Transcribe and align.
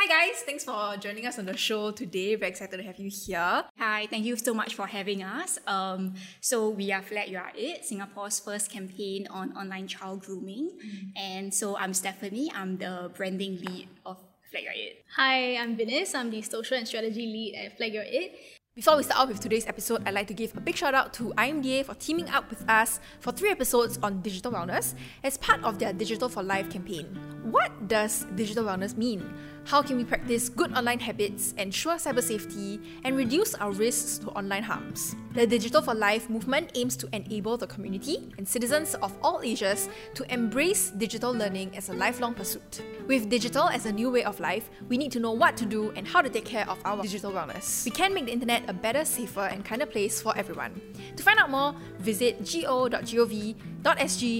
Hi 0.00 0.06
guys, 0.06 0.42
thanks 0.46 0.62
for 0.62 0.96
joining 0.96 1.26
us 1.26 1.40
on 1.40 1.46
the 1.46 1.56
show 1.56 1.90
today. 1.90 2.36
Very 2.36 2.52
excited 2.52 2.76
to 2.76 2.84
have 2.84 3.00
you 3.00 3.10
here. 3.10 3.64
Hi, 3.80 4.06
thank 4.06 4.24
you 4.24 4.36
so 4.36 4.54
much 4.54 4.76
for 4.76 4.86
having 4.86 5.24
us. 5.24 5.58
Um, 5.66 6.14
so 6.40 6.68
we 6.68 6.92
are 6.92 7.02
Flag 7.02 7.28
You 7.28 7.38
Are 7.38 7.50
It, 7.56 7.84
Singapore's 7.84 8.38
first 8.38 8.70
campaign 8.70 9.26
on 9.28 9.56
online 9.56 9.88
child 9.88 10.22
grooming. 10.22 10.70
Mm. 10.70 11.20
And 11.20 11.52
so 11.52 11.76
I'm 11.76 11.92
Stephanie, 11.92 12.48
I'm 12.54 12.78
the 12.78 13.10
branding 13.16 13.58
lead 13.58 13.88
of 14.06 14.18
Flag 14.52 14.62
You 14.62 14.68
Are 14.68 14.72
It. 14.76 15.04
Hi, 15.16 15.56
I'm 15.56 15.76
Venice, 15.76 16.14
I'm 16.14 16.30
the 16.30 16.42
social 16.42 16.78
and 16.78 16.86
strategy 16.86 17.26
lead 17.26 17.56
at 17.56 17.76
Flag 17.76 17.92
You 17.92 17.98
Are 17.98 18.06
It. 18.06 18.38
Before 18.78 18.96
we 18.96 19.02
start 19.02 19.18
off 19.18 19.26
with 19.26 19.40
today's 19.40 19.66
episode, 19.66 20.04
I'd 20.06 20.14
like 20.14 20.28
to 20.28 20.34
give 20.34 20.56
a 20.56 20.60
big 20.60 20.76
shout 20.76 20.94
out 20.94 21.12
to 21.14 21.34
IMDA 21.36 21.84
for 21.84 21.94
teaming 21.94 22.28
up 22.28 22.48
with 22.48 22.62
us 22.70 23.00
for 23.18 23.32
three 23.32 23.50
episodes 23.50 23.98
on 24.04 24.22
digital 24.22 24.52
wellness 24.52 24.94
as 25.24 25.36
part 25.36 25.64
of 25.64 25.80
their 25.80 25.92
Digital 25.92 26.28
for 26.28 26.44
Life 26.44 26.70
campaign. 26.70 27.06
What 27.50 27.88
does 27.88 28.24
digital 28.36 28.62
wellness 28.62 28.96
mean? 28.96 29.28
How 29.68 29.82
can 29.82 29.98
we 29.98 30.04
practice 30.04 30.48
good 30.48 30.72
online 30.72 30.98
habits, 30.98 31.52
ensure 31.58 31.96
cyber 31.96 32.22
safety, 32.22 32.80
and 33.04 33.14
reduce 33.18 33.54
our 33.56 33.70
risks 33.70 34.16
to 34.20 34.28
online 34.28 34.62
harms? 34.62 35.14
The 35.34 35.46
Digital 35.46 35.82
for 35.82 35.92
Life 35.92 36.30
movement 36.30 36.70
aims 36.74 36.96
to 36.96 37.08
enable 37.12 37.58
the 37.58 37.66
community 37.66 38.32
and 38.38 38.48
citizens 38.48 38.94
of 39.02 39.14
all 39.20 39.42
ages 39.44 39.90
to 40.14 40.24
embrace 40.32 40.88
digital 40.88 41.34
learning 41.34 41.76
as 41.76 41.90
a 41.90 41.92
lifelong 41.92 42.32
pursuit. 42.32 42.80
With 43.06 43.28
digital 43.28 43.68
as 43.68 43.84
a 43.84 43.92
new 43.92 44.10
way 44.10 44.24
of 44.24 44.40
life, 44.40 44.70
we 44.88 44.96
need 44.96 45.12
to 45.12 45.20
know 45.20 45.32
what 45.32 45.54
to 45.58 45.66
do 45.66 45.90
and 45.96 46.08
how 46.08 46.22
to 46.22 46.30
take 46.30 46.46
care 46.46 46.66
of 46.66 46.78
our 46.86 47.02
digital 47.02 47.30
wellness. 47.30 47.84
We 47.84 47.90
can 47.90 48.14
make 48.14 48.24
the 48.24 48.32
internet 48.32 48.62
a 48.70 48.72
better, 48.72 49.04
safer, 49.04 49.48
and 49.52 49.66
kinder 49.66 49.84
place 49.84 50.18
for 50.22 50.34
everyone. 50.34 50.80
To 51.16 51.22
find 51.22 51.38
out 51.38 51.50
more, 51.50 51.74
visit 51.98 52.38
go.gov.sg 52.38 52.86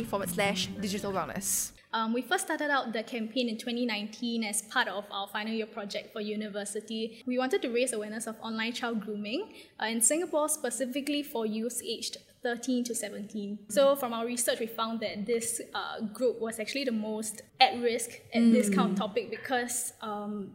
forward 0.06 0.30
slash 0.30 0.68
digital 0.80 1.12
wellness. 1.12 1.72
Um, 1.92 2.12
we 2.12 2.20
first 2.20 2.44
started 2.44 2.70
out 2.70 2.92
the 2.92 3.02
campaign 3.02 3.48
in 3.48 3.56
2019 3.56 4.44
as 4.44 4.62
part 4.62 4.88
of 4.88 5.04
our 5.10 5.26
final 5.28 5.54
year 5.54 5.66
project 5.66 6.12
for 6.12 6.20
university. 6.20 7.22
We 7.26 7.38
wanted 7.38 7.62
to 7.62 7.68
raise 7.70 7.92
awareness 7.92 8.26
of 8.26 8.36
online 8.42 8.74
child 8.74 9.00
grooming 9.00 9.54
uh, 9.80 9.86
in 9.86 10.02
Singapore, 10.02 10.48
specifically 10.48 11.22
for 11.22 11.46
youth 11.46 11.80
aged 11.84 12.18
13 12.42 12.84
to 12.84 12.94
17. 12.94 13.58
So, 13.68 13.96
from 13.96 14.12
our 14.12 14.26
research, 14.26 14.60
we 14.60 14.66
found 14.66 15.00
that 15.00 15.26
this 15.26 15.60
uh, 15.74 16.00
group 16.12 16.40
was 16.40 16.60
actually 16.60 16.84
the 16.84 16.92
most 16.92 17.42
at 17.60 17.80
risk 17.80 18.10
at 18.34 18.42
mm. 18.42 18.52
this 18.52 18.68
kind 18.68 18.92
of 18.92 18.98
topic 18.98 19.30
because. 19.30 19.92
Um, 20.02 20.52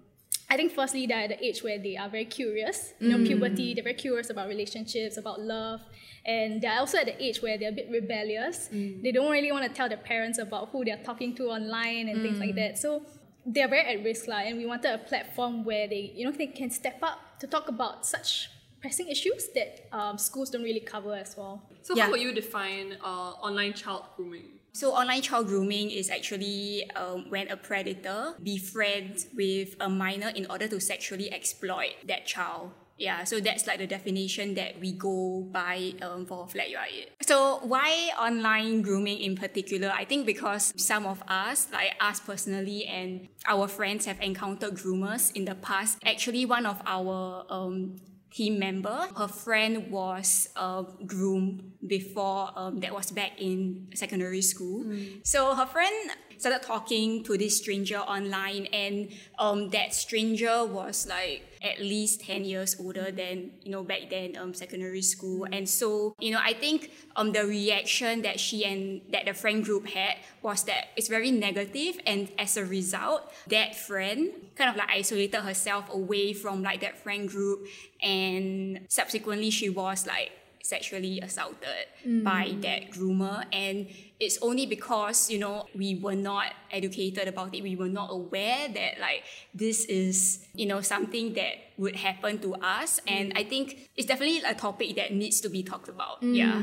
I 0.50 0.56
think 0.56 0.74
firstly 0.74 1.08
they're 1.08 1.24
at 1.24 1.30
the 1.30 1.44
age 1.44 1.64
where 1.64 1.80
they 1.80 1.98
are 1.98 2.10
very 2.10 2.26
curious, 2.26 2.94
you 3.00 3.10
know, 3.10 3.18
mm. 3.18 3.26
puberty, 3.26 3.74
they're 3.74 3.84
very 3.84 3.96
curious 3.96 4.30
about 4.30 4.50
relationships, 4.50 5.18
about 5.18 5.42
love, 5.42 5.82
and 6.26 6.62
they're 6.62 6.80
also 6.80 6.98
at 7.00 7.06
the 7.06 7.24
age 7.24 7.42
where 7.42 7.58
they're 7.58 7.70
a 7.70 7.74
bit 7.74 7.90
rebellious. 7.92 8.70
Mm. 8.74 9.04
They 9.04 9.12
don't 9.12 9.32
really 9.32 9.52
want 9.52 9.66
to 9.68 9.74
tell 9.74 9.90
their 9.90 9.98
parents 9.98 10.38
about 10.38 10.70
who 10.70 10.86
they're 10.86 11.04
talking 11.04 11.36
to 11.36 11.50
online 11.50 12.08
and 12.10 12.20
mm. 12.20 12.24
things 12.24 12.40
like 12.40 12.52
mm. 12.52 12.56
that. 12.56 12.78
So 12.78 13.04
they're 13.46 13.68
very 13.68 13.98
at 13.98 14.04
risk, 14.04 14.28
lah, 14.28 14.38
and 14.38 14.58
we 14.58 14.66
wanted 14.66 14.94
a 14.94 15.00
platform 15.00 15.66
where 15.66 15.88
they, 15.88 16.14
you 16.16 16.26
know, 16.26 16.32
they 16.32 16.48
can 16.48 16.70
step 16.70 17.00
up 17.04 17.40
to 17.40 17.48
talk 17.48 17.68
about 17.68 18.06
such 18.06 18.50
pressing 18.80 19.08
issues 19.10 19.50
that 19.56 19.88
um, 19.92 20.18
schools 20.18 20.50
don't 20.50 20.64
really 20.64 20.80
cover 20.80 21.14
as 21.14 21.36
well. 21.38 21.64
So 21.82 21.96
yeah. 21.96 22.04
how 22.04 22.12
would 22.12 22.22
you 22.22 22.34
define 22.34 22.98
uh, 23.04 23.32
online 23.42 23.74
child 23.74 24.04
grooming? 24.16 24.60
So 24.74 24.92
online 24.92 25.22
child 25.22 25.48
grooming 25.48 25.92
is 25.92 26.10
actually 26.10 26.90
um, 26.96 27.30
when 27.30 27.48
a 27.50 27.56
predator 27.56 28.34
befriends 28.42 29.28
with 29.36 29.76
a 29.80 29.88
minor 29.88 30.30
in 30.30 30.48
order 30.50 30.68
to 30.68 30.80
sexually 30.80 31.32
exploit 31.32 31.94
that 32.08 32.26
child 32.26 32.72
yeah, 32.98 33.24
so 33.24 33.40
that's 33.40 33.66
like 33.66 33.80
the 33.80 33.88
definition 33.88 34.54
that 34.56 34.80
we 34.80 34.92
go 34.92 35.48
by 35.52 35.94
um, 36.02 36.26
for 36.26 36.48
Flag 36.48 36.70
You 36.70 36.78
So 37.22 37.60
why 37.64 38.12
online 38.20 38.82
grooming 38.82 39.20
in 39.20 39.36
particular? 39.36 39.90
I 39.90 40.06
think 40.06 40.26
because 40.26 40.74
some 40.78 41.06
of 41.06 41.24
us, 41.28 41.68
like 41.72 41.96
us 42.00 42.20
personally 42.20 42.86
and 42.86 43.28
our 43.48 43.68
friends 43.68 44.06
have 44.06 44.22
encountered 44.22 44.76
groomers 44.76 45.32
in 45.36 45.46
the 45.46 45.56
past. 45.56 45.98
Actually, 46.06 46.46
one 46.46 46.66
of 46.66 46.82
our 46.86 47.46
um, 47.50 47.98
team 48.34 48.60
member. 48.60 49.08
Her 49.16 49.28
friend 49.28 49.92
was 49.92 50.50
uh, 50.56 50.84
groomed 51.06 51.72
before 51.86 52.50
um, 52.56 52.80
that 52.80 52.94
was 52.94 53.12
back 53.12 53.34
in 53.40 53.88
secondary 53.94 54.42
school. 54.42 54.84
Mm. 54.84 55.26
So 55.26 55.54
her 55.54 55.66
friend 55.66 56.12
started 56.38 56.66
talking 56.66 57.24
to 57.24 57.38
this 57.38 57.58
stranger 57.58 57.98
online, 57.98 58.66
and 58.68 59.10
um, 59.40 59.70
that 59.70 59.94
stranger 59.94 60.66
was 60.66 61.08
like 61.08 61.44
at 61.64 61.80
least 61.80 62.22
10 62.22 62.44
years 62.44 62.76
older 62.80 63.10
than 63.10 63.52
you 63.64 63.72
know 63.72 63.84
back 63.84 64.10
then 64.10 64.36
um, 64.38 64.54
secondary 64.54 65.02
school 65.02 65.48
and 65.52 65.68
so 65.68 66.14
you 66.20 66.32
know 66.32 66.40
i 66.44 66.52
think 66.52 66.92
um, 67.16 67.32
the 67.32 67.46
reaction 67.46 68.22
that 68.22 68.38
she 68.38 68.66
and 68.66 69.02
that 69.12 69.26
the 69.26 69.34
friend 69.34 69.64
group 69.64 69.88
had 69.88 70.18
was 70.42 70.64
that 70.64 70.90
it's 70.98 71.08
very 71.08 71.32
negative 71.32 71.98
and 72.06 72.30
as 72.38 72.58
a 72.58 72.66
result 72.66 73.32
that 73.48 73.76
friend 73.76 74.30
kind 74.56 74.70
of 74.70 74.76
like 74.76 74.90
isolated 74.90 75.40
herself 75.40 75.86
away 75.94 76.34
from 76.34 76.62
like 76.62 76.82
that 76.82 76.98
friend 77.02 77.30
group 77.30 77.66
and 78.02 78.82
subsequently 78.90 79.50
she 79.50 79.70
was 79.70 80.06
like 80.06 80.32
sexually 80.62 81.20
assaulted 81.20 81.88
mm. 82.06 82.24
by 82.24 82.56
that 82.62 82.90
groomer 82.90 83.46
and 83.52 83.88
it's 84.24 84.40
only 84.42 84.66
because 84.66 85.30
you 85.30 85.38
know 85.38 85.68
we 85.76 85.96
were 85.96 86.16
not 86.16 86.54
educated 86.72 87.28
about 87.28 87.54
it. 87.54 87.62
We 87.62 87.76
were 87.76 87.90
not 87.90 88.10
aware 88.12 88.68
that 88.70 89.00
like 89.00 89.24
this 89.54 89.86
is 89.86 90.46
you 90.56 90.66
know 90.66 90.82
something 90.82 91.34
that 91.34 91.73
would 91.78 91.96
happen 91.96 92.40
to 92.40 92.54
us 92.56 93.00
and 93.08 93.34
i 93.36 93.44
think 93.44 93.90
it's 93.96 94.08
definitely 94.08 94.42
a 94.46 94.54
topic 94.54 94.96
that 94.96 95.14
needs 95.14 95.42
to 95.42 95.50
be 95.50 95.64
talked 95.64 95.90
about 95.90 96.22
mm. 96.22 96.36
yeah 96.36 96.62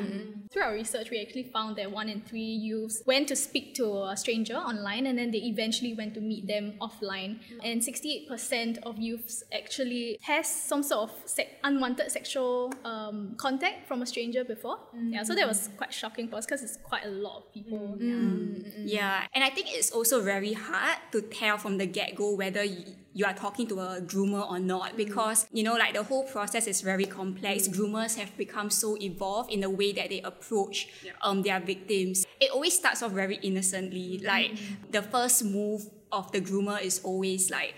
through 0.52 0.62
our 0.62 0.72
research 0.72 1.10
we 1.10 1.20
actually 1.20 1.44
found 1.44 1.76
that 1.76 1.90
one 1.90 2.08
in 2.08 2.20
three 2.20 2.40
youths 2.40 3.02
went 3.06 3.28
to 3.28 3.36
speak 3.36 3.74
to 3.74 4.02
a 4.04 4.16
stranger 4.16 4.56
online 4.56 5.06
and 5.06 5.16
then 5.18 5.30
they 5.30 5.38
eventually 5.38 5.94
went 5.94 6.12
to 6.12 6.20
meet 6.20 6.46
them 6.48 6.74
offline 6.80 7.38
and 7.62 7.80
68% 7.80 8.78
of 8.82 8.98
youths 8.98 9.44
actually 9.52 10.18
has 10.22 10.48
some 10.48 10.82
sort 10.82 11.10
of 11.10 11.16
se- 11.24 11.50
unwanted 11.62 12.10
sexual 12.10 12.72
um, 12.84 13.34
contact 13.36 13.86
from 13.86 14.02
a 14.02 14.06
stranger 14.06 14.42
before 14.42 14.78
mm. 14.96 15.12
yeah 15.12 15.22
so 15.22 15.34
that 15.34 15.46
was 15.46 15.70
quite 15.76 15.92
shocking 15.92 16.28
for 16.28 16.36
us 16.36 16.46
because 16.46 16.62
it's 16.62 16.78
quite 16.82 17.04
a 17.04 17.10
lot 17.10 17.38
of 17.38 17.54
people 17.54 17.96
mm. 17.96 18.00
Yeah. 18.00 18.14
Mm. 18.14 18.82
yeah 18.86 19.26
and 19.34 19.44
i 19.44 19.50
think 19.50 19.68
it's 19.70 19.92
also 19.92 20.20
very 20.20 20.52
hard 20.52 20.98
to 21.12 21.22
tell 21.22 21.58
from 21.58 21.78
the 21.78 21.86
get-go 21.86 22.34
whether 22.34 22.64
you, 22.64 22.84
you 23.12 23.24
are 23.24 23.34
talking 23.34 23.66
to 23.66 23.80
a 23.80 24.00
groomer 24.00 24.48
or 24.48 24.58
not 24.58 24.96
because 24.96 25.46
you 25.52 25.62
know 25.62 25.74
like 25.74 25.94
the 25.94 26.02
whole 26.02 26.24
process 26.24 26.66
is 26.66 26.80
very 26.80 27.04
complex 27.04 27.66
mm. 27.66 27.74
groomers 27.74 28.16
have 28.16 28.36
become 28.36 28.70
so 28.70 28.96
evolved 29.00 29.50
in 29.50 29.60
the 29.60 29.70
way 29.70 29.92
that 29.92 30.08
they 30.10 30.20
approach 30.22 30.88
yeah. 31.04 31.12
um, 31.22 31.42
their 31.42 31.60
victims 31.60 32.24
it 32.40 32.50
always 32.50 32.76
starts 32.76 33.02
off 33.02 33.12
very 33.12 33.36
innocently 33.36 34.20
mm. 34.20 34.26
like 34.26 34.52
the 34.90 35.02
first 35.02 35.44
move 35.44 35.82
of 36.12 36.30
the 36.32 36.40
groomer 36.40 36.80
is 36.82 37.00
always 37.04 37.50
like 37.50 37.74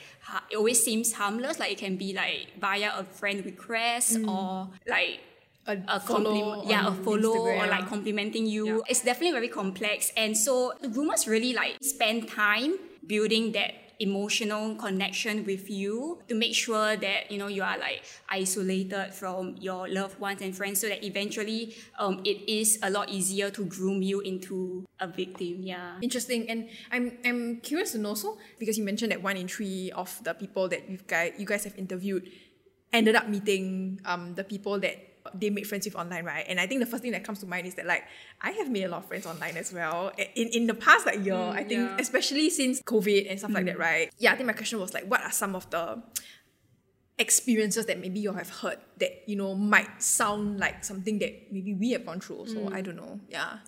it 0.51 0.57
always 0.57 0.83
seems 0.83 1.13
harmless 1.13 1.59
like 1.59 1.73
it 1.73 1.79
can 1.79 1.97
be 1.97 2.13
like 2.13 2.49
via 2.61 2.93
a 2.99 3.05
friend 3.05 3.45
request 3.45 4.17
mm. 4.17 4.29
or 4.29 4.71
like 4.87 5.21
a, 5.67 5.77
a 5.89 6.01
follow 6.01 6.65
yeah 6.67 6.89
a 6.89 6.93
follow 6.93 7.47
Instagram. 7.47 7.65
or 7.65 7.67
like 7.69 7.87
complimenting 7.87 8.47
you 8.47 8.67
yeah. 8.67 8.79
it's 8.89 9.03
definitely 9.03 9.33
very 9.33 9.49
complex 9.49 10.11
and 10.17 10.37
so 10.37 10.73
the 10.81 10.89
groomers 10.89 11.27
really 11.29 11.53
like 11.53 11.77
spend 11.83 12.29
time 12.29 12.75
building 13.07 13.53
that 13.53 13.75
emotional 14.01 14.75
connection 14.77 15.45
with 15.45 15.71
you 15.71 16.19
to 16.29 16.35
make 16.35 16.55
sure 16.55 16.97
that 16.97 17.31
you 17.31 17.39
know 17.39 17.47
you 17.47 17.63
are 17.63 17.79
like 17.79 18.03
isolated 18.29 19.13
from 19.13 19.57
your 19.59 19.89
loved 19.89 20.19
ones 20.21 20.43
and 20.43 20.57
friends 20.57 20.81
so 20.81 20.89
that 20.89 21.05
eventually 21.05 21.75
um, 21.99 22.21
it 22.25 22.49
is 22.49 22.79
a 22.83 22.91
lot 22.91 23.09
easier 23.09 23.51
to 23.51 23.65
groom 23.65 24.03
you 24.03 24.21
into 24.21 24.85
a 25.01 25.07
victim 25.07 25.59
yeah. 25.61 25.99
Interesting. 26.01 26.49
And 26.49 26.69
i'm 26.91 27.19
i'm 27.25 27.61
curious 27.61 27.93
to 27.93 27.99
know 27.99 28.15
so 28.15 28.39
because 28.59 28.79
you 28.79 28.85
mentioned 28.85 29.13
that 29.13 29.23
one 29.23 29.37
in 29.37 29.49
three 29.49 29.91
of 29.93 30.23
the 30.25 30.35
people 30.35 30.69
that 30.69 30.89
you 30.89 30.99
guys 31.07 31.33
you 31.39 31.47
guys 31.47 31.65
have 31.65 31.77
interviewed 31.79 32.31
ended 32.93 33.17
up 33.17 33.29
meeting 33.29 34.01
um, 34.05 34.35
the 34.35 34.45
people 34.45 34.79
that 34.81 35.12
they 35.35 35.51
make 35.51 35.67
friends 35.67 35.85
with 35.85 35.97
online, 35.97 36.25
right? 36.25 36.45
And 36.49 36.61
I 36.61 36.67
think 36.67 36.81
the 36.81 36.87
first 36.87 37.03
thing 37.03 37.13
that 37.13 37.25
comes 37.25 37.39
to 37.41 37.47
mind 37.47 37.67
is 37.67 37.75
that 37.75 37.87
like 37.87 38.05
I 38.41 38.53
have 38.53 38.71
made 38.71 38.85
a 38.85 38.89
lot 38.89 39.03
of 39.03 39.09
friends 39.09 39.27
online 39.27 39.57
as 39.57 39.73
well. 39.73 40.13
In 40.35 40.49
in 40.49 40.67
the 40.67 40.75
past 40.75 41.07
like 41.07 41.25
year, 41.25 41.35
mm, 41.35 41.53
I 41.53 41.65
think 41.65 41.81
yeah. 41.81 41.97
especially 41.99 42.51
since 42.51 42.83
COVID 42.83 43.31
and 43.31 43.39
stuff 43.39 43.51
mm. 43.51 43.55
like 43.55 43.67
that, 43.67 43.77
mm. 43.77 43.81
right? 43.81 44.13
Yeah, 44.19 44.33
I 44.33 44.37
think 44.37 44.47
my 44.47 44.53
question 44.53 44.81
was 44.81 44.95
like, 44.95 45.05
what 45.05 45.23
are 45.23 45.33
some 45.33 45.55
of 45.55 45.69
the 45.71 46.03
experiences 47.19 47.87
that 47.87 48.01
maybe 48.01 48.19
you 48.19 48.33
have 48.33 48.49
heard 48.49 48.79
that 48.99 49.23
you 49.27 49.37
know 49.37 49.55
might 49.55 50.03
sound 50.03 50.59
like 50.59 50.83
something 50.85 51.19
that 51.19 51.53
maybe 51.53 51.75
we 51.75 51.93
have 51.93 52.05
gone 52.05 52.21
through. 52.21 52.47
So 52.47 52.57
mm. 52.57 52.73
I 52.73 52.81
don't 52.81 52.97
know. 52.97 53.21
Yeah. 53.29 53.59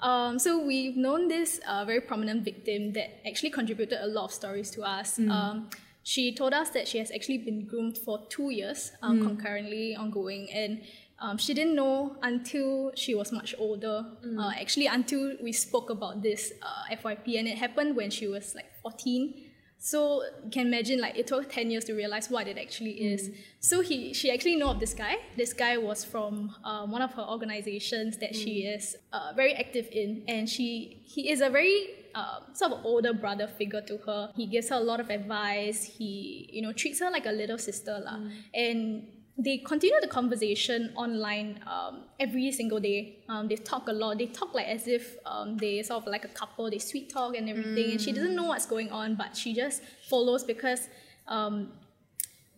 Um, 0.00 0.38
so 0.38 0.64
we've 0.64 0.96
known 0.96 1.26
this 1.28 1.60
uh, 1.66 1.84
very 1.84 2.00
prominent 2.00 2.44
victim 2.44 2.92
that 2.92 3.26
actually 3.26 3.50
contributed 3.50 3.98
a 4.00 4.06
lot 4.06 4.26
of 4.26 4.32
stories 4.32 4.70
to 4.72 4.82
us. 4.82 5.18
Mm. 5.18 5.30
Um, 5.30 5.70
she 6.04 6.34
told 6.34 6.54
us 6.54 6.70
that 6.70 6.88
she 6.88 6.98
has 6.98 7.10
actually 7.10 7.38
been 7.38 7.66
groomed 7.66 7.98
for 7.98 8.24
two 8.30 8.50
years, 8.50 8.92
um, 9.02 9.20
mm. 9.20 9.26
concurrently 9.26 9.96
ongoing, 9.96 10.48
and 10.52 10.82
um, 11.20 11.36
she 11.36 11.52
didn't 11.52 11.74
know 11.74 12.16
until 12.22 12.92
she 12.94 13.14
was 13.14 13.32
much 13.32 13.54
older. 13.58 14.04
Mm. 14.24 14.38
Uh, 14.38 14.52
actually, 14.60 14.86
until 14.86 15.34
we 15.42 15.52
spoke 15.52 15.90
about 15.90 16.22
this 16.22 16.52
uh, 16.62 16.94
FYP, 16.94 17.38
and 17.38 17.48
it 17.48 17.58
happened 17.58 17.96
when 17.96 18.10
she 18.10 18.28
was 18.28 18.54
like 18.54 18.70
14. 18.82 19.44
So 19.80 20.22
you 20.44 20.50
can 20.50 20.66
imagine, 20.66 21.00
like 21.00 21.16
it 21.16 21.28
took 21.28 21.50
10 21.52 21.70
years 21.70 21.84
to 21.84 21.94
realize 21.94 22.28
what 22.28 22.48
it 22.48 22.58
actually 22.58 22.94
mm. 22.94 23.14
is. 23.14 23.30
So 23.60 23.80
he, 23.80 24.12
she 24.12 24.30
actually 24.30 24.56
know 24.56 24.70
of 24.70 24.80
this 24.80 24.94
guy. 24.94 25.16
This 25.36 25.52
guy 25.52 25.76
was 25.76 26.04
from 26.04 26.54
uh, 26.64 26.86
one 26.86 27.02
of 27.02 27.12
her 27.14 27.22
organizations 27.22 28.16
that 28.18 28.32
mm. 28.32 28.42
she 28.42 28.66
is 28.66 28.96
uh, 29.12 29.32
very 29.34 29.54
active 29.54 29.88
in, 29.90 30.24
and 30.28 30.48
she, 30.48 31.02
he 31.04 31.30
is 31.30 31.40
a 31.40 31.50
very 31.50 31.88
um, 32.14 32.44
sort 32.54 32.72
of 32.72 32.84
older 32.84 33.12
brother 33.12 33.48
figure 33.48 33.82
to 33.82 33.98
her. 33.98 34.30
He 34.36 34.46
gives 34.46 34.68
her 34.68 34.76
a 34.76 34.80
lot 34.80 35.00
of 35.00 35.10
advice. 35.10 35.82
He, 35.84 36.48
you 36.52 36.62
know, 36.62 36.72
treats 36.72 37.00
her 37.00 37.10
like 37.10 37.26
a 37.26 37.32
little 37.32 37.58
sister, 37.58 38.00
lah. 38.04 38.18
And 38.54 39.06
they 39.40 39.58
continue 39.58 39.96
the 40.00 40.08
conversation 40.08 40.92
online 40.96 41.60
um, 41.64 42.00
every 42.18 42.50
single 42.50 42.80
day. 42.80 43.20
Um, 43.28 43.46
they 43.46 43.54
talk 43.54 43.86
a 43.86 43.92
lot. 43.92 44.18
They 44.18 44.26
talk 44.26 44.52
like 44.52 44.66
as 44.66 44.88
if 44.88 45.16
um, 45.24 45.56
they 45.56 45.80
sort 45.84 46.02
of 46.02 46.08
like 46.08 46.24
a 46.24 46.28
couple. 46.28 46.68
They 46.68 46.80
sweet 46.80 47.08
talk 47.08 47.36
and 47.36 47.48
everything. 47.48 47.92
And 47.92 48.00
she 48.00 48.10
doesn't 48.10 48.34
know 48.34 48.46
what's 48.46 48.66
going 48.66 48.90
on, 48.90 49.14
but 49.14 49.36
she 49.36 49.54
just 49.54 49.82
follows 50.08 50.42
because, 50.42 50.88
um, 51.28 51.70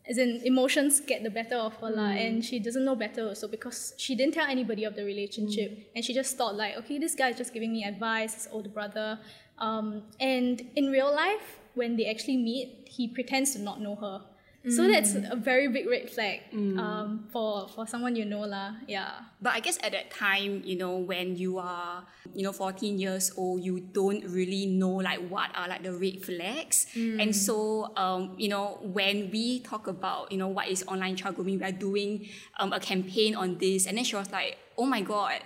as 0.08 0.16
in 0.16 0.40
emotions 0.44 1.00
get 1.00 1.22
the 1.22 1.28
better 1.28 1.56
of 1.56 1.76
her 1.76 1.90
lah, 1.90 2.08
and 2.08 2.42
she 2.42 2.58
doesn't 2.58 2.84
know 2.84 2.96
better 2.96 3.28
also 3.28 3.46
because 3.46 3.92
she 3.98 4.14
didn't 4.14 4.32
tell 4.32 4.46
anybody 4.48 4.84
of 4.84 4.96
the 4.96 5.04
relationship, 5.04 5.90
and 5.94 6.02
she 6.02 6.14
just 6.14 6.38
thought 6.38 6.56
like, 6.56 6.76
okay, 6.78 6.98
this 6.98 7.14
guy 7.14 7.28
is 7.28 7.36
just 7.36 7.52
giving 7.52 7.72
me 7.72 7.84
advice, 7.84 8.34
his 8.34 8.48
older 8.50 8.70
brother. 8.70 9.18
Um, 9.58 10.04
and 10.18 10.62
in 10.74 10.90
real 10.90 11.14
life, 11.14 11.58
when 11.74 11.96
they 11.96 12.06
actually 12.06 12.38
meet, 12.38 12.88
he 12.88 13.06
pretends 13.06 13.52
to 13.52 13.58
not 13.60 13.82
know 13.82 13.94
her. 13.96 14.22
So 14.68 14.86
that's 14.86 15.14
a 15.14 15.36
very 15.36 15.68
big 15.68 15.88
red 15.88 16.10
flag 16.10 16.40
um, 16.52 17.24
for 17.32 17.66
for 17.68 17.86
someone 17.86 18.14
you 18.14 18.26
know 18.26 18.44
lah. 18.44 18.76
Yeah. 18.86 19.24
But 19.40 19.54
I 19.56 19.60
guess 19.60 19.78
at 19.82 19.92
that 19.92 20.10
time, 20.12 20.60
you 20.68 20.76
know, 20.76 20.98
when 21.00 21.36
you 21.36 21.56
are, 21.56 22.04
you 22.34 22.44
know, 22.44 22.52
14 22.52 22.98
years 23.00 23.32
old, 23.40 23.64
you 23.64 23.80
don't 23.80 24.20
really 24.28 24.66
know 24.66 25.00
like 25.00 25.24
what 25.32 25.48
are 25.56 25.66
like 25.66 25.82
the 25.82 25.96
red 25.96 26.20
flags. 26.20 26.86
And 26.94 27.34
so, 27.34 27.96
um, 27.96 28.34
you 28.36 28.48
know, 28.52 28.78
when 28.82 29.30
we 29.30 29.60
talk 29.60 29.86
about, 29.88 30.30
you 30.30 30.36
know, 30.36 30.48
what 30.48 30.68
is 30.68 30.84
online 30.86 31.16
child 31.16 31.36
grooming, 31.36 31.58
we 31.58 31.64
are 31.64 31.72
doing 31.72 32.28
um, 32.58 32.74
a 32.74 32.80
campaign 32.80 33.34
on 33.34 33.56
this. 33.56 33.86
And 33.86 33.96
then 33.96 34.04
she 34.04 34.16
was 34.16 34.30
like, 34.30 34.58
oh 34.76 34.84
my 34.84 35.00
God, 35.00 35.40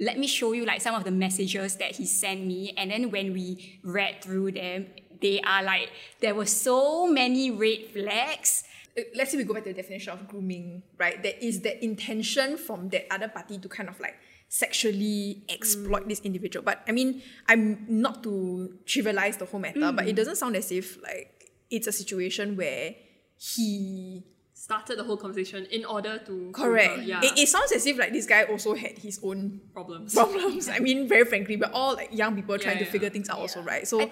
let 0.00 0.18
me 0.18 0.26
show 0.26 0.52
you 0.52 0.64
like 0.64 0.80
some 0.80 0.94
of 0.94 1.04
the 1.04 1.10
messages 1.10 1.76
that 1.76 1.96
he 1.96 2.04
sent 2.04 2.44
me. 2.44 2.74
And 2.76 2.90
then 2.90 3.10
when 3.10 3.32
we 3.32 3.80
read 3.82 4.22
through 4.22 4.52
them, 4.52 4.86
they 5.20 5.40
are 5.40 5.62
like, 5.62 5.90
there 6.20 6.34
were 6.34 6.46
so 6.46 7.06
many 7.06 7.50
red 7.50 7.90
flags. 7.92 8.64
Uh, 8.96 9.02
let's 9.14 9.30
say 9.30 9.36
we 9.36 9.44
go 9.44 9.54
back 9.54 9.64
to 9.64 9.70
the 9.70 9.80
definition 9.80 10.12
of 10.12 10.26
grooming, 10.28 10.82
right? 10.98 11.22
There 11.22 11.34
is 11.40 11.60
that 11.62 11.82
intention 11.84 12.56
from 12.56 12.88
that 12.90 13.06
other 13.12 13.28
party 13.28 13.58
to 13.58 13.68
kind 13.68 13.88
of 13.88 13.98
like 14.00 14.16
sexually 14.48 15.44
exploit 15.48 16.08
this 16.08 16.20
individual. 16.20 16.64
But 16.64 16.82
I 16.88 16.92
mean, 16.92 17.22
I'm 17.48 17.84
not 17.88 18.22
to 18.22 18.78
trivialize 18.86 19.38
the 19.38 19.44
whole 19.44 19.60
matter, 19.60 19.92
but 19.92 20.08
it 20.08 20.16
doesn't 20.16 20.36
sound 20.36 20.56
as 20.56 20.72
if 20.72 21.00
like 21.02 21.52
it's 21.70 21.86
a 21.86 21.92
situation 21.92 22.56
where 22.56 22.94
he 23.36 24.24
Started 24.68 24.98
the 24.98 25.04
whole 25.04 25.16
conversation 25.16 25.64
in 25.72 25.86
order 25.86 26.18
to 26.26 26.50
correct. 26.52 26.96
to, 26.96 27.00
uh, 27.00 27.04
yeah 27.04 27.20
It, 27.24 27.38
it 27.38 27.48
sounds 27.48 27.72
as 27.72 27.86
if 27.86 27.96
like 27.98 28.12
this 28.12 28.26
guy 28.26 28.42
also 28.42 28.74
had 28.74 28.98
his 28.98 29.18
own 29.22 29.62
problems. 29.72 30.12
problems. 30.12 30.68
I 30.68 30.78
mean, 30.78 31.08
very 31.08 31.24
frankly, 31.24 31.56
we're 31.56 31.72
all 31.72 31.94
like 31.94 32.12
young 32.12 32.34
people 32.36 32.58
trying 32.58 32.76
Yeah, 32.76 32.84
to 32.84 32.90
figure 32.90 33.08
things 33.08 33.30
out 33.30 33.38
also, 33.38 33.62
right? 33.62 33.88
So 33.88 34.10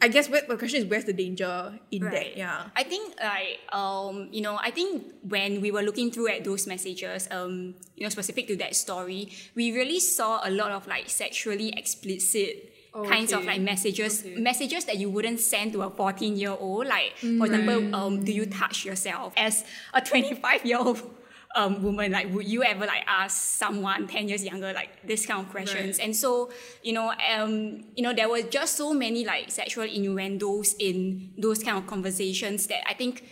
I, 0.00 0.08
guess 0.08 0.30
where, 0.30 0.40
the 0.48 0.56
question 0.56 0.80
is 0.80 0.86
where's 0.86 1.04
the 1.04 1.12
danger 1.12 1.78
in 1.90 2.04
that? 2.08 2.38
Yeah. 2.38 2.68
I 2.74 2.84
think 2.84 3.14
like 3.20 3.60
um 3.70 4.28
you 4.32 4.40
know 4.40 4.56
I 4.56 4.70
think 4.70 5.04
when 5.28 5.60
we 5.60 5.70
were 5.70 5.82
looking 5.82 6.10
through 6.10 6.28
at 6.28 6.42
those 6.42 6.66
messages 6.66 7.28
um 7.30 7.74
you 7.94 8.04
know 8.04 8.08
specific 8.08 8.46
to 8.48 8.56
that 8.64 8.74
story 8.74 9.28
we 9.54 9.72
really 9.76 10.00
saw 10.00 10.40
a 10.42 10.50
lot 10.50 10.70
of 10.72 10.86
like 10.86 11.10
sexually 11.10 11.68
explicit 11.76 12.71
kinds 12.92 13.32
of 13.32 13.44
like 13.46 13.60
messages 13.60 14.20
Okay. 14.20 14.36
messages 14.40 14.84
that 14.84 14.98
you 14.98 15.08
wouldn't 15.10 15.40
send 15.40 15.72
to 15.72 15.82
a 15.82 15.90
14 15.90 16.36
year 16.36 16.54
old 16.58 16.86
like 16.86 17.12
for 17.38 17.46
example 17.46 17.88
um 17.94 18.22
do 18.22 18.32
you 18.32 18.44
touch 18.46 18.84
yourself 18.84 19.32
as 19.36 19.64
a 19.94 20.00
25 20.00 20.66
year 20.66 20.78
old 20.78 21.00
um, 21.56 21.82
woman 21.82 22.12
like 22.12 22.32
would 22.32 22.46
you 22.48 22.62
ever 22.62 22.86
like 22.86 23.02
ask 23.06 23.36
someone 23.58 24.06
10 24.06 24.28
years 24.28 24.44
younger 24.44 24.72
like 24.72 24.90
this 25.06 25.26
kind 25.26 25.44
of 25.44 25.50
questions 25.50 25.98
Right. 25.98 26.04
and 26.06 26.16
so 26.16 26.50
you 26.82 26.92
know 26.92 27.12
um 27.34 27.82
you 27.96 28.02
know 28.02 28.12
there 28.14 28.28
were 28.28 28.42
just 28.42 28.76
so 28.76 28.92
many 28.94 29.24
like 29.24 29.50
sexual 29.50 29.84
innuendos 29.84 30.74
in 30.78 31.32
those 31.38 31.62
kind 31.62 31.76
of 31.78 31.86
conversations 31.86 32.66
that 32.68 32.86
i 32.88 32.94
think 32.94 33.24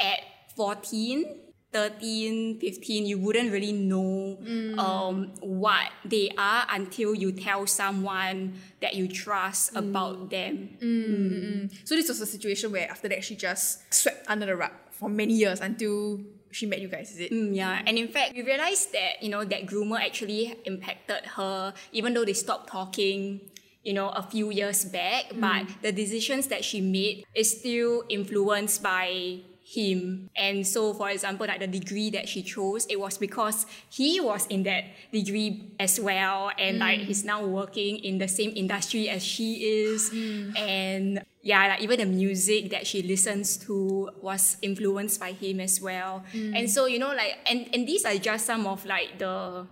at 0.00 0.20
14 0.56 1.40
13 1.72 2.58
15 2.60 3.06
you 3.06 3.18
wouldn't 3.18 3.50
really 3.50 3.72
know 3.72 4.38
mm. 4.42 4.78
um, 4.78 5.32
what 5.40 5.88
they 6.04 6.30
are 6.36 6.66
until 6.70 7.14
you 7.14 7.32
tell 7.32 7.66
someone 7.66 8.54
that 8.80 8.94
you 8.94 9.08
trust 9.08 9.74
mm. 9.74 9.78
about 9.78 10.30
them. 10.30 10.76
Mm, 10.82 11.86
so 11.86 11.94
this 11.94 12.08
was 12.08 12.20
a 12.20 12.26
situation 12.26 12.72
where 12.72 12.90
after 12.90 13.08
that 13.08 13.24
she 13.24 13.36
just 13.36 13.92
swept 13.92 14.24
under 14.28 14.46
the 14.46 14.56
rug 14.56 14.72
for 14.90 15.08
many 15.08 15.34
years 15.34 15.60
until 15.60 16.20
she 16.50 16.66
met 16.66 16.80
you 16.80 16.88
guys, 16.88 17.10
is 17.12 17.20
it? 17.20 17.32
Mm, 17.32 17.56
yeah, 17.56 17.82
and 17.86 17.96
in 17.96 18.08
fact, 18.08 18.34
we 18.34 18.42
realized 18.42 18.92
that 18.92 19.22
you 19.22 19.30
know 19.30 19.44
that 19.44 19.66
groomer 19.66 19.98
actually 19.98 20.54
impacted 20.64 21.24
her, 21.36 21.72
even 21.92 22.14
though 22.14 22.24
they 22.24 22.34
stopped 22.34 22.68
talking, 22.68 23.40
you 23.82 23.94
know, 23.94 24.10
a 24.10 24.22
few 24.22 24.50
years 24.50 24.84
back. 24.84 25.32
But 25.34 25.66
the 25.80 25.92
decisions 25.92 26.48
that 26.48 26.64
she 26.64 26.80
made 26.80 27.24
is 27.34 27.58
still 27.58 28.04
influenced 28.08 28.82
by 28.82 29.40
him. 29.72 30.28
And 30.36 30.66
so, 30.66 30.92
for 30.92 31.08
example, 31.10 31.46
like 31.46 31.60
the 31.60 31.66
degree 31.66 32.10
that 32.10 32.28
she 32.28 32.42
chose, 32.42 32.86
it 32.86 33.00
was 33.00 33.16
because 33.16 33.66
he 33.88 34.20
was 34.20 34.46
in 34.48 34.62
that 34.64 34.84
degree 35.12 35.72
as 35.80 35.98
well, 35.98 36.50
and 36.58 36.78
like 36.78 37.00
mm. 37.00 37.04
he's 37.04 37.24
now 37.24 37.44
working 37.44 37.96
in 37.98 38.18
the 38.18 38.28
same 38.28 38.52
industry 38.54 39.08
as 39.08 39.24
she 39.24 39.64
is, 39.64 40.10
mm. 40.10 40.58
and 40.58 41.24
yeah, 41.42 41.68
like 41.68 41.80
even 41.80 41.98
the 41.98 42.06
music 42.06 42.70
that 42.70 42.86
she 42.86 43.02
listens 43.02 43.56
to 43.56 44.10
was 44.20 44.56
influenced 44.62 45.18
by 45.18 45.32
him 45.32 45.60
as 45.60 45.80
well. 45.80 46.22
Mm. 46.32 46.58
And 46.58 46.70
so, 46.70 46.86
you 46.86 46.98
know, 46.98 47.14
like 47.14 47.38
and, 47.46 47.68
and 47.74 47.86
these 47.86 48.04
are 48.04 48.16
just 48.16 48.46
some 48.46 48.66
of 48.66 48.84
like 48.84 49.18
the 49.18 49.66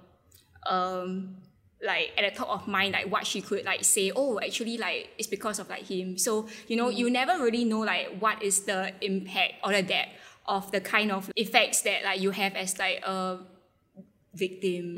um 0.67 1.37
like 1.83 2.13
at 2.19 2.31
the 2.31 2.39
top 2.39 2.49
of 2.49 2.69
mind 2.69 2.93
like 2.93 3.11
what 3.11 3.27
she 3.27 3.41
could 3.41 3.65
like 3.65 3.83
say 3.83 4.13
oh 4.15 4.39
actually 4.41 4.77
like 4.77 5.09
it's 5.17 5.29
because 5.29 5.59
of 5.59 5.69
like 5.71 5.83
him 5.83 6.19
so 6.19 6.47
you 6.69 6.77
know 6.77 6.89
you 6.91 7.11
never 7.11 7.43
really 7.43 7.65
know 7.65 7.81
like 7.81 8.09
what 8.19 8.43
is 8.43 8.61
the 8.65 8.93
impact 9.01 9.55
or 9.65 9.73
the 9.73 9.83
depth 9.83 10.11
of 10.47 10.71
the 10.73 10.81
kind 10.81 11.11
of 11.11 11.31
effects 11.37 11.81
that 11.83 12.05
like 12.05 12.21
you 12.21 12.31
have 12.31 12.55
as 12.55 12.79
like 12.79 13.03
a 13.05 13.39
victim 14.35 14.97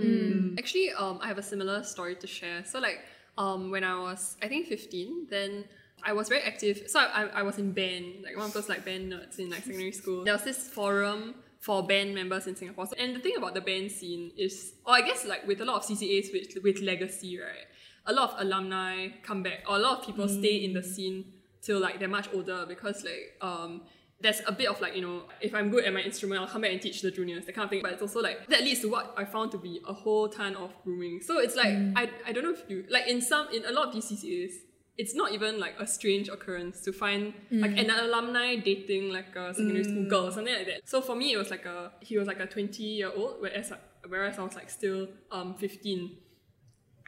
Actually, 0.58 0.92
um, 0.92 1.18
I 1.22 1.28
have 1.28 1.38
a 1.38 1.42
similar 1.42 1.82
story 1.82 2.14
to 2.16 2.26
share. 2.26 2.64
So 2.64 2.78
like, 2.78 3.00
um, 3.38 3.70
when 3.70 3.84
I 3.84 3.98
was 3.98 4.36
I 4.42 4.48
think 4.48 4.66
fifteen, 4.66 5.26
then 5.30 5.64
I 6.04 6.12
was 6.12 6.28
very 6.28 6.42
active. 6.42 6.84
So 6.88 7.00
I, 7.00 7.26
I 7.26 7.42
was 7.42 7.58
in 7.58 7.72
band, 7.72 8.24
like 8.24 8.36
one 8.36 8.46
of 8.46 8.52
those 8.52 8.68
like 8.68 8.84
band 8.84 9.12
nerds 9.12 9.38
in 9.38 9.50
like 9.50 9.64
secondary 9.64 9.92
school. 9.92 10.24
There 10.24 10.34
was 10.34 10.44
this 10.44 10.68
forum 10.68 11.34
for 11.66 11.86
band 11.86 12.12
members 12.12 12.46
in 12.48 12.56
Singapore. 12.56 12.86
So- 12.86 12.96
And 12.98 13.14
the 13.16 13.20
thing 13.20 13.36
about 13.36 13.54
the 13.54 13.60
band 13.60 13.90
scene 13.98 14.32
is, 14.36 14.54
or 14.84 14.94
I 14.94 15.02
guess 15.02 15.24
like 15.32 15.46
with 15.46 15.60
a 15.60 15.64
lot 15.64 15.76
of 15.76 15.84
CCAs 15.84 16.32
with 16.32 16.62
with 16.66 16.78
legacy, 16.82 17.38
right? 17.38 17.66
A 18.06 18.12
lot 18.12 18.30
of 18.30 18.40
alumni 18.44 18.94
come 19.22 19.42
back, 19.44 19.60
or 19.68 19.76
a 19.76 19.78
lot 19.78 19.92
of 20.00 20.06
people 20.06 20.26
stay 20.28 20.56
in 20.66 20.72
the 20.72 20.82
scene 20.82 21.18
till 21.64 21.78
like 21.78 22.00
they're 22.00 22.08
much 22.18 22.28
older 22.34 22.66
because 22.66 23.04
like 23.04 23.24
um 23.40 23.82
there's 24.20 24.40
a 24.46 24.52
bit 24.52 24.68
of 24.68 24.80
like, 24.80 24.94
you 24.96 25.02
know, 25.02 25.22
if 25.40 25.52
I'm 25.52 25.68
good 25.70 25.84
at 25.84 25.92
my 25.92 26.00
instrument, 26.00 26.40
I'll 26.40 26.46
come 26.54 26.62
back 26.62 26.70
and 26.72 26.80
teach 26.80 27.02
the 27.02 27.10
juniors, 27.10 27.44
that 27.46 27.54
kind 27.56 27.64
of 27.64 27.70
thing. 27.70 27.82
But 27.82 27.92
it's 27.94 28.02
also 28.02 28.20
like, 28.20 28.46
that 28.52 28.60
leads 28.62 28.78
to 28.82 28.88
what 28.88 29.12
I 29.16 29.24
found 29.24 29.50
to 29.50 29.58
be 29.58 29.80
a 29.88 29.92
whole 29.92 30.28
ton 30.28 30.54
of 30.54 30.70
grooming. 30.84 31.20
So 31.22 31.40
it's 31.40 31.56
like, 31.56 31.74
I, 31.96 32.08
I 32.24 32.30
don't 32.32 32.44
know 32.44 32.52
if 32.52 32.62
you, 32.70 32.84
like 32.88 33.08
in 33.08 33.20
some, 33.20 33.48
in 33.52 33.64
a 33.64 33.72
lot 33.72 33.88
of 33.88 33.94
these 33.94 34.04
CCAs, 34.12 34.52
it's 34.98 35.14
not 35.14 35.32
even 35.32 35.58
like 35.58 35.74
a 35.78 35.86
strange 35.86 36.28
occurrence 36.28 36.80
to 36.82 36.92
find 36.92 37.32
like 37.50 37.76
an 37.78 37.90
alumni 37.90 38.56
dating 38.56 39.10
like 39.10 39.34
a 39.34 39.54
secondary 39.54 39.84
school 39.84 40.08
girl 40.08 40.26
or 40.26 40.30
something 40.30 40.54
like 40.54 40.66
that. 40.66 40.80
So 40.84 41.00
for 41.00 41.16
me, 41.16 41.32
it 41.32 41.38
was 41.38 41.50
like 41.50 41.64
a, 41.64 41.92
he 42.00 42.18
was 42.18 42.28
like 42.28 42.40
a 42.40 42.46
20 42.46 42.82
year 42.82 43.10
old, 43.14 43.36
whereas, 43.40 43.72
whereas 44.06 44.38
I 44.38 44.42
was 44.42 44.54
like 44.54 44.68
still 44.68 45.08
um 45.30 45.54
15. 45.54 46.16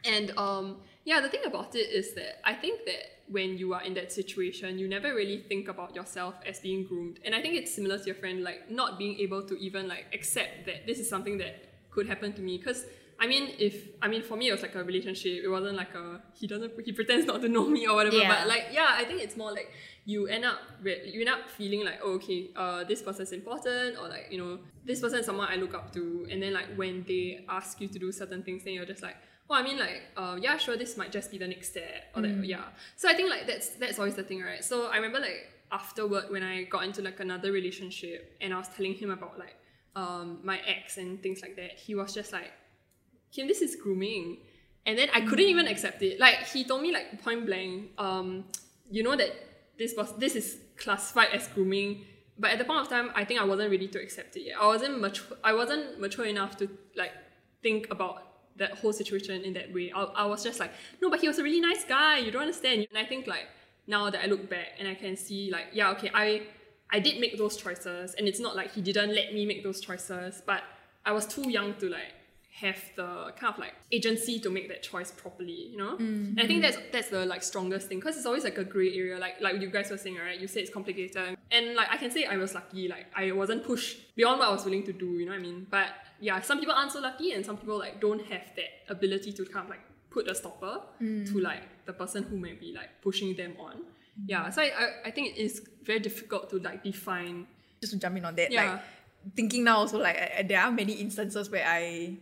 And 0.03 0.37
um, 0.37 0.77
yeah, 1.03 1.21
the 1.21 1.29
thing 1.29 1.41
about 1.45 1.75
it 1.75 1.89
is 1.91 2.13
that 2.15 2.47
I 2.47 2.53
think 2.53 2.85
that 2.85 3.15
when 3.27 3.57
you 3.57 3.73
are 3.73 3.81
in 3.81 3.93
that 3.95 4.11
situation, 4.11 4.77
you 4.77 4.87
never 4.87 5.13
really 5.13 5.43
think 5.47 5.67
about 5.67 5.95
yourself 5.95 6.35
as 6.45 6.59
being 6.59 6.85
groomed. 6.85 7.19
And 7.25 7.33
I 7.33 7.41
think 7.41 7.55
it's 7.55 7.73
similar 7.73 7.97
to 7.97 8.05
your 8.05 8.15
friend, 8.15 8.43
like 8.43 8.69
not 8.69 8.97
being 8.97 9.19
able 9.19 9.43
to 9.43 9.55
even 9.57 9.87
like 9.87 10.05
accept 10.13 10.65
that 10.67 10.85
this 10.85 10.99
is 10.99 11.09
something 11.09 11.37
that 11.39 11.69
could 11.91 12.07
happen 12.07 12.33
to 12.33 12.41
me. 12.41 12.57
Because 12.57 12.85
I 13.19 13.27
mean, 13.27 13.55
if 13.59 13.87
I 14.01 14.07
mean 14.07 14.21
for 14.23 14.35
me 14.35 14.49
it 14.49 14.51
was 14.51 14.61
like 14.61 14.75
a 14.75 14.83
relationship. 14.83 15.43
It 15.43 15.47
wasn't 15.47 15.77
like 15.77 15.93
a 15.95 16.21
he 16.33 16.47
doesn't 16.47 16.73
he 16.83 16.91
pretends 16.91 17.25
not 17.25 17.41
to 17.41 17.49
know 17.49 17.67
me 17.67 17.87
or 17.87 17.95
whatever. 17.95 18.17
Yeah. 18.17 18.39
But 18.39 18.47
like 18.47 18.67
yeah, 18.71 18.89
I 18.89 19.05
think 19.05 19.21
it's 19.21 19.37
more 19.37 19.51
like 19.51 19.71
you 20.05 20.27
end 20.27 20.45
up 20.45 20.59
you 20.83 21.21
end 21.21 21.29
up 21.29 21.49
feeling 21.49 21.85
like 21.85 21.99
oh, 22.03 22.13
okay, 22.13 22.49
uh, 22.55 22.83
this 22.83 23.01
person's 23.01 23.31
important 23.31 23.97
or 23.97 24.09
like 24.09 24.27
you 24.31 24.37
know 24.37 24.59
this 24.85 24.99
person 24.99 25.19
is 25.19 25.25
someone 25.25 25.47
I 25.49 25.55
look 25.55 25.73
up 25.73 25.93
to. 25.93 26.27
And 26.29 26.41
then 26.41 26.53
like 26.53 26.75
when 26.75 27.05
they 27.07 27.45
ask 27.47 27.79
you 27.79 27.87
to 27.87 27.99
do 27.99 28.11
certain 28.11 28.43
things, 28.43 28.63
then 28.63 28.73
you're 28.73 28.85
just 28.85 29.01
like 29.01 29.15
well, 29.47 29.59
I 29.59 29.63
mean, 29.63 29.77
like, 29.77 30.01
uh, 30.17 30.37
yeah, 30.41 30.57
sure, 30.57 30.75
this 30.75 30.97
might 30.97 31.11
just 31.11 31.29
be 31.29 31.37
the 31.37 31.47
next 31.47 31.69
step, 31.69 32.05
or 32.15 32.23
like, 32.23 32.35
yeah. 32.43 32.63
So 32.95 33.07
I 33.07 33.13
think 33.13 33.29
like 33.29 33.45
that's 33.45 33.69
that's 33.69 33.99
always 33.99 34.15
the 34.15 34.23
thing, 34.23 34.41
right? 34.41 34.63
So 34.63 34.87
I 34.87 34.95
remember 34.95 35.19
like 35.19 35.51
afterward 35.71 36.25
when 36.29 36.41
I 36.41 36.63
got 36.63 36.83
into 36.83 37.01
like 37.01 37.19
another 37.19 37.51
relationship, 37.51 38.35
and 38.41 38.53
I 38.53 38.57
was 38.57 38.67
telling 38.69 38.95
him 38.95 39.11
about 39.11 39.37
like 39.37 39.55
um 39.95 40.39
my 40.43 40.59
ex 40.65 40.97
and 40.97 41.21
things 41.21 41.41
like 41.41 41.55
that. 41.57 41.73
He 41.77 41.93
was 41.93 42.13
just 42.13 42.33
like, 42.33 42.51
Kim, 43.35 43.47
this 43.47 43.61
is 43.61 43.75
grooming, 43.75 44.37
and 44.85 44.97
then 44.97 45.09
I 45.13 45.21
couldn't 45.21 45.45
even 45.45 45.67
accept 45.67 46.01
it. 46.01 46.19
Like 46.19 46.47
he 46.53 46.63
told 46.63 46.81
me 46.81 46.93
like 46.93 47.21
point 47.21 47.45
blank, 47.45 47.91
um, 47.97 48.45
you 48.89 49.03
know 49.03 49.15
that 49.15 49.31
this 49.77 49.93
was 49.97 50.13
this 50.17 50.35
is 50.35 50.57
classified 50.77 51.29
as 51.33 51.47
grooming. 51.49 52.05
But 52.37 52.51
at 52.51 52.59
the 52.59 52.65
point 52.65 52.81
of 52.81 52.89
time, 52.89 53.11
I 53.15 53.23
think 53.23 53.39
I 53.39 53.43
wasn't 53.43 53.71
ready 53.71 53.87
to 53.87 53.99
accept 54.01 54.35
it 54.35 54.43
yet. 54.47 54.57
I 54.59 54.67
wasn't 54.67 54.99
mature. 55.01 55.37
I 55.43 55.53
wasn't 55.53 55.99
mature 55.99 56.25
enough 56.25 56.57
to 56.57 56.69
like 56.95 57.11
think 57.61 57.87
about 57.91 58.23
that 58.57 58.77
whole 58.79 58.93
situation 58.93 59.41
in 59.43 59.53
that 59.53 59.73
way. 59.73 59.91
I, 59.93 60.03
I 60.03 60.25
was 60.25 60.43
just 60.43 60.59
like, 60.59 60.71
no, 61.01 61.09
but 61.09 61.19
he 61.19 61.27
was 61.27 61.39
a 61.39 61.43
really 61.43 61.59
nice 61.59 61.83
guy. 61.83 62.19
You 62.19 62.31
don't 62.31 62.43
understand. 62.43 62.87
And 62.89 62.97
I 62.97 63.05
think 63.05 63.27
like 63.27 63.47
now 63.87 64.09
that 64.09 64.21
I 64.23 64.27
look 64.27 64.49
back 64.49 64.67
and 64.79 64.87
I 64.87 64.95
can 64.95 65.15
see 65.17 65.51
like, 65.51 65.67
yeah, 65.73 65.91
okay, 65.91 66.11
I 66.13 66.43
I 66.89 66.99
did 66.99 67.19
make 67.19 67.37
those 67.37 67.57
choices, 67.57 68.13
and 68.13 68.27
it's 68.27 68.39
not 68.39 68.55
like 68.55 68.73
he 68.73 68.81
didn't 68.81 69.13
let 69.13 69.33
me 69.33 69.45
make 69.45 69.63
those 69.63 69.81
choices, 69.81 70.41
but 70.45 70.63
I 71.05 71.11
was 71.11 71.25
too 71.25 71.49
young 71.49 71.73
to 71.75 71.89
like 71.89 72.13
have 72.61 72.81
the 72.95 73.33
kind 73.37 73.53
of 73.53 73.59
like 73.59 73.73
agency 73.91 74.39
to 74.39 74.49
make 74.49 74.69
that 74.69 74.81
choice 74.81 75.11
properly, 75.11 75.67
you 75.71 75.77
know. 75.77 75.93
Mm-hmm. 75.93 76.37
And 76.37 76.39
I 76.39 76.47
think 76.47 76.61
that's 76.61 76.77
that's 76.91 77.09
the 77.09 77.25
like 77.25 77.43
strongest 77.43 77.89
thing 77.89 77.99
because 77.99 78.15
it's 78.15 78.25
always 78.25 78.45
like 78.45 78.57
a 78.57 78.63
gray 78.63 78.95
area. 78.95 79.17
Like 79.19 79.41
like 79.41 79.59
you 79.61 79.69
guys 79.69 79.91
were 79.91 79.97
saying, 79.97 80.17
right? 80.17 80.39
You 80.39 80.47
said 80.47 80.63
it's 80.63 80.71
complicated, 80.71 81.37
and 81.51 81.75
like 81.75 81.89
I 81.91 81.97
can 81.97 82.11
say 82.11 82.25
I 82.25 82.37
was 82.37 82.53
lucky. 82.53 82.87
Like 82.87 83.07
I 83.15 83.33
wasn't 83.33 83.65
pushed 83.65 84.15
beyond 84.15 84.39
what 84.39 84.47
I 84.47 84.51
was 84.51 84.63
willing 84.63 84.83
to 84.83 84.93
do. 84.93 85.05
You 85.05 85.25
know 85.25 85.33
what 85.33 85.39
I 85.39 85.41
mean? 85.41 85.67
But 85.69 85.87
yeah, 86.21 86.39
some 86.41 86.59
people 86.59 86.75
aren't 86.75 86.93
so 86.93 87.01
lucky, 87.01 87.33
and 87.33 87.45
some 87.45 87.57
people 87.57 87.77
like 87.77 87.99
don't 87.99 88.21
have 88.21 88.43
that 88.55 88.69
ability 88.89 89.33
to 89.33 89.45
kind 89.45 89.65
of 89.65 89.69
like 89.69 89.81
put 90.09 90.29
a 90.29 90.35
stopper 90.35 90.79
to 90.99 91.03
mm. 91.03 91.41
like 91.41 91.85
the 91.85 91.91
person 91.91 92.23
who 92.23 92.37
may 92.37 92.53
be 92.53 92.73
like 92.73 93.01
pushing 93.01 93.35
them 93.35 93.53
on. 93.59 93.73
Mm-hmm. 93.73 94.23
Yeah, 94.27 94.49
so 94.49 94.61
I, 94.61 94.65
I, 94.65 94.87
I 95.07 95.11
think 95.11 95.35
it 95.35 95.41
is 95.41 95.61
very 95.83 95.99
difficult 95.99 96.49
to 96.51 96.59
like 96.59 96.83
define. 96.83 97.47
just 97.81 97.91
to 97.91 97.99
jump 97.99 98.15
in 98.15 98.23
on 98.23 98.35
that, 98.35 98.49
Yeah. 98.49 98.71
like 98.71 98.81
thinking 99.35 99.65
now 99.65 99.79
also 99.79 99.97
like 99.99 100.15
I- 100.15 100.43
there 100.43 100.61
are 100.61 100.71
many 100.71 100.93
instances 100.93 101.49
where 101.49 101.65
I 101.67 102.17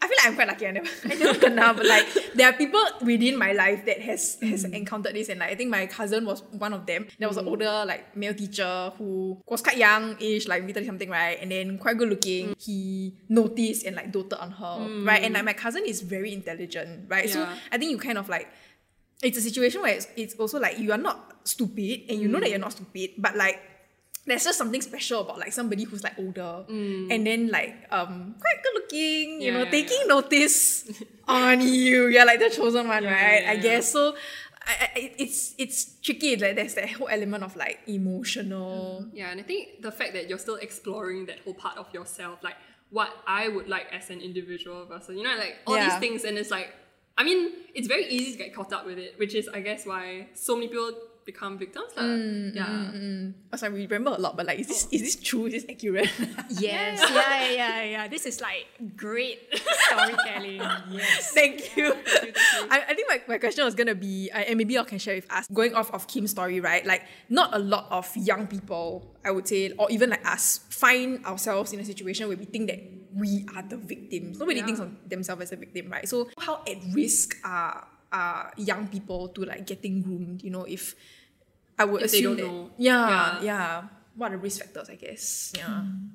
I 0.00 0.06
feel 0.06 0.16
like 0.16 0.26
I'm 0.28 0.34
quite 0.36 0.48
lucky. 0.48 0.66
I 0.66 0.70
never 0.70 0.88
I 1.04 1.14
never 1.14 1.38
kena, 1.42 1.76
but 1.76 1.86
like 1.86 2.06
there 2.34 2.48
are 2.48 2.52
people 2.52 2.80
within 3.02 3.36
my 3.36 3.52
life 3.52 3.84
that 3.86 4.00
has 4.00 4.38
has 4.42 4.64
encountered 4.64 5.14
this, 5.14 5.28
and 5.28 5.40
like 5.40 5.50
I 5.50 5.54
think 5.56 5.70
my 5.70 5.86
cousin 5.86 6.24
was 6.24 6.42
one 6.52 6.72
of 6.72 6.86
them. 6.86 7.06
There 7.18 7.28
was 7.28 7.36
an 7.36 7.46
mm. 7.46 7.48
older 7.48 7.84
like 7.84 8.16
male 8.16 8.34
teacher 8.34 8.92
who 8.96 9.42
was 9.46 9.60
quite 9.60 9.76
young 9.76 10.16
age, 10.20 10.46
like 10.46 10.64
maybe 10.64 10.84
something, 10.86 11.10
right, 11.10 11.38
and 11.40 11.50
then 11.50 11.78
quite 11.78 11.98
good 11.98 12.10
looking. 12.10 12.54
He 12.58 13.16
noticed 13.28 13.84
and 13.86 13.96
like 13.96 14.12
doted 14.12 14.38
on 14.38 14.52
her, 14.52 14.76
mm. 14.86 15.06
right, 15.06 15.22
and 15.22 15.34
like 15.34 15.44
my 15.44 15.52
cousin 15.52 15.82
is 15.84 16.00
very 16.00 16.32
intelligent, 16.32 17.10
right. 17.10 17.28
So 17.28 17.48
I 17.72 17.78
think 17.78 17.90
you 17.90 17.98
kind 17.98 18.18
of 18.18 18.28
like 18.28 18.48
it's 19.20 19.36
a 19.36 19.40
situation 19.40 19.82
where 19.82 19.94
it's, 19.94 20.06
it's 20.16 20.34
also 20.34 20.60
like 20.60 20.78
you 20.78 20.92
are 20.92 20.98
not 20.98 21.38
stupid 21.42 22.02
and 22.08 22.20
you 22.20 22.28
know 22.28 22.38
that 22.38 22.46
mm. 22.46 22.50
you're 22.50 22.60
not 22.60 22.72
stupid, 22.72 23.10
but 23.18 23.36
like 23.36 23.60
there's 24.28 24.44
just 24.44 24.58
something 24.58 24.80
special 24.80 25.22
about 25.22 25.38
like 25.38 25.52
somebody 25.52 25.84
who's 25.84 26.02
like 26.04 26.18
older 26.18 26.64
and 26.68 27.26
then 27.26 27.48
like 27.48 27.74
um 27.90 28.34
quite 28.40 28.62
good 28.62 28.74
looking, 28.82 29.40
you 29.40 29.48
Yeah, 29.48 29.52
know, 29.58 29.64
yeah, 29.64 29.70
taking 29.70 29.98
yeah. 30.02 30.14
notice 30.14 31.02
on 31.28 31.60
you. 31.60 32.06
You're 32.08 32.26
like 32.26 32.38
the 32.38 32.50
chosen 32.50 32.86
one, 32.86 33.02
Yeah, 33.02 33.12
right? 33.12 33.42
yeah, 33.42 33.50
I 33.50 33.54
yeah. 33.54 33.60
guess 33.62 33.92
so. 33.92 34.14
I, 34.66 34.90
I, 34.94 35.12
it's 35.18 35.54
it's 35.58 35.98
tricky. 36.02 36.36
Like 36.36 36.54
there's 36.56 36.74
that 36.74 36.90
whole 36.92 37.08
element 37.08 37.42
of 37.42 37.56
like 37.56 37.80
emotional. 37.88 39.06
Yeah, 39.12 39.30
and 39.30 39.40
I 39.40 39.42
think 39.42 39.82
the 39.82 39.90
fact 39.92 40.12
that 40.12 40.28
you're 40.28 40.38
still 40.38 40.56
exploring 40.56 41.26
that 41.26 41.38
whole 41.40 41.54
part 41.54 41.78
of 41.78 41.86
yourself, 41.94 42.40
like 42.42 42.56
what 42.90 43.10
I 43.26 43.48
would 43.48 43.68
like 43.68 43.86
as 43.92 44.10
an 44.10 44.20
individual 44.20 44.84
versus, 44.86 45.16
you 45.16 45.22
know, 45.22 45.36
like 45.36 45.56
all 45.66 45.74
these 45.78 45.96
things, 45.98 46.24
and 46.24 46.36
it's 46.38 46.50
like, 46.50 46.68
I 47.16 47.24
mean, 47.24 47.52
it's 47.74 47.88
very 47.88 48.06
easy 48.08 48.32
to 48.32 48.38
get 48.38 48.54
caught 48.54 48.72
up 48.72 48.86
with 48.86 48.98
it, 48.98 49.18
which 49.18 49.34
is, 49.34 49.48
I 49.48 49.60
guess, 49.60 49.84
why 49.86 50.28
so 50.34 50.54
many 50.54 50.68
people 50.68 50.92
become 51.28 51.60
victims. 51.60 51.92
lah. 51.92 52.08
Mm, 52.08 52.56
yeah. 52.56 52.88
Because 53.44 53.62
I 53.62 53.68
remember 53.68 54.16
a 54.16 54.20
lot, 54.20 54.32
but 54.40 54.48
like, 54.48 54.56
is 54.64 54.68
this 54.72 54.88
is 54.88 55.00
this 55.04 55.16
true? 55.20 55.44
Is 55.44 55.60
this 55.60 55.66
accurate? 55.68 56.08
Yes, 56.48 56.96
yeah, 57.04 57.12
yeah, 57.12 57.52
yeah, 57.52 57.82
yeah. 57.84 58.04
This 58.08 58.24
is 58.24 58.40
like 58.40 58.64
great 58.96 59.44
storytelling. 59.84 60.64
Yes. 60.88 61.32
Thank 61.36 61.76
you. 61.76 61.92
I, 62.72 62.88
I 62.88 62.92
think 62.96 63.06
my, 63.12 63.20
my 63.28 63.38
question 63.38 63.64
was 63.68 63.76
gonna 63.76 63.94
be, 63.94 64.32
uh, 64.32 64.48
and 64.48 64.56
maybe 64.56 64.74
y'all 64.74 64.88
can 64.88 64.98
share 64.98 65.14
with 65.20 65.28
us, 65.28 65.44
going 65.52 65.76
off 65.76 65.92
of 65.92 66.08
Kim's 66.08 66.32
story, 66.32 66.60
right? 66.64 66.84
Like, 66.88 67.04
not 67.28 67.52
a 67.52 67.60
lot 67.60 67.86
of 67.92 68.08
young 68.16 68.46
people, 68.48 69.04
I 69.24 69.30
would 69.30 69.46
say, 69.46 69.70
or 69.76 69.90
even 69.92 70.08
like 70.10 70.24
us, 70.24 70.64
find 70.72 71.20
ourselves 71.28 71.72
in 71.76 71.80
a 71.80 71.84
situation 71.84 72.28
where 72.28 72.36
we 72.40 72.48
think 72.48 72.72
that 72.72 72.80
we 73.12 73.44
are 73.56 73.62
the 73.62 73.76
victims. 73.76 74.38
Nobody 74.40 74.60
Yeah. 74.60 74.66
thinks 74.66 74.80
of 74.80 74.90
themselves 75.08 75.42
as 75.42 75.52
a 75.52 75.56
victim, 75.60 75.90
right? 75.92 76.08
So, 76.08 76.28
how 76.40 76.64
at 76.64 76.78
risk 76.96 77.36
are 77.44 77.84
are 78.08 78.52
young 78.56 78.88
people 78.88 79.28
to 79.36 79.44
like 79.44 79.66
getting 79.68 80.00
groomed? 80.00 80.40
You 80.42 80.48
know, 80.48 80.64
if 80.64 80.96
I 81.78 81.84
would 81.84 82.02
If 82.02 82.12
they 82.12 82.18
assume 82.18 82.36
don't 82.36 82.46
that, 82.46 82.52
know. 82.52 82.70
yeah, 82.76 83.08
Yeah. 83.08 83.42
yeah, 83.42 83.82
What 84.16 84.32
are 84.32 84.36
the 84.36 84.42
risk 84.42 84.60
factors? 84.60 84.88
I 84.90 84.96
guess. 84.96 85.52
Yeah. 85.56 85.66
Hmm. 85.66 86.08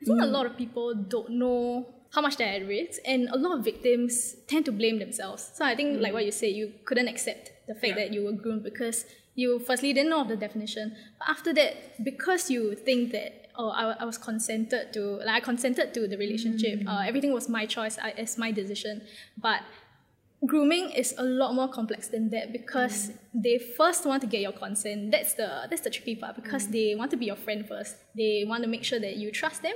I 0.00 0.04
think 0.04 0.20
a 0.20 0.26
hmm. 0.26 0.32
lot 0.32 0.46
of 0.46 0.56
people 0.56 0.94
don't 0.94 1.30
know 1.30 1.86
how 2.10 2.20
much 2.20 2.36
they're 2.36 2.52
at 2.60 2.66
risk, 2.66 3.00
and 3.04 3.28
a 3.30 3.36
lot 3.36 3.58
of 3.58 3.64
victims 3.64 4.36
tend 4.46 4.64
to 4.66 4.72
blame 4.72 4.98
themselves. 4.98 5.50
So 5.54 5.64
I 5.64 5.74
think, 5.74 6.00
like 6.00 6.10
hmm. 6.10 6.14
what 6.16 6.24
you 6.24 6.32
said, 6.32 6.52
you 6.54 6.72
couldn't 6.84 7.08
accept 7.08 7.52
the 7.66 7.74
fact 7.74 7.86
Yeah. 7.88 7.94
that 7.96 8.12
you 8.12 8.24
were 8.24 8.32
groomed 8.32 8.62
because 8.62 9.04
you 9.34 9.58
firstly 9.58 9.92
didn't 9.92 10.10
know 10.10 10.20
of 10.20 10.28
the 10.28 10.36
definition. 10.36 10.96
But 11.18 11.28
after 11.28 11.52
that, 11.54 12.02
because 12.04 12.50
you 12.50 12.74
think 12.74 13.12
that 13.12 13.48
oh, 13.58 13.70
I, 13.70 13.92
I 14.00 14.04
was 14.04 14.18
consented 14.18 14.92
to, 14.94 15.00
like 15.24 15.36
I 15.36 15.40
consented 15.40 15.94
to 15.94 16.06
the 16.08 16.16
relationship, 16.16 16.82
uh, 16.86 17.02
everything 17.06 17.32
was 17.32 17.48
my 17.48 17.66
choice, 17.66 17.98
I, 17.98 18.10
it's 18.16 18.36
my 18.38 18.50
decision. 18.52 19.02
But 19.36 19.60
grooming 20.44 20.90
is 20.90 21.14
a 21.16 21.22
lot 21.22 21.54
more 21.54 21.68
complex 21.68 22.08
than 22.08 22.28
that 22.30 22.52
because 22.52 23.08
mm. 23.08 23.42
they 23.42 23.58
first 23.58 24.04
want 24.04 24.20
to 24.22 24.26
get 24.26 24.40
your 24.40 24.52
consent. 24.52 25.10
That's 25.10 25.34
the 25.34 25.66
that's 25.70 25.82
the 25.82 25.90
tricky 25.90 26.16
part 26.16 26.36
because 26.36 26.66
mm. 26.68 26.72
they 26.72 26.94
want 26.94 27.10
to 27.12 27.16
be 27.16 27.26
your 27.26 27.36
friend 27.36 27.66
first. 27.66 27.96
They 28.16 28.44
want 28.46 28.62
to 28.64 28.68
make 28.68 28.84
sure 28.84 29.00
that 29.00 29.16
you 29.16 29.30
trust 29.30 29.62
them. 29.62 29.74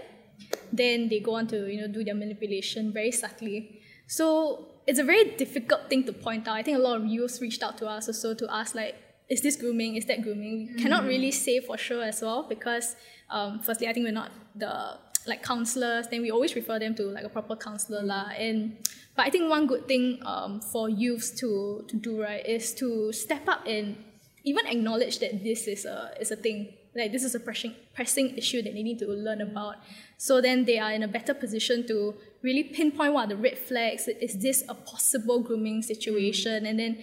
Then 0.73 1.09
they 1.09 1.21
go 1.21 1.35
on 1.35 1.47
to 1.49 1.73
you 1.73 1.81
know 1.81 1.89
do 1.89 2.05
their 2.05 2.15
manipulation 2.15 2.93
very 2.93 3.13
subtly. 3.13 3.81
So 4.07 4.67
it's 4.87 4.99
a 4.99 5.05
very 5.05 5.37
difficult 5.37 5.89
thing 5.89 6.05
to 6.05 6.13
point 6.13 6.49
out. 6.49 6.57
I 6.57 6.63
think 6.63 6.77
a 6.77 6.81
lot 6.81 7.01
of 7.01 7.07
youths 7.07 7.41
reached 7.41 7.63
out 7.63 7.79
to 7.79 7.87
us 7.87 8.09
also 8.09 8.35
to 8.35 8.47
ask 8.53 8.75
like, 8.75 8.97
is 9.29 9.41
this 9.41 9.57
grooming? 9.57 9.97
Is 9.97 10.07
that 10.07 10.23
grooming? 10.23 10.75
We 10.75 10.83
cannot 10.83 11.05
mm. 11.05 11.09
really 11.09 11.31
say 11.31 11.61
for 11.61 11.79
sure 11.79 12.03
as 12.03 12.21
well 12.21 12.43
because 12.49 12.97
um, 13.31 13.61
firstly 13.61 13.87
I 13.87 13.93
think 13.93 14.05
we're 14.05 14.13
not 14.13 14.33
the 14.55 14.99
like 15.27 15.43
counselors. 15.43 16.09
Then 16.09 16.23
we 16.23 16.31
always 16.31 16.55
refer 16.55 16.79
them 16.79 16.95
to 16.97 17.05
like 17.05 17.25
a 17.25 17.29
proper 17.29 17.57
counselor 17.57 18.03
lah. 18.03 18.31
And 18.37 18.77
but 19.17 19.27
I 19.27 19.31
think 19.31 19.51
one 19.51 19.67
good 19.67 19.87
thing 19.87 20.19
um, 20.25 20.61
for 20.61 20.89
youths 20.89 21.31
to 21.41 21.85
to 21.89 21.97
do 21.97 22.23
right 22.23 22.45
is 22.47 22.75
to 22.75 23.13
step 23.13 23.49
up 23.49 23.67
and 23.67 23.97
even 24.45 24.67
acknowledge 24.67 25.19
that 25.21 25.45
this 25.45 25.67
is 25.67 25.85
a 25.85 26.13
is 26.21 26.31
a 26.31 26.37
thing. 26.37 26.75
Like 26.95 27.13
this 27.13 27.23
is 27.23 27.35
a 27.35 27.41
pressing 27.41 27.75
pressing 27.95 28.37
issue 28.37 28.63
that 28.63 28.75
they 28.75 28.83
need 28.83 28.99
to 28.99 29.07
learn 29.07 29.41
about. 29.41 29.77
So 30.19 30.41
then 30.41 30.65
they 30.65 30.79
are 30.79 30.93
in 30.93 31.03
a 31.03 31.09
better 31.09 31.35
position 31.35 31.87
to 31.87 32.15
really 32.43 32.65
pinpoint 32.65 33.15
what 33.15 33.27
are 33.27 33.29
the 33.29 33.37
red 33.37 33.59
flags. 33.59 34.09
Is 34.09 34.43
this 34.43 34.65
a 34.69 34.75
possible 34.75 35.41
grooming 35.41 35.83
situation? 35.83 36.67
And 36.67 36.79
then 36.79 36.99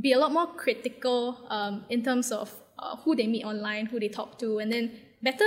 be 0.00 0.12
a 0.12 0.18
lot 0.18 0.32
more 0.32 0.46
critical 0.46 1.46
um, 1.48 1.84
in 1.88 2.02
terms 2.02 2.32
of 2.32 2.52
uh, 2.78 2.96
who 2.96 3.14
they 3.14 3.26
meet 3.26 3.44
online, 3.44 3.86
who 3.86 4.00
they 4.00 4.08
talk 4.08 4.38
to, 4.38 4.58
and 4.58 4.72
then 4.72 4.92
better 5.22 5.44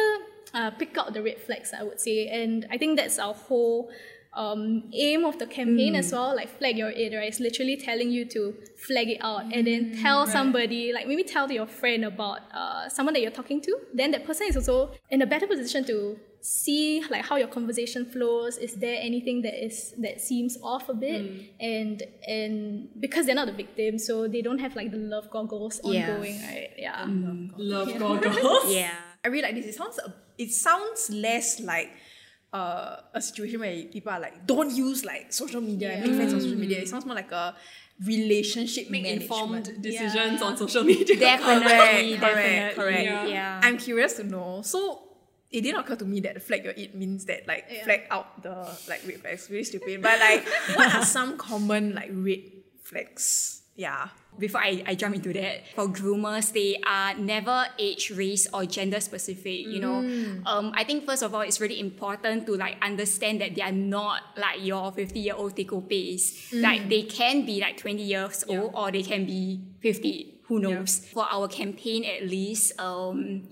uh, 0.53 0.71
pick 0.71 0.97
out 0.97 1.13
the 1.13 1.21
red 1.21 1.39
flags, 1.39 1.71
I 1.77 1.83
would 1.83 1.99
say. 1.99 2.27
And 2.27 2.65
I 2.71 2.77
think 2.77 2.97
that's 2.97 3.19
our 3.19 3.33
whole 3.33 3.89
um, 4.33 4.89
aim 4.93 5.25
of 5.25 5.39
the 5.39 5.45
campaign 5.45 5.93
as 5.95 6.11
well. 6.13 6.35
Like 6.35 6.49
flag 6.57 6.77
your 6.77 6.89
it, 6.89 7.13
right? 7.13 7.27
It's 7.27 7.39
literally 7.39 7.77
telling 7.77 8.11
you 8.11 8.25
to 8.29 8.53
flag 8.87 9.09
it 9.09 9.17
out 9.21 9.43
and 9.53 9.67
then 9.67 9.97
tell 10.01 10.25
somebody, 10.25 10.93
like 10.93 11.07
maybe 11.07 11.23
tell 11.23 11.51
your 11.51 11.67
friend 11.67 12.05
about 12.05 12.39
uh, 12.53 12.87
someone 12.89 13.13
that 13.13 13.21
you're 13.21 13.31
talking 13.31 13.61
to. 13.61 13.77
Then 13.93 14.11
that 14.11 14.25
person 14.25 14.47
is 14.47 14.55
also 14.55 14.91
in 15.09 15.21
a 15.21 15.25
better 15.25 15.47
position 15.47 15.83
to 15.85 16.17
see 16.43 17.03
like 17.11 17.23
how 17.25 17.35
your 17.35 17.49
conversation 17.49 18.05
flows. 18.09 18.57
Is 18.57 18.75
there 18.75 18.97
anything 19.01 19.41
that 19.43 19.63
is 19.63 19.93
that 19.99 20.21
seems 20.21 20.57
off 20.63 20.87
a 20.89 20.93
bit? 20.93 21.21
And 21.59 22.01
and 22.27 22.87
because 22.99 23.25
they're 23.25 23.35
not 23.35 23.47
the 23.47 23.53
victim, 23.53 23.99
so 23.99 24.27
they 24.29 24.41
don't 24.41 24.59
have 24.59 24.75
like 24.77 24.91
the 24.91 24.97
love 24.97 25.29
goggles 25.29 25.81
Yeah. 25.83 26.09
ongoing, 26.09 26.41
right? 26.41 26.69
Yeah. 26.77 27.05
Love 27.57 27.99
goggles. 27.99 28.73
Yeah. 28.73 28.93
I 29.23 29.27
really 29.27 29.43
like 29.43 29.55
this. 29.55 29.65
It 29.67 29.75
sounds 29.75 29.99
it 30.37 30.51
sounds 30.51 31.09
less 31.11 31.59
like 31.59 31.89
uh, 32.53 32.97
a 33.13 33.21
situation 33.21 33.59
where 33.59 33.83
people 33.85 34.11
are 34.11 34.19
like, 34.19 34.45
don't 34.45 34.71
use 34.71 35.05
like 35.05 35.31
social 35.31 35.61
media 35.61 35.91
and 35.91 36.01
make 36.03 36.15
friends 36.15 36.33
on 36.33 36.41
social 36.41 36.57
media. 36.57 36.79
It 36.79 36.89
sounds 36.89 37.05
more 37.05 37.15
like 37.15 37.31
a 37.31 37.55
relationship 38.05 38.89
Make 38.89 39.03
management. 39.03 39.21
informed 39.31 39.81
decisions 39.81 40.41
on 40.41 40.57
social 40.57 40.83
media. 40.83 41.17
Definitely, 41.17 42.17
Correct, 42.17 42.19
correct, 42.19 42.19
definitely. 42.21 42.83
correct. 42.83 43.03
Yeah. 43.05 43.25
Yeah. 43.27 43.61
I'm 43.63 43.77
curious 43.77 44.13
to 44.13 44.23
know. 44.23 44.61
So 44.63 45.03
it 45.51 45.61
didn't 45.61 45.79
occur 45.81 45.95
to 45.97 46.05
me 46.05 46.19
that 46.21 46.41
flag 46.41 46.63
your 46.63 46.73
it 46.73 46.95
means 46.95 47.25
that 47.25 47.47
like 47.47 47.69
flag 47.83 48.03
out 48.09 48.41
the 48.41 48.55
like 48.89 49.01
red 49.05 49.21
flags. 49.21 49.47
Really 49.49 49.63
stupid. 49.63 50.01
But 50.01 50.19
like, 50.19 50.45
what 50.75 50.95
are 50.95 51.05
some 51.05 51.37
common 51.37 51.93
like 51.93 52.09
red 52.11 52.41
flags? 52.83 53.60
Yeah. 53.75 54.09
Before 54.37 54.61
I, 54.61 54.83
I 54.87 54.95
jump 54.95 55.15
into 55.15 55.33
that, 55.33 55.67
for 55.75 55.87
groomers, 55.87 56.53
they 56.53 56.79
are 56.87 57.13
never 57.15 57.65
age, 57.77 58.11
race, 58.11 58.47
or 58.53 58.65
gender 58.65 58.99
specific. 58.99 59.65
You 59.67 59.79
know, 59.79 59.97
um, 60.45 60.71
I 60.73 60.83
think 60.83 61.05
first 61.05 61.21
of 61.21 61.33
all, 61.35 61.41
it's 61.41 61.59
really 61.59 61.79
important 61.79 62.45
to 62.45 62.55
like 62.55 62.77
understand 62.81 63.41
that 63.41 63.55
they 63.55 63.61
are 63.61 63.73
not 63.73 64.21
like 64.37 64.63
your 64.63 64.91
fifty 64.93 65.19
year 65.19 65.35
old 65.35 65.55
Tico 65.55 65.81
pays. 65.81 66.49
Like 66.53 66.87
they 66.89 67.03
can 67.03 67.45
be 67.45 67.59
like 67.59 67.77
twenty 67.77 68.03
years 68.03 68.43
old, 68.47 68.71
or 68.73 68.91
they 68.91 69.03
can 69.03 69.25
be 69.25 69.61
fifty. 69.81 70.39
Who 70.45 70.59
knows? 70.59 71.05
For 71.11 71.25
our 71.29 71.47
campaign, 71.47 72.03
at 72.05 72.27
least, 72.27 72.79
um, 72.79 73.47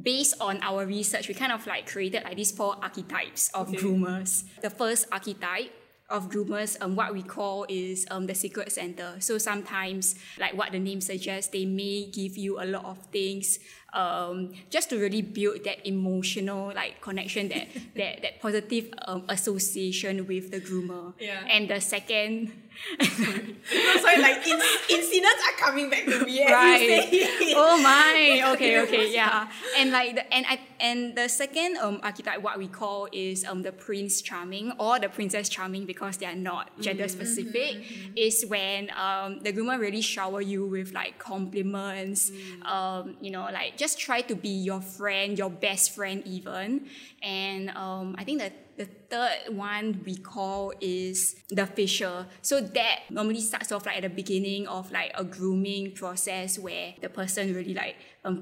based 0.00 0.34
on 0.40 0.62
our 0.62 0.86
research, 0.86 1.28
we 1.28 1.34
kind 1.34 1.52
of 1.52 1.66
like 1.66 1.86
created 1.86 2.24
like 2.24 2.36
these 2.36 2.52
four 2.52 2.76
archetypes 2.82 3.50
of 3.54 3.68
groomers. 3.68 4.44
The 4.60 4.70
first 4.70 5.06
archetype 5.12 5.72
of 6.12 6.28
groomers, 6.28 6.76
um, 6.80 6.94
what 6.94 7.12
we 7.12 7.22
call 7.22 7.66
is 7.68 8.06
um, 8.10 8.26
the 8.26 8.34
secret 8.34 8.70
sender. 8.70 9.16
So 9.18 9.38
sometimes, 9.38 10.14
like 10.38 10.54
what 10.54 10.72
the 10.72 10.78
name 10.78 11.00
suggests, 11.00 11.50
they 11.50 11.64
may 11.64 12.06
give 12.06 12.36
you 12.36 12.62
a 12.62 12.66
lot 12.66 12.84
of 12.84 12.98
things 13.06 13.58
um, 13.92 14.52
just 14.70 14.90
to 14.90 14.98
really 14.98 15.22
build 15.22 15.64
that 15.64 15.86
emotional 15.86 16.72
like 16.74 17.00
connection, 17.00 17.48
that 17.48 17.68
that, 17.96 18.22
that 18.22 18.40
positive 18.40 18.92
um, 19.06 19.24
association 19.28 20.26
with 20.26 20.50
the 20.50 20.60
groomer. 20.60 21.12
Yeah. 21.20 21.44
And 21.48 21.68
the 21.68 21.80
second, 21.80 22.52
no, 22.98 23.06
sorry, 24.00 24.20
like 24.20 24.46
in, 24.46 24.60
incidents 24.90 25.42
are 25.46 25.56
coming 25.58 25.90
back 25.90 26.04
to 26.04 26.24
me. 26.24 26.44
right? 26.44 27.08
oh 27.54 27.80
my. 27.82 28.52
Okay, 28.54 28.80
okay, 28.84 29.12
yeah. 29.12 29.48
And 29.76 29.90
like 29.90 30.14
the 30.14 30.34
and 30.34 30.46
I 30.48 30.58
and 30.80 31.14
the 31.14 31.28
second 31.28 31.76
um 31.78 32.00
archetype, 32.02 32.42
what 32.42 32.58
we 32.58 32.68
call 32.68 33.08
is 33.12 33.44
um 33.44 33.62
the 33.62 33.72
prince 33.72 34.22
charming 34.22 34.72
or 34.78 34.98
the 34.98 35.08
princess 35.08 35.48
charming 35.48 35.84
because 35.84 36.16
they 36.16 36.26
are 36.26 36.34
not 36.34 36.70
gender 36.80 37.08
specific, 37.08 37.76
is 38.16 38.44
when 38.48 38.90
um 38.96 39.40
the 39.40 39.52
groomer 39.52 39.78
really 39.78 40.00
shower 40.02 40.40
you 40.40 40.66
with 40.66 40.92
like 40.92 41.18
compliments, 41.18 42.32
um 42.64 43.16
you 43.20 43.30
know 43.30 43.48
like 43.52 43.76
just 43.82 43.98
try 43.98 44.20
to 44.30 44.34
be 44.36 44.54
your 44.70 44.80
friend, 44.80 45.36
your 45.36 45.50
best 45.50 45.90
friend 45.96 46.22
even, 46.24 46.86
and 47.20 47.70
um 47.70 48.14
I 48.20 48.22
think 48.22 48.38
that 48.38 48.54
the 48.80 48.86
third 49.10 49.56
one 49.56 50.00
we 50.06 50.16
call 50.16 50.72
is 50.80 51.34
the 51.50 51.66
fisher. 51.66 52.26
So 52.42 52.60
that 52.78 52.96
normally 53.10 53.42
starts 53.50 53.70
off 53.74 53.84
like 53.86 53.96
at 54.00 54.04
the 54.08 54.14
beginning 54.22 54.66
of 54.66 54.90
like 54.92 55.10
a 55.14 55.24
grooming 55.24 55.92
process 55.92 56.58
where 56.58 56.94
the 57.02 57.10
person 57.10 57.52
really 57.58 57.74
like 57.74 57.96
um 58.24 58.36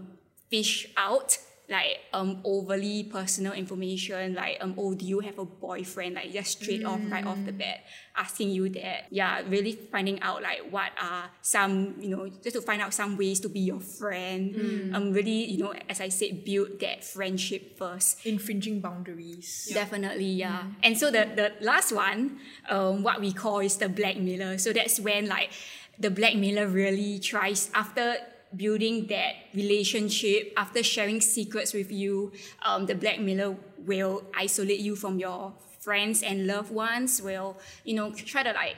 fish 0.50 0.74
out 0.96 1.38
like 1.70 2.00
um 2.12 2.40
overly 2.44 3.04
personal 3.04 3.52
information 3.52 4.34
like 4.34 4.58
um 4.60 4.74
oh 4.76 4.92
do 4.92 5.06
you 5.06 5.20
have 5.20 5.38
a 5.38 5.44
boyfriend? 5.44 6.14
Like 6.16 6.32
just 6.32 6.60
straight 6.60 6.84
off 6.84 7.00
right 7.08 7.24
off 7.24 7.38
the 7.46 7.52
bat 7.52 7.80
asking 8.16 8.50
you 8.50 8.68
that. 8.70 9.06
Yeah 9.10 9.40
really 9.48 9.72
finding 9.72 10.20
out 10.20 10.42
like 10.42 10.66
what 10.70 10.90
are 11.00 11.30
some 11.42 11.94
you 12.00 12.10
know 12.10 12.28
just 12.42 12.56
to 12.56 12.62
find 12.62 12.82
out 12.82 12.92
some 12.92 13.16
ways 13.16 13.40
to 13.40 13.48
be 13.48 13.60
your 13.60 13.80
friend. 13.80 14.54
Um 14.94 15.12
really 15.12 15.46
you 15.46 15.58
know 15.58 15.74
as 15.88 16.00
I 16.00 16.08
said 16.08 16.44
build 16.44 16.80
that 16.80 17.04
friendship 17.04 17.78
first. 17.78 18.26
Infringing 18.26 18.80
boundaries. 18.80 19.70
Definitely, 19.72 20.26
yeah. 20.26 20.64
And 20.82 20.98
so 20.98 21.10
the, 21.10 21.28
the 21.34 21.52
last 21.64 21.92
one, 21.92 22.38
um, 22.68 23.02
what 23.02 23.20
we 23.20 23.32
call 23.32 23.60
is 23.60 23.76
the 23.76 23.88
blackmailer. 23.88 24.58
So 24.58 24.72
that's 24.72 24.98
when 24.98 25.28
like 25.28 25.50
the 25.98 26.10
blackmailer 26.10 26.66
really 26.66 27.18
tries 27.18 27.70
after 27.74 28.16
building 28.56 29.06
that 29.06 29.34
relationship, 29.54 30.52
after 30.56 30.82
sharing 30.82 31.20
secrets 31.20 31.72
with 31.72 31.90
you, 31.90 32.32
um, 32.62 32.86
the 32.86 32.94
blackmailer 32.94 33.56
will 33.78 34.24
isolate 34.34 34.80
you 34.80 34.96
from 34.96 35.18
your 35.18 35.52
friends 35.80 36.22
and 36.22 36.46
loved 36.46 36.70
ones, 36.70 37.22
will, 37.22 37.58
you 37.84 37.94
know, 37.94 38.12
try 38.12 38.42
to 38.42 38.52
like 38.52 38.76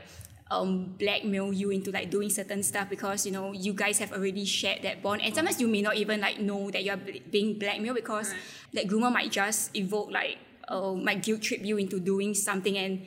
um, 0.51 0.95
blackmail 0.99 1.53
you 1.53 1.71
into 1.71 1.91
like 1.91 2.11
doing 2.11 2.29
certain 2.29 2.63
stuff 2.63 2.91
because 2.91 3.25
you 3.25 3.33
know 3.33 3.53
you 3.53 3.73
guys 3.73 3.99
have 3.99 4.13
already 4.13 4.45
shared 4.45 4.83
that 4.83 5.03
bond. 5.03 5.23
And 5.23 5.35
sometimes 5.35 5.61
you 5.61 5.67
may 5.67 5.83
not 5.83 5.97
even 5.97 6.21
like 6.21 6.39
know 6.39 6.71
that 6.71 6.85
you're 6.85 6.97
bl- 6.97 7.25
being 7.31 7.59
blackmailed 7.59 7.97
because 7.97 8.35
that 8.75 8.87
groomer 8.87 9.13
might 9.13 9.33
just 9.33 9.75
evoke 9.75 10.11
like 10.11 10.39
uh, 10.69 10.93
might 10.93 11.23
guilt 11.23 11.43
trip 11.43 11.65
you 11.65 11.79
into 11.79 11.99
doing 11.99 12.35
something 12.35 12.77
and 12.77 13.07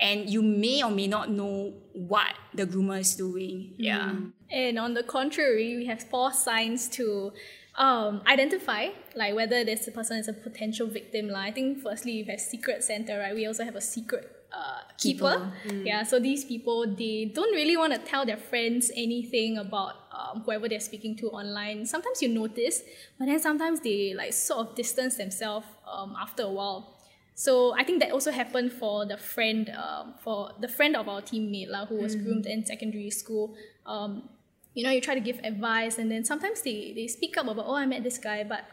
and 0.00 0.28
you 0.28 0.42
may 0.42 0.82
or 0.82 0.90
may 0.90 1.06
not 1.06 1.30
know 1.30 1.72
what 1.92 2.32
the 2.54 2.66
groomer 2.66 3.00
is 3.00 3.14
doing. 3.14 3.74
Yeah 3.76 4.12
And 4.50 4.78
on 4.78 4.94
the 4.94 5.02
contrary, 5.02 5.76
we 5.76 5.86
have 5.86 6.02
four 6.02 6.32
signs 6.32 6.88
to 6.90 7.32
um, 7.76 8.22
identify, 8.26 8.88
like 9.14 9.34
whether 9.34 9.64
this 9.64 9.88
person 9.90 10.18
is 10.18 10.28
a 10.28 10.32
potential 10.32 10.86
victim. 10.86 11.28
Like, 11.28 11.48
I 11.48 11.52
think 11.52 11.82
firstly, 11.82 12.12
you 12.12 12.24
have 12.26 12.40
secret 12.40 12.82
sender, 12.84 13.18
right? 13.18 13.34
We 13.34 13.46
also 13.46 13.64
have 13.64 13.76
a 13.76 13.80
secret 13.80 14.30
uh, 14.52 14.80
keeper. 14.96 15.52
Yeah, 15.84 16.02
so 16.04 16.18
these 16.18 16.44
people, 16.44 16.86
they 16.86 17.30
don't 17.34 17.54
really 17.54 17.76
want 17.76 17.92
to 17.92 17.98
tell 17.98 18.24
their 18.24 18.38
friends 18.38 18.90
anything 18.94 19.58
about 19.58 19.94
um, 20.12 20.42
whoever 20.42 20.68
they're 20.68 20.80
speaking 20.80 21.16
to 21.16 21.28
online. 21.30 21.84
Sometimes 21.84 22.22
you 22.22 22.28
notice, 22.28 22.82
but 23.18 23.26
then 23.26 23.40
sometimes 23.40 23.80
they 23.80 24.14
like 24.14 24.32
sort 24.32 24.60
of 24.66 24.74
distance 24.74 25.16
themselves 25.16 25.66
um, 25.90 26.16
after 26.18 26.44
a 26.44 26.50
while. 26.50 26.94
So 27.34 27.74
I 27.74 27.84
think 27.84 28.00
that 28.00 28.12
also 28.12 28.30
happened 28.30 28.72
for 28.72 29.04
the 29.04 29.18
friend, 29.18 29.70
um, 29.76 30.14
for 30.22 30.52
the 30.58 30.68
friend 30.68 30.96
of 30.96 31.06
our 31.06 31.20
teammate 31.20 31.68
lah, 31.68 31.84
who 31.84 31.96
was 31.96 32.16
groomed 32.16 32.46
in 32.46 32.64
secondary 32.64 33.10
school. 33.10 33.54
Um, 33.84 34.30
you 34.76 34.84
know, 34.84 34.90
you 34.90 35.00
try 35.00 35.14
to 35.14 35.20
give 35.20 35.40
advice, 35.42 35.96
and 35.96 36.10
then 36.10 36.22
sometimes 36.22 36.60
they, 36.60 36.92
they 36.94 37.06
speak 37.08 37.38
up 37.38 37.48
about, 37.48 37.64
oh, 37.66 37.74
I 37.74 37.86
met 37.86 38.04
this 38.04 38.18
guy, 38.18 38.44
but 38.44 38.66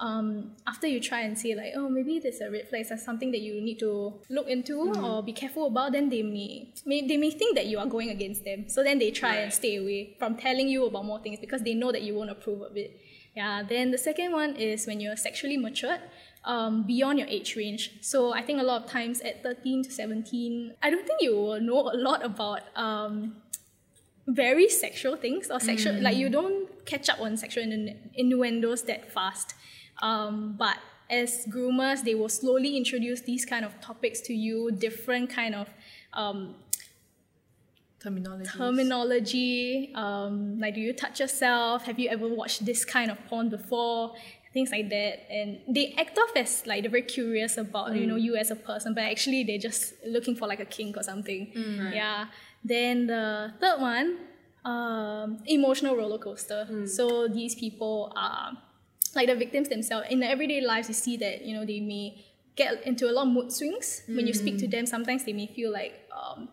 um, 0.00 0.50
after 0.66 0.88
you 0.88 0.98
try 0.98 1.20
and 1.20 1.38
say 1.38 1.54
like, 1.54 1.74
oh, 1.76 1.88
maybe 1.88 2.18
there's 2.18 2.40
a 2.40 2.50
red 2.50 2.68
flag, 2.68 2.86
that's 2.88 3.04
something 3.04 3.30
that 3.30 3.40
you 3.40 3.60
need 3.60 3.78
to 3.78 4.14
look 4.28 4.48
into 4.48 4.92
or 5.00 5.22
be 5.22 5.32
careful 5.32 5.68
about, 5.68 5.92
then 5.92 6.08
they 6.08 6.22
may, 6.22 6.72
may 6.84 7.06
they 7.06 7.16
may 7.16 7.30
think 7.30 7.54
that 7.54 7.66
you 7.66 7.78
are 7.78 7.86
going 7.86 8.10
against 8.10 8.44
them. 8.44 8.68
So 8.68 8.82
then 8.82 8.98
they 8.98 9.12
try 9.12 9.36
and 9.36 9.52
stay 9.52 9.76
away 9.76 10.16
from 10.18 10.36
telling 10.36 10.68
you 10.68 10.86
about 10.86 11.04
more 11.04 11.20
things 11.20 11.38
because 11.38 11.62
they 11.62 11.74
know 11.74 11.92
that 11.92 12.02
you 12.02 12.16
won't 12.16 12.30
approve 12.30 12.62
of 12.62 12.76
it. 12.76 13.00
Yeah. 13.36 13.62
Then 13.62 13.92
the 13.92 13.98
second 13.98 14.32
one 14.32 14.56
is 14.56 14.88
when 14.88 15.00
you're 15.00 15.16
sexually 15.16 15.56
matured. 15.56 16.00
Um, 16.46 16.82
beyond 16.82 17.18
your 17.18 17.28
age 17.28 17.56
range. 17.56 17.92
So 18.02 18.34
I 18.34 18.42
think 18.42 18.60
a 18.60 18.62
lot 18.62 18.84
of 18.84 18.90
times 18.90 19.22
at 19.22 19.42
13 19.42 19.84
to 19.84 19.90
17, 19.90 20.74
I 20.82 20.90
don't 20.90 21.06
think 21.06 21.22
you 21.22 21.34
will 21.34 21.58
know 21.58 21.88
a 21.90 21.96
lot 21.96 22.22
about 22.22 22.60
um, 22.76 23.36
very 24.26 24.68
sexual 24.68 25.16
things 25.16 25.50
or 25.50 25.60
sexual, 25.60 26.00
like 26.00 26.16
you 26.16 26.28
don't 26.28 26.68
catch 26.86 27.08
up 27.08 27.20
on 27.20 27.36
sexual 27.36 27.64
innu- 27.64 27.96
innuendos 28.14 28.82
that 28.82 29.12
fast. 29.12 29.54
Um, 30.02 30.54
but 30.58 30.76
as 31.10 31.46
groomers, 31.50 32.02
they 32.02 32.14
will 32.14 32.28
slowly 32.30 32.76
introduce 32.76 33.20
these 33.20 33.44
kind 33.44 33.64
of 33.64 33.78
topics 33.80 34.20
to 34.22 34.32
you, 34.34 34.70
different 34.72 35.30
kind 35.30 35.54
of 35.54 35.68
um, 36.14 36.54
Terminology. 38.00 38.50
terminology, 38.58 39.92
um, 39.94 40.58
like 40.60 40.74
do 40.74 40.80
you 40.80 40.92
touch 40.92 41.20
yourself? 41.20 41.84
Have 41.86 41.98
you 41.98 42.10
ever 42.10 42.28
watched 42.28 42.66
this 42.66 42.84
kind 42.84 43.10
of 43.10 43.16
porn 43.28 43.48
before? 43.48 44.14
Things 44.52 44.70
like 44.70 44.88
that, 44.90 45.26
and 45.32 45.58
they 45.66 45.94
act 45.98 46.16
off 46.18 46.30
as 46.36 46.64
like 46.66 46.82
they're 46.82 46.90
very 46.90 47.02
curious 47.02 47.56
about 47.56 47.96
you 47.96 48.06
know 48.06 48.16
you 48.16 48.36
as 48.36 48.50
a 48.50 48.56
person, 48.56 48.92
but 48.94 49.04
actually 49.04 49.42
they're 49.42 49.58
just 49.58 49.94
looking 50.06 50.36
for 50.36 50.46
like 50.46 50.60
a 50.60 50.64
kink 50.66 50.96
or 50.98 51.02
something. 51.02 51.50
Yeah. 51.94 52.26
Then 52.64 53.06
the 53.06 53.52
third 53.60 53.80
one, 53.80 54.18
um, 54.64 55.38
emotional 55.46 55.96
roller 55.96 56.18
coaster. 56.18 56.66
So 56.86 57.28
these 57.28 57.54
people 57.54 58.12
are 58.16 58.56
like 59.14 59.28
the 59.28 59.36
victims 59.36 59.68
themselves 59.68 60.06
in 60.10 60.20
their 60.20 60.30
everyday 60.30 60.60
lives. 60.60 60.88
You 60.88 60.94
see 60.94 61.16
that 61.18 61.44
you 61.44 61.54
know 61.54 61.66
they 61.66 61.80
may 61.80 62.24
get 62.56 62.86
into 62.86 63.10
a 63.10 63.12
lot 63.12 63.26
of 63.26 63.32
mood 63.32 63.52
swings 63.52 64.02
when 64.08 64.26
you 64.26 64.32
speak 64.32 64.58
to 64.58 64.68
them. 64.68 64.86
Sometimes 64.86 65.24
they 65.24 65.32
may 65.32 65.46
feel 65.46 65.70
like 65.70 66.08
um, 66.10 66.48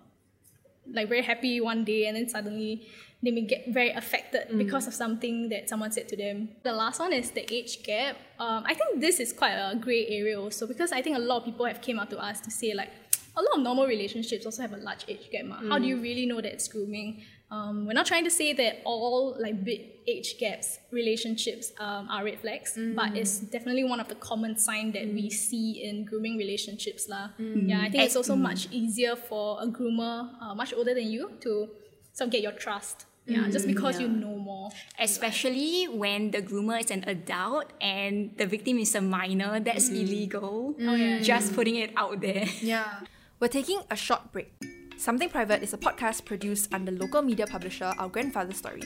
like 0.91 1.08
very 1.08 1.21
happy 1.21 1.62
one 1.62 1.84
day 1.84 2.08
and 2.08 2.17
then 2.17 2.28
suddenly 2.28 2.88
they 3.24 3.32
may 3.32 3.41
get 3.41 3.65
very 3.69 3.91
affected 3.91 4.47
because 4.58 4.88
of 4.88 4.93
something 4.93 5.47
that 5.50 5.69
someone 5.69 5.91
said 5.91 6.08
to 6.10 6.17
them. 6.17 6.50
The 6.63 6.74
last 6.74 7.00
one 7.00 7.13
is 7.13 7.30
the 7.32 7.45
age 7.54 7.84
gap. 7.84 8.17
Um, 8.39 8.63
I 8.65 8.74
think 8.74 9.00
this 9.00 9.19
is 9.19 9.32
quite 9.32 9.54
a 9.54 9.76
grey 9.76 10.08
area 10.08 10.41
also 10.41 10.65
because 10.65 10.91
I 10.91 11.02
think 11.02 11.15
a 11.15 11.19
lot 11.19 11.38
of 11.38 11.45
people 11.45 11.65
have 11.65 11.82
came 11.82 12.00
out 12.00 12.10
to 12.10 12.17
us 12.17 12.41
to 12.41 12.52
say 12.52 12.74
like 12.74 12.89
a 13.36 13.41
lot 13.41 13.58
of 13.58 13.62
normal 13.62 13.88
relationships 13.88 14.46
also 14.46 14.62
have 14.62 14.74
a 14.74 14.78
large 14.78 15.06
age 15.08 15.30
gap. 15.32 15.46
ma. 15.46 15.56
How 15.70 15.80
do 15.80 15.86
you 15.88 15.98
mm. 15.98 16.04
really 16.04 16.26
know 16.26 16.41
that 16.41 16.52
it's 16.52 16.67
grooming? 16.67 17.24
Um, 17.50 17.86
we're 17.86 17.94
not 17.94 18.06
trying 18.06 18.24
to 18.24 18.32
say 18.32 18.54
that 18.54 18.82
all 18.86 19.36
like 19.39 19.63
big 19.63 19.82
age 20.08 20.38
gaps 20.39 20.80
relationships 20.89 21.74
um, 21.80 22.08
are 22.10 22.24
red 22.24 22.39
flags, 22.39 22.76
but 22.76 23.12
mm. 23.12 23.17
it's 23.17 23.39
definitely 23.39 23.84
one 23.84 24.00
of 24.00 24.08
the 24.08 24.15
common 24.15 24.58
sign 24.58 24.91
that 24.94 25.06
we 25.06 25.28
mm. 25.28 25.32
see 25.32 25.84
in 25.84 26.06
grooming 26.06 26.38
relationships 26.38 27.10
lah. 27.10 27.30
Yeah, 27.38 27.82
I 27.82 27.89
think 27.89 28.04
it's 28.04 28.15
also 28.15 28.36
much 28.36 28.70
easier 28.72 29.15
for 29.15 29.62
a 29.62 29.67
groomer 29.67 30.32
uh, 30.41 30.56
much 30.56 30.74
older 30.74 30.94
than 30.94 31.08
you 31.12 31.32
to 31.41 31.70
sort 32.13 32.28
of 32.28 32.32
get 32.32 32.41
your 32.41 32.54
trust. 32.54 33.06
Yeah, 33.28 33.48
just 33.50 33.67
because 33.67 34.00
you 34.02 34.08
know 34.08 34.36
more. 34.36 34.72
especially 35.00 35.86
when 35.86 36.32
the 36.32 36.41
groomer 36.41 36.82
is 36.82 36.89
an 36.89 37.04
adult 37.06 37.72
and 37.80 38.36
the 38.36 38.48
victim 38.48 38.80
is 38.80 38.96
a 38.96 39.00
minor 39.00 39.60
that's 39.60 39.89
illegal 39.89 40.74
Oh 40.82 40.96
yeah. 40.96 41.20
just 41.22 41.54
putting 41.54 41.76
it 41.76 41.94
out 41.96 42.20
there 42.20 42.50
Yeah. 42.62 43.06
We're 43.41 43.47
taking 43.47 43.82
a 43.89 43.95
short 43.95 44.32
break. 44.32 44.54
Something 44.97 45.27
Private 45.27 45.63
is 45.63 45.73
a 45.73 45.77
podcast 45.77 46.25
produced 46.25 46.71
under 46.71 46.91
local 46.91 47.23
media 47.23 47.47
publisher 47.47 47.91
Our 47.97 48.08
Grandfather 48.08 48.54
Story. 48.54 48.84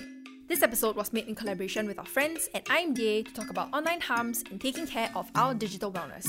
This 0.47 0.61
episode 0.63 0.95
was 0.95 1.11
made 1.11 1.27
in 1.27 1.35
collaboration 1.35 1.87
with 1.87 1.99
our 1.99 2.05
friends 2.05 2.47
at 2.53 2.63
IMDA 2.67 3.25
to 3.25 3.33
talk 3.33 3.49
about 3.49 3.73
online 3.73 3.99
harms 3.99 4.45
and 4.49 4.61
taking 4.61 4.87
care 4.87 5.11
of 5.13 5.29
our 5.35 5.53
digital 5.53 5.91
wellness. 5.91 6.25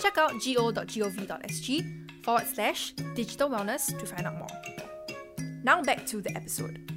Check 0.00 0.18
out 0.18 0.32
go.gov.sg 0.32 2.24
forward 2.24 2.46
slash 2.52 2.90
digital 3.14 3.48
wellness 3.48 3.96
to 3.96 4.04
find 4.04 4.26
out 4.26 4.36
more. 4.36 4.48
Now 5.62 5.80
back 5.80 6.06
to 6.06 6.20
the 6.20 6.36
episode. 6.36 6.90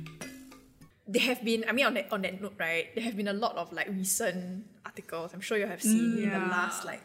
There 1.08 1.21
have 1.21 1.45
been, 1.45 1.65
I 1.69 1.71
mean, 1.71 1.86
on 1.86 1.93
that, 1.93 2.12
on 2.12 2.23
that 2.23 2.41
note, 2.41 2.56
right, 2.58 2.88
there 2.95 3.04
have 3.04 3.15
been 3.15 3.27
a 3.27 3.34
lot 3.34 3.58
of 3.58 3.71
like 3.71 3.89
recent 3.89 4.65
articles 4.84 5.36
I'm 5.36 5.41
sure 5.41 5.60
you 5.60 5.67
have 5.67 5.84
seen 5.84 6.17
in 6.17 6.30
the 6.32 6.39
last 6.39 6.84
like 6.84 7.01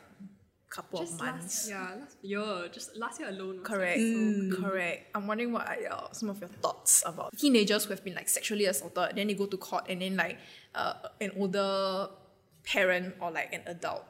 couple 0.77 1.01
Just 1.01 1.15
of 1.15 1.21
months. 1.27 1.43
last, 1.43 1.71
yeah, 1.71 1.95
last 2.01 2.17
year, 2.23 2.69
just 2.77 2.97
last 2.97 3.19
year 3.21 3.29
alone. 3.31 3.57
Was 3.61 3.67
Correct. 3.67 3.99
Like 3.99 4.53
so 4.53 4.63
Correct. 4.63 5.01
I'm 5.15 5.27
wondering 5.27 5.53
what 5.53 5.67
are 5.67 5.81
your, 5.81 6.01
some 6.13 6.29
of 6.29 6.39
your 6.39 6.51
thoughts 6.63 7.03
about 7.07 7.37
teenagers 7.37 7.85
who 7.85 7.91
have 7.95 8.05
been 8.05 8.15
like 8.15 8.29
sexually 8.29 8.67
assaulted, 8.67 9.17
then 9.17 9.27
they 9.29 9.35
go 9.35 9.47
to 9.47 9.57
court, 9.57 9.85
and 9.89 10.03
then 10.03 10.17
like 10.17 10.37
uh, 10.75 10.95
an 11.21 11.31
older 11.39 12.09
parent 12.65 13.15
or 13.21 13.31
like 13.31 13.53
an 13.55 13.63
adult 13.67 14.05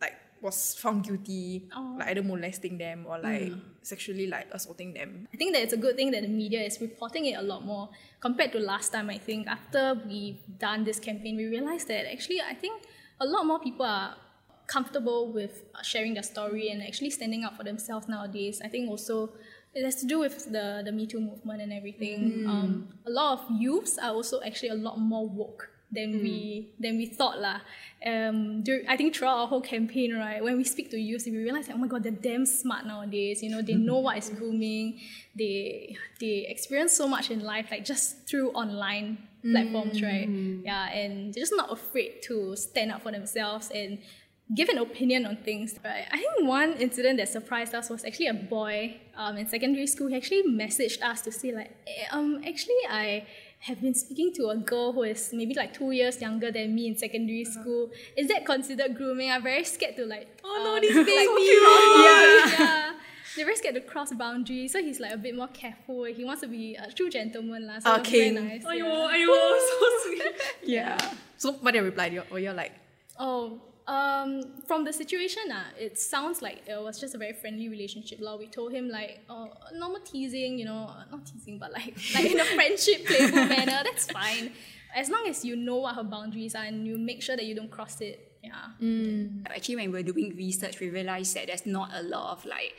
like 0.00 0.14
was 0.42 0.74
found 0.74 1.04
guilty, 1.04 1.68
Oh. 1.76 1.96
like 1.98 2.08
either 2.08 2.22
molesting 2.22 2.76
them 2.78 3.06
or 3.08 3.18
like 3.18 3.52
sexually 3.82 4.26
like 4.26 4.46
assaulting 4.52 4.92
them. 4.94 5.28
I 5.32 5.36
think 5.36 5.54
that 5.54 5.62
it's 5.62 5.72
a 5.72 5.76
good 5.76 5.96
thing 5.96 6.10
that 6.12 6.22
the 6.22 6.28
media 6.28 6.60
is 6.62 6.80
reporting 6.80 7.26
it 7.26 7.36
a 7.38 7.42
lot 7.42 7.64
more 7.64 7.88
compared 8.20 8.52
to 8.52 8.58
last 8.58 8.92
time. 8.92 9.08
I 9.10 9.18
think 9.18 9.46
after 9.46 10.00
we've 10.06 10.40
done 10.58 10.84
this 10.84 10.98
campaign, 10.98 11.36
we 11.36 11.46
realized 11.46 11.88
that 11.88 12.10
actually 12.12 12.40
I 12.40 12.54
think 12.54 12.82
a 13.20 13.26
lot 13.26 13.44
more 13.46 13.60
people 13.60 13.86
are 13.86 14.16
comfortable 14.70 15.32
with 15.32 15.54
sharing 15.82 16.14
their 16.14 16.22
story 16.34 16.70
and 16.70 16.78
actually 16.88 17.10
standing 17.10 17.42
up 17.44 17.56
for 17.58 17.64
themselves 17.64 18.06
nowadays. 18.08 18.56
I 18.64 18.68
think 18.68 18.88
also 18.88 19.30
it 19.74 19.82
has 19.84 19.96
to 20.02 20.06
do 20.06 20.18
with 20.24 20.36
the 20.56 20.82
the 20.86 20.92
Me 20.92 21.04
Too 21.06 21.20
movement 21.20 21.60
and 21.64 21.72
everything. 21.72 22.44
Um, 22.52 22.70
a 23.06 23.10
lot 23.10 23.30
of 23.38 23.40
youths 23.64 23.98
are 23.98 24.12
also 24.18 24.40
actually 24.46 24.70
a 24.70 24.80
lot 24.86 24.96
more 24.98 25.26
woke 25.28 25.68
than 25.92 26.22
we 26.22 26.70
than 26.78 26.96
we 27.02 27.06
thought 27.06 27.38
lah. 27.46 27.58
Um, 28.06 28.62
dur- 28.62 28.86
I 28.88 28.96
think 28.96 29.14
throughout 29.14 29.38
our 29.42 29.48
whole 29.50 29.60
campaign, 29.74 30.14
right, 30.14 30.38
when 30.42 30.56
we 30.56 30.64
speak 30.64 30.90
to 30.94 30.98
youth, 30.98 31.24
we 31.26 31.36
realize 31.36 31.66
that 31.66 31.74
oh 31.74 31.82
my 31.82 31.90
god, 31.90 32.02
they're 32.06 32.22
damn 32.30 32.46
smart 32.46 32.86
nowadays. 32.86 33.42
You 33.42 33.50
know, 33.50 33.62
they 33.62 33.74
know 33.74 33.98
what 33.98 34.16
is 34.22 34.30
grooming. 34.38 35.00
They 35.34 35.96
they 36.22 36.46
experience 36.48 36.92
so 36.94 37.06
much 37.08 37.30
in 37.34 37.40
life, 37.42 37.66
like 37.74 37.84
just 37.84 38.26
through 38.28 38.50
online 38.54 39.18
platforms, 39.42 40.02
right? 40.02 40.28
Yeah, 40.64 40.90
and 40.92 41.32
they're 41.34 41.42
just 41.42 41.56
not 41.56 41.72
afraid 41.72 42.22
to 42.28 42.54
stand 42.56 42.92
up 42.92 43.02
for 43.02 43.10
themselves 43.10 43.70
and 43.74 43.98
give 44.54 44.68
an 44.68 44.78
opinion 44.78 45.26
on 45.26 45.36
things. 45.36 45.78
Right. 45.84 46.06
I 46.10 46.16
think 46.18 46.48
one 46.48 46.72
incident 46.74 47.18
that 47.18 47.28
surprised 47.28 47.74
us 47.74 47.88
was 47.90 48.04
actually 48.04 48.26
a 48.28 48.34
boy 48.34 48.96
um, 49.16 49.36
in 49.36 49.46
secondary 49.46 49.86
school. 49.86 50.08
He 50.08 50.16
actually 50.16 50.42
messaged 50.44 51.02
us 51.02 51.22
to 51.22 51.30
say 51.32 51.52
like, 51.52 51.70
"Eh, 51.86 52.06
um, 52.12 52.42
actually 52.46 52.82
I 52.90 53.26
have 53.60 53.80
been 53.80 53.94
speaking 53.94 54.32
to 54.34 54.48
a 54.48 54.56
girl 54.56 54.92
who 54.92 55.02
is 55.02 55.30
maybe 55.32 55.54
like 55.54 55.74
two 55.74 55.90
years 55.92 56.20
younger 56.20 56.50
than 56.50 56.74
me 56.74 56.88
in 56.88 56.96
secondary 56.96 57.44
school. 57.44 57.90
Is 58.16 58.26
that 58.28 58.44
considered 58.46 58.96
grooming? 58.96 59.30
I'm 59.30 59.42
very 59.42 59.64
scared 59.64 59.96
to 59.96 60.06
like. 60.06 60.28
Oh 60.42 60.56
no, 60.64 60.80
this 60.80 60.94
baby. 60.96 61.10
yeah. 62.04 62.58
yeah. 62.58 62.92
They're 63.36 63.44
very 63.44 63.56
scared 63.56 63.76
to 63.76 63.80
cross 63.82 64.12
boundaries, 64.12 64.72
so 64.72 64.82
he's 64.82 64.98
like 64.98 65.12
a 65.12 65.16
bit 65.16 65.36
more 65.36 65.46
careful. 65.48 66.02
He 66.04 66.24
wants 66.24 66.40
to 66.42 66.48
be 66.48 66.74
a 66.74 66.90
true 66.90 67.08
gentleman, 67.08 67.64
lah. 67.66 67.78
So 67.78 67.94
Okay. 68.00 68.32
very 68.34 68.48
nice. 68.58 68.64
Ayo, 68.64 68.78
yeah. 68.82 69.14
ayo, 69.14 69.58
so 69.68 69.86
sweet. 70.02 70.22
Yeah. 70.64 70.98
So 71.38 71.52
what 71.62 71.72
they 71.72 71.80
replied? 71.80 72.12
You- 72.12 72.24
Were 72.32 72.40
you 72.40 72.50
like, 72.50 72.72
Oh, 73.20 73.60
um, 73.90 74.44
from 74.68 74.84
the 74.84 74.92
situation, 74.92 75.42
uh, 75.50 75.64
it 75.76 75.98
sounds 75.98 76.40
like 76.42 76.62
it 76.68 76.80
was 76.80 77.00
just 77.00 77.16
a 77.16 77.18
very 77.18 77.32
friendly 77.32 77.68
relationship. 77.68 78.20
Lah, 78.20 78.36
we 78.36 78.46
told 78.46 78.72
him 78.72 78.88
like, 78.88 79.18
oh, 79.28 79.48
normal 79.74 80.00
teasing, 80.00 80.58
you 80.60 80.64
know, 80.64 80.88
not 81.10 81.26
teasing, 81.26 81.58
but 81.58 81.72
like, 81.72 81.96
like 82.14 82.30
in 82.30 82.38
a 82.38 82.44
friendship, 82.44 83.04
playful 83.04 83.44
manner. 83.56 83.82
That's 83.82 84.08
fine, 84.10 84.52
as 84.94 85.10
long 85.10 85.26
as 85.26 85.44
you 85.44 85.56
know 85.56 85.78
what 85.78 85.96
her 85.96 86.04
boundaries 86.04 86.54
are 86.54 86.62
and 86.62 86.86
you 86.86 86.98
make 86.98 87.20
sure 87.20 87.36
that 87.36 87.44
you 87.44 87.56
don't 87.56 87.70
cross 87.70 88.00
it. 88.00 88.28
Yeah. 88.44 88.70
Actually, 89.46 89.76
when 89.76 89.92
we 89.92 89.98
we're 89.98 90.12
doing 90.12 90.36
research, 90.36 90.78
we 90.78 90.88
realized 90.88 91.34
that 91.34 91.48
there's 91.48 91.66
not 91.66 91.90
a 91.92 92.02
lot 92.02 92.32
of 92.32 92.44
like 92.46 92.74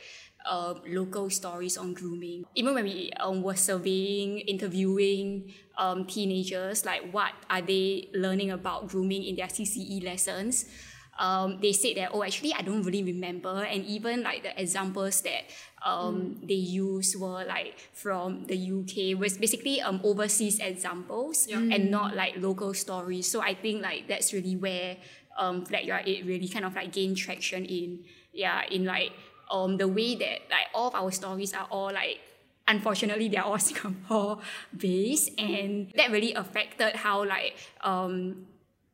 uh, 0.48 0.74
local 0.88 1.28
stories 1.28 1.76
on 1.76 1.92
grooming. 1.92 2.44
Even 2.54 2.74
when 2.74 2.84
we 2.84 3.12
um, 3.20 3.42
were 3.42 3.54
surveying, 3.54 4.38
interviewing 4.40 5.52
um, 5.76 6.06
teenagers, 6.06 6.84
like 6.84 7.12
what 7.12 7.32
are 7.50 7.60
they 7.62 8.08
learning 8.14 8.50
about 8.50 8.88
grooming 8.88 9.24
in 9.24 9.36
their 9.36 9.46
CCE 9.46 10.02
lessons, 10.02 10.64
um, 11.22 11.58
they 11.62 11.72
said 11.72 11.96
that, 11.98 12.10
oh, 12.12 12.24
actually, 12.24 12.52
I 12.52 12.62
don't 12.62 12.82
really 12.82 13.04
remember. 13.04 13.62
And 13.62 13.86
even 13.86 14.24
like 14.24 14.42
the 14.42 14.60
examples 14.60 15.20
that 15.20 15.44
um, 15.86 16.40
they 16.42 16.54
used 16.54 17.18
were 17.18 17.44
like 17.44 17.78
from 17.92 18.44
the 18.46 18.58
UK, 18.58 19.16
was 19.18 19.38
basically 19.38 19.80
um, 19.80 20.00
overseas 20.02 20.58
examples 20.58 21.46
and 21.48 21.92
not 21.92 22.16
like 22.16 22.34
local 22.38 22.74
stories. 22.74 23.30
So 23.30 23.40
I 23.40 23.54
think 23.54 23.82
like 23.82 24.08
that's 24.08 24.32
really 24.32 24.56
where 24.56 24.96
um, 25.38 25.64
Flag 25.64 25.86
Your 25.86 25.98
It 26.04 26.26
really 26.26 26.48
kind 26.48 26.64
of 26.64 26.74
like 26.74 26.92
gained 26.92 27.16
traction 27.16 27.64
in, 27.66 28.00
yeah, 28.32 28.64
in 28.68 28.84
like 28.84 29.12
um, 29.48 29.76
the 29.76 29.86
way 29.86 30.16
that 30.16 30.50
like 30.50 30.66
all 30.74 30.88
of 30.88 30.96
our 30.96 31.12
stories 31.12 31.54
are 31.54 31.68
all 31.70 31.92
like 31.92 32.18
unfortunately 32.66 33.28
they're 33.28 33.44
all 33.44 33.58
Singapore 33.60 34.38
based 34.76 35.30
and 35.38 35.92
that 35.96 36.10
really 36.10 36.32
affected 36.34 36.94
how 36.94 37.24
like 37.24 37.56
um 37.82 38.46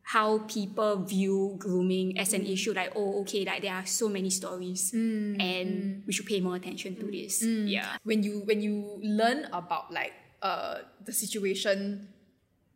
how 0.09 0.38
people 0.49 1.05
view 1.05 1.55
grooming 1.59 2.16
as 2.18 2.33
an 2.33 2.47
issue 2.47 2.73
like 2.73 2.92
oh 2.97 3.21
okay 3.21 3.44
like 3.44 3.61
there 3.61 3.75
are 3.75 3.85
so 3.85 4.09
many 4.09 4.31
stories 4.31 4.92
mm, 4.92 5.37
and 5.37 5.68
mm. 5.68 6.07
we 6.07 6.12
should 6.12 6.25
pay 6.25 6.40
more 6.40 6.57
attention 6.57 6.97
to 6.97 7.05
this 7.12 7.44
mm, 7.44 7.68
yeah 7.68 7.97
when 8.05 8.23
you 8.23 8.40
when 8.49 8.62
you 8.62 8.99
learn 9.03 9.44
about 9.53 9.92
like 9.92 10.12
uh 10.40 10.79
the 11.05 11.12
situation 11.12 12.09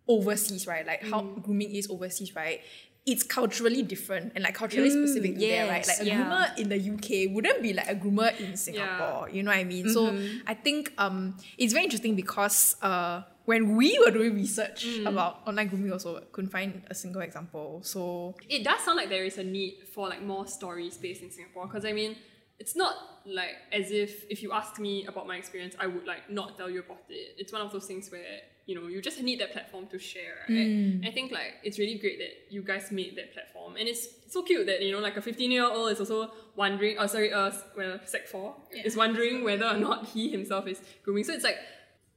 overseas, 0.08 0.66
right? 0.66 0.86
Like 0.86 1.02
how 1.08 1.22
grooming 1.22 1.74
is 1.74 1.90
overseas, 1.90 2.34
right? 2.34 2.60
It's 3.04 3.24
culturally 3.24 3.82
different 3.82 4.32
and 4.34 4.44
like 4.44 4.54
culturally 4.54 4.90
specific 4.90 5.34
to 5.34 5.40
there, 5.40 5.68
right? 5.68 5.86
Like 5.86 6.00
a 6.00 6.04
yeah. 6.04 6.22
groomer 6.22 6.58
in 6.58 6.68
the 6.68 6.78
UK 6.78 7.34
wouldn't 7.34 7.62
be 7.62 7.72
like 7.72 7.88
a 7.88 7.94
groomer 7.94 8.38
in 8.38 8.56
Singapore. 8.56 9.28
You 9.30 9.42
know 9.42 9.50
what 9.50 9.58
I 9.58 9.64
mean? 9.64 9.88
So 9.88 10.12
mm-hmm. 10.12 10.38
I 10.46 10.54
think 10.54 10.92
um 10.98 11.36
it's 11.58 11.72
very 11.72 11.84
interesting 11.84 12.14
because 12.14 12.76
uh 12.80 13.22
when 13.44 13.76
we 13.76 13.98
were 13.98 14.10
doing 14.10 14.34
research 14.34 14.86
about 15.04 15.40
online 15.46 15.68
grooming 15.68 15.92
also 15.92 16.22
couldn't 16.32 16.50
find 16.50 16.82
a 16.88 16.94
single 16.94 17.22
example. 17.22 17.80
So. 17.82 18.34
It 18.48 18.64
does 18.64 18.80
sound 18.80 18.96
like 18.96 19.08
there 19.08 19.24
is 19.24 19.38
a 19.38 19.44
need 19.44 19.78
for 19.92 20.08
like 20.08 20.22
more 20.22 20.46
stories 20.46 20.96
based 20.96 21.22
in 21.22 21.30
Singapore 21.30 21.66
because 21.66 21.84
I 21.84 21.92
mean 21.92 22.16
it's 22.58 22.76
not 22.76 22.94
like 23.26 23.56
as 23.72 23.90
if 23.90 24.24
if 24.30 24.42
you 24.42 24.52
asked 24.52 24.78
me 24.78 25.06
about 25.06 25.26
my 25.26 25.36
experience 25.36 25.74
I 25.78 25.86
would 25.86 26.06
like 26.06 26.30
not 26.30 26.56
tell 26.56 26.70
you 26.70 26.80
about 26.80 27.04
it. 27.08 27.34
It's 27.38 27.52
one 27.52 27.62
of 27.62 27.72
those 27.72 27.86
things 27.86 28.10
where 28.10 28.40
you 28.66 28.76
know 28.76 28.86
you 28.86 29.02
just 29.02 29.20
need 29.20 29.40
that 29.40 29.52
platform 29.52 29.88
to 29.88 29.98
share 29.98 30.46
right? 30.48 31.00
I 31.04 31.10
think 31.10 31.32
like 31.32 31.54
it's 31.64 31.80
really 31.80 31.96
great 31.98 32.18
that 32.18 32.52
you 32.54 32.62
guys 32.62 32.92
made 32.92 33.16
that 33.16 33.32
platform 33.32 33.74
and 33.76 33.88
it's 33.88 34.06
so 34.28 34.42
cute 34.42 34.66
that 34.66 34.80
you 34.82 34.92
know 34.92 35.00
like 35.00 35.16
a 35.16 35.22
15 35.22 35.50
year 35.50 35.64
old 35.64 35.90
is 35.90 35.98
also 35.98 36.30
wondering 36.54 36.96
oh 36.98 37.06
sorry 37.08 37.32
uh 37.32 37.50
well 37.76 37.98
sec 38.04 38.28
4 38.28 38.54
is 38.84 38.96
wondering 38.96 39.42
whether 39.42 39.66
or 39.66 39.76
not 39.76 40.06
he 40.06 40.30
himself 40.30 40.68
is 40.68 40.80
grooming. 41.04 41.24
So 41.24 41.32
it's 41.32 41.44
like 41.44 41.58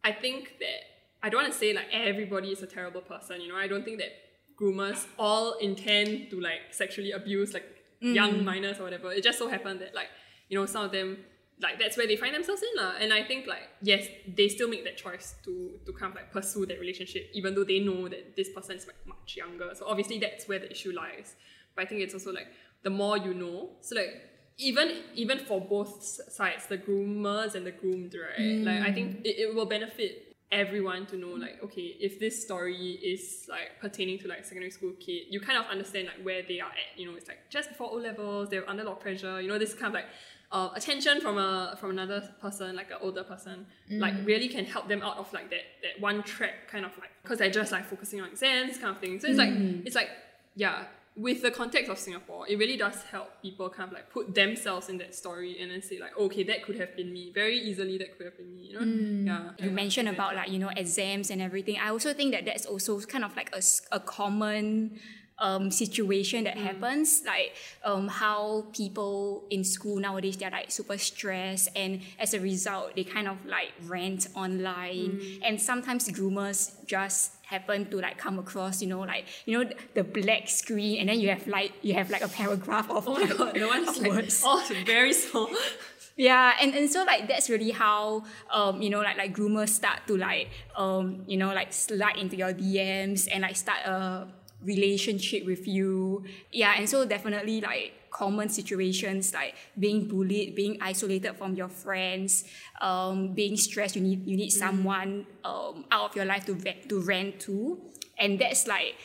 I 0.04 0.12
think 0.12 0.58
that 0.60 0.95
I 1.26 1.30
don't 1.30 1.42
want 1.42 1.52
to 1.52 1.58
say 1.58 1.74
like 1.74 1.88
everybody 1.92 2.50
is 2.52 2.62
a 2.62 2.68
terrible 2.68 3.02
person. 3.02 3.42
You 3.42 3.50
know, 3.50 3.56
I 3.56 3.66
don't 3.66 3.84
think 3.84 3.98
that 3.98 4.12
groomers 4.62 5.08
all 5.18 5.54
intend 5.54 6.30
to 6.30 6.40
like 6.40 6.62
sexually 6.70 7.14
abuse 7.14 7.52
like 7.52 7.66
mm. 8.00 8.14
young 8.14 8.46
minors 8.46 8.80
or 8.80 8.84
whatever. 8.84 9.12
It 9.12 9.24
just 9.24 9.40
so 9.40 9.50
happened 9.50 9.80
that 9.80 9.96
like 9.96 10.10
you 10.50 10.60
know 10.60 10.68
some 10.68 10.86
of 10.86 10.92
them 10.92 11.18
like 11.60 11.80
that's 11.80 11.98
where 11.98 12.06
they 12.06 12.16
find 12.16 12.36
themselves 12.36 12.62
in 12.62 12.84
lah. 12.84 12.94
And 13.00 13.12
I 13.12 13.24
think 13.24 13.48
like 13.48 13.68
yes, 13.82 14.06
they 14.38 14.48
still 14.50 14.70
make 14.70 14.84
that 14.84 14.98
choice 14.98 15.34
to 15.46 15.80
to 15.88 15.94
kind 15.94 16.12
of 16.12 16.16
like 16.16 16.32
pursue 16.32 16.68
that 16.68 16.80
relationship 16.80 17.32
even 17.34 17.56
though 17.56 17.64
they 17.64 17.80
know 17.80 18.08
that 18.08 18.36
this 18.36 18.52
person 18.52 18.76
is 18.76 18.86
like 18.86 19.02
much 19.08 19.36
younger. 19.36 19.72
So 19.74 19.88
obviously 19.88 20.20
that's 20.20 20.48
where 20.48 20.60
the 20.60 20.70
issue 20.70 20.92
lies. 20.92 21.36
But 21.76 21.86
I 21.86 21.88
think 21.88 22.02
it's 22.02 22.14
also 22.14 22.32
like 22.34 22.50
the 22.84 22.92
more 22.92 23.18
you 23.18 23.34
know. 23.34 23.70
So 23.82 23.96
like 23.96 24.14
even 24.60 25.02
even 25.16 25.40
for 25.40 25.60
both 25.60 26.04
sides, 26.04 26.68
the 26.68 26.78
groomers 26.78 27.56
and 27.56 27.66
the 27.66 27.72
groomed, 27.72 28.14
right? 28.14 28.64
Like 28.70 28.82
I 28.84 28.92
mm. 28.92 28.94
think 28.94 29.26
it, 29.26 29.40
it 29.40 29.56
will 29.56 29.66
benefit 29.66 30.25
everyone 30.52 31.06
to 31.06 31.18
know 31.18 31.30
like 31.30 31.62
okay 31.64 31.96
if 32.00 32.20
this 32.20 32.42
story 32.42 33.00
is 33.04 33.48
like 33.50 33.80
pertaining 33.82 34.18
to 34.20 34.28
like 34.28 34.46
secondary 34.46 34.70
school 34.72 34.94
kid 35.00 35.24
you 35.30 35.40
kind 35.40 35.58
of 35.58 35.66
understand 35.66 36.08
like 36.08 36.24
where 36.24 36.44
they 36.48 36.60
are 36.60 36.70
at 36.70 37.00
you 37.00 37.10
know 37.10 37.18
it's 37.18 37.28
like 37.28 37.40
just 37.50 37.70
before 37.70 37.90
o 37.92 37.96
levels 37.96 38.48
they're 38.50 38.70
under 38.70 38.84
a 38.84 38.86
lot 38.86 38.98
of 38.98 39.00
pressure 39.00 39.42
you 39.42 39.48
know 39.48 39.58
this 39.58 39.74
kind 39.74 39.88
of 39.88 39.94
like 39.94 40.06
uh, 40.52 40.70
attention 40.76 41.20
from 41.20 41.38
a 41.38 41.76
from 41.80 41.90
another 41.90 42.22
person 42.40 42.76
like 42.76 42.90
an 42.92 42.98
older 43.02 43.24
person 43.24 43.66
like 43.90 44.14
really 44.24 44.48
can 44.48 44.64
help 44.64 44.88
them 44.88 45.02
out 45.02 45.18
of 45.18 45.32
like 45.34 45.50
that 45.50 45.62
that 45.82 46.00
one 46.00 46.22
track 46.24 46.68
kind 46.70 46.86
of 46.86 46.92
like 47.00 47.10
because 47.24 47.40
they're 47.40 47.50
just 47.50 47.72
like 47.72 47.86
focusing 47.86 48.22
on 48.22 48.30
exams 48.30 48.78
kind 48.78 48.96
of 48.96 49.02
thing. 49.02 49.20
So 49.20 49.28
it's 49.28 49.38
like 49.38 49.50
it's 49.86 49.96
like 49.96 50.10
yeah 50.56 50.84
with 51.18 51.42
the 51.42 51.52
context 51.52 51.90
of 51.90 51.98
Singapore, 51.98 52.46
it 52.48 52.58
really 52.58 52.78
does 52.78 53.02
help 53.04 53.42
people 53.42 53.70
kind 53.70 53.88
of 53.90 53.94
like 53.94 54.10
put 54.10 54.36
themselves 54.36 54.90
in 54.90 54.98
that 54.98 55.16
story 55.16 55.58
and 55.62 55.72
then 55.72 55.82
say 55.82 56.00
like, 56.00 56.18
okay, 56.18 56.44
that 56.44 56.64
could 56.64 56.78
have 56.78 56.96
been 56.96 57.14
me. 57.14 57.32
Very 57.34 57.58
easily, 57.58 57.98
that 57.98 58.18
could 58.18 58.26
have 58.26 58.38
been 58.38 58.54
me. 58.54 58.72
You 58.72 58.80
know, 58.80 59.52
yeah. 59.58 59.66
you 59.66 59.72
mentioned 59.72 60.10
about 60.10 60.36
like 60.36 60.50
you 60.50 60.60
know 60.60 60.70
exams 60.76 61.30
and 61.30 61.42
everything 61.42 61.78
i 61.80 61.90
also 61.90 62.14
think 62.14 62.32
that 62.32 62.46
that's 62.46 62.66
also 62.66 63.00
kind 63.02 63.24
of 63.24 63.36
like 63.36 63.54
a, 63.54 63.62
a 63.92 64.00
common 64.00 65.00
um, 65.38 65.70
situation 65.70 66.46
that 66.46 66.58
happens 66.58 67.24
like 67.26 67.54
um, 67.84 68.08
how 68.08 68.68
people 68.72 69.44
in 69.50 69.66
school 69.66 70.00
nowadays 70.00 70.38
they're 70.38 70.50
like 70.50 70.72
super 70.72 70.98
stressed 70.98 71.68
and 71.76 72.02
as 72.20 72.34
a 72.34 72.40
result 72.40 72.96
they 72.96 73.04
kind 73.04 73.28
of 73.28 73.46
like 73.46 73.74
rant 73.84 74.28
online 74.34 75.20
and 75.44 75.62
sometimes 75.62 76.08
groomers 76.10 76.74
just 76.86 77.35
happen 77.46 77.90
to 77.90 77.98
like 77.98 78.18
come 78.18 78.40
across 78.40 78.82
you 78.82 78.88
know 78.88 79.00
like 79.02 79.26
you 79.46 79.58
know 79.58 79.70
the 79.94 80.04
black 80.04 80.48
screen 80.50 81.00
and 81.00 81.10
then 81.10 81.20
you 81.20 81.30
have 81.30 81.46
like 81.48 81.72
you 81.82 81.94
have 81.94 82.10
like 82.10 82.22
a 82.24 82.28
paragraph 82.28 82.90
of 82.90 83.08
Oh 83.08 83.14
my 83.14 83.28
god, 83.28 83.54
the 83.54 83.66
one 83.68 83.88
is 83.88 84.00
like 84.02 84.12
words. 84.12 84.44
all 84.44 84.62
very 84.86 85.14
small. 85.14 85.50
Yeah, 86.18 86.54
and, 86.62 86.74
and 86.74 86.90
so 86.90 87.04
like 87.04 87.28
that's 87.28 87.50
really 87.50 87.72
how 87.72 88.24
um 88.50 88.82
you 88.82 88.90
know 88.90 89.02
like 89.02 89.18
like 89.18 89.36
groomers 89.36 89.68
start 89.70 90.08
to 90.08 90.16
like 90.16 90.48
um 90.78 91.24
you 91.28 91.36
know 91.36 91.54
like 91.54 91.74
slide 91.74 92.16
into 92.18 92.38
your 92.38 92.54
DMs 92.54 93.28
and 93.30 93.42
like 93.42 93.58
start 93.58 93.80
a 93.86 94.26
relationship 94.66 95.46
with 95.46 95.68
you. 95.68 96.24
Yeah, 96.52 96.74
and 96.78 96.90
so 96.90 97.06
definitely 97.06 97.62
like 97.62 97.94
common 98.12 98.50
situations 98.50 99.34
like 99.34 99.56
being 99.78 100.08
bullied, 100.08 100.56
being 100.56 100.78
isolated 100.82 101.36
from 101.36 101.56
your 101.56 101.70
friends, 101.70 102.46
um, 102.82 103.34
being 103.34 103.58
stressed. 103.58 103.96
You 103.96 104.02
need 104.02 104.26
you 104.26 104.38
need 104.38 104.52
someone 104.52 105.28
um 105.44 105.86
out 105.92 106.10
of 106.10 106.16
your 106.16 106.26
life 106.26 106.46
to 106.46 106.56
to 106.90 107.02
rent 107.02 107.40
to, 107.42 107.80
and 108.18 108.40
that's 108.40 108.68
like 108.68 108.96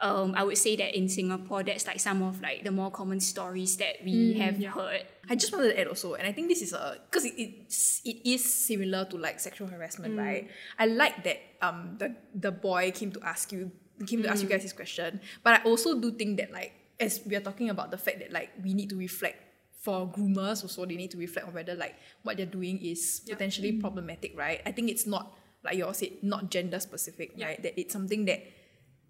um, 0.00 0.34
I 0.34 0.42
would 0.44 0.56
say 0.56 0.76
that 0.76 0.96
in 0.96 1.08
Singapore, 1.08 1.62
that's 1.62 1.86
like 1.86 2.00
some 2.00 2.22
of 2.22 2.40
like 2.40 2.64
the 2.64 2.70
more 2.70 2.90
common 2.90 3.20
stories 3.20 3.76
that 3.76 3.96
we 4.04 4.34
have 4.40 4.62
heard. 4.64 5.04
I 5.28 5.36
just 5.36 5.52
wanted 5.52 5.70
to 5.70 5.80
add 5.80 5.88
also, 5.88 6.14
and 6.14 6.26
I 6.26 6.32
think 6.32 6.48
this 6.48 6.62
is 6.62 6.72
a 6.72 6.96
because 7.10 7.24
it, 7.26 7.34
it's 7.36 8.00
it 8.04 8.28
is 8.28 8.42
similar 8.42 9.04
to 9.06 9.16
like 9.18 9.40
sexual 9.40 9.68
harassment, 9.68 10.16
right? 10.18 10.48
I 10.78 10.86
like 10.86 11.22
that 11.24 11.38
um 11.60 11.96
the 11.98 12.14
the 12.34 12.50
boy 12.50 12.92
came 12.92 13.12
to 13.12 13.20
ask 13.22 13.52
you 13.52 13.70
came 14.06 14.22
to 14.22 14.28
ask 14.28 14.42
you 14.42 14.48
guys 14.48 14.62
this 14.62 14.72
question, 14.72 15.20
but 15.42 15.60
I 15.60 15.64
also 15.64 15.98
do 16.00 16.12
think 16.12 16.38
that 16.38 16.52
like 16.52 16.72
as 16.98 17.20
we 17.26 17.36
are 17.36 17.40
talking 17.40 17.70
about 17.70 17.90
the 17.90 17.98
fact 17.98 18.18
that 18.20 18.32
like 18.32 18.50
we 18.62 18.74
need 18.74 18.90
to 18.90 18.96
reflect 18.96 19.38
for 19.80 20.06
groomers 20.06 20.62
also 20.62 20.84
they 20.84 20.96
need 20.96 21.10
to 21.10 21.16
reflect 21.16 21.48
on 21.48 21.54
whether 21.54 21.74
like 21.74 21.94
what 22.22 22.36
they're 22.36 22.44
doing 22.44 22.78
is 22.84 23.22
potentially 23.28 23.72
problematic, 23.72 24.36
right? 24.36 24.60
I 24.66 24.72
think 24.72 24.90
it's 24.90 25.06
not 25.06 25.32
like 25.64 25.76
you 25.76 25.86
all 25.86 25.94
said 25.94 26.10
not 26.22 26.50
gender 26.50 26.80
specific, 26.80 27.32
right? 27.40 27.62
That 27.62 27.78
it's 27.80 27.92
something 27.92 28.26
that 28.26 28.44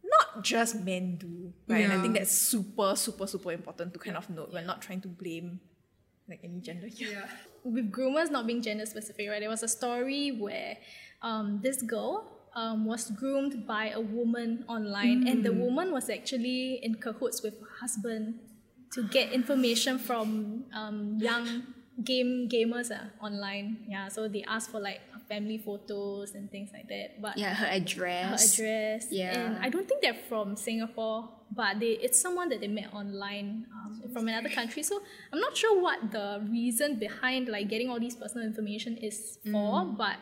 not 0.05 0.45
just 0.45 0.81
men 0.85 1.17
do, 1.17 1.53
right? 1.69 1.85
And 1.85 1.93
I 1.93 2.01
think 2.01 2.15
that's 2.15 2.33
super, 2.33 2.95
super, 2.97 3.27
super 3.27 3.53
important 3.53 3.93
to 3.95 3.99
kind 3.99 4.17
of 4.17 4.31
note. 4.31 4.51
We're 4.53 4.63
not 4.63 4.81
trying 4.83 5.01
to 5.03 5.09
blame 5.09 5.61
like 6.29 6.41
any 6.45 6.61
gender 6.61 6.87
here. 6.87 7.25
with 7.65 7.91
groomers 7.91 8.31
not 8.31 8.47
being 8.47 8.63
gender 8.63 8.87
specific, 8.87 9.29
right? 9.29 9.41
There 9.41 9.51
was 9.51 9.63
a 9.63 9.69
story 9.69 10.31
where 10.31 10.77
um, 11.23 11.61
this 11.63 11.83
girl 11.83 12.40
um, 12.55 12.85
was 12.85 13.11
groomed 13.11 13.67
by 13.67 13.91
a 13.91 14.01
woman 14.01 14.65
online, 14.69 15.27
and 15.29 15.45
the 15.45 15.53
woman 15.53 15.93
was 15.93 16.11
actually 16.11 16.81
in 16.83 16.97
cahoots 16.97 17.43
with 17.43 17.59
her 17.61 17.67
husband 17.81 18.41
to 18.93 19.03
get 19.09 19.33
information 19.33 19.99
from 19.99 20.65
um, 20.75 21.17
young 21.21 21.63
game 22.03 22.49
gamers 22.49 22.91
uh, 22.91 23.07
online. 23.25 23.87
Yeah, 23.89 24.09
so 24.09 24.27
they 24.29 24.43
asked 24.43 24.71
for 24.71 24.81
like 24.81 25.01
family 25.29 25.59
photos 25.59 26.35
and 26.35 26.51
things 26.51 26.71
like 26.75 26.89
that. 26.89 27.23
But 27.23 27.39
Yeah, 27.39 27.55
her 27.55 27.67
her 27.67 27.73
address. 27.73 28.53
address. 28.53 29.07
Yeah. 29.11 29.31
And 29.39 29.59
I 29.63 29.69
don't 29.71 29.87
think 29.87 30.03
they're 30.03 30.19
from 30.29 30.57
Singapore, 30.57 31.29
but 31.55 31.79
they 31.79 31.93
it's 32.03 32.21
someone 32.21 32.49
that 32.51 32.61
they 32.61 32.67
met 32.67 32.93
online 32.93 33.67
um, 33.71 34.11
from 34.13 34.27
another 34.27 34.49
country. 34.51 34.83
So 34.83 35.01
I'm 35.33 35.39
not 35.39 35.57
sure 35.57 35.81
what 35.81 36.11
the 36.11 36.43
reason 36.51 36.99
behind 36.99 37.47
like 37.49 37.69
getting 37.71 37.89
all 37.91 38.01
these 38.01 38.17
personal 38.17 38.45
information 38.45 38.97
is 38.99 39.39
for, 39.47 39.85
but 39.97 40.17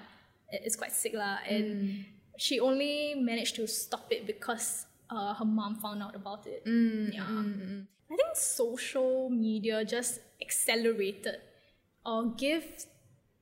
it's 0.52 0.76
quite 0.76 0.92
sick 0.92 1.14
lah. 1.16 1.38
And 1.48 2.04
she 2.38 2.60
only 2.60 3.14
managed 3.14 3.56
to 3.56 3.66
stop 3.66 4.06
it 4.10 4.26
because 4.26 4.86
uh, 5.10 5.34
her 5.34 5.44
mom 5.44 5.76
found 5.76 6.02
out 6.02 6.14
about 6.14 6.46
it. 6.46 6.62
Yeah. 6.64 7.22
I 8.10 8.16
think 8.16 8.34
social 8.34 9.28
media 9.28 9.84
just 9.84 10.20
accelerated 10.40 11.36
or 12.06 12.26
gives 12.36 12.86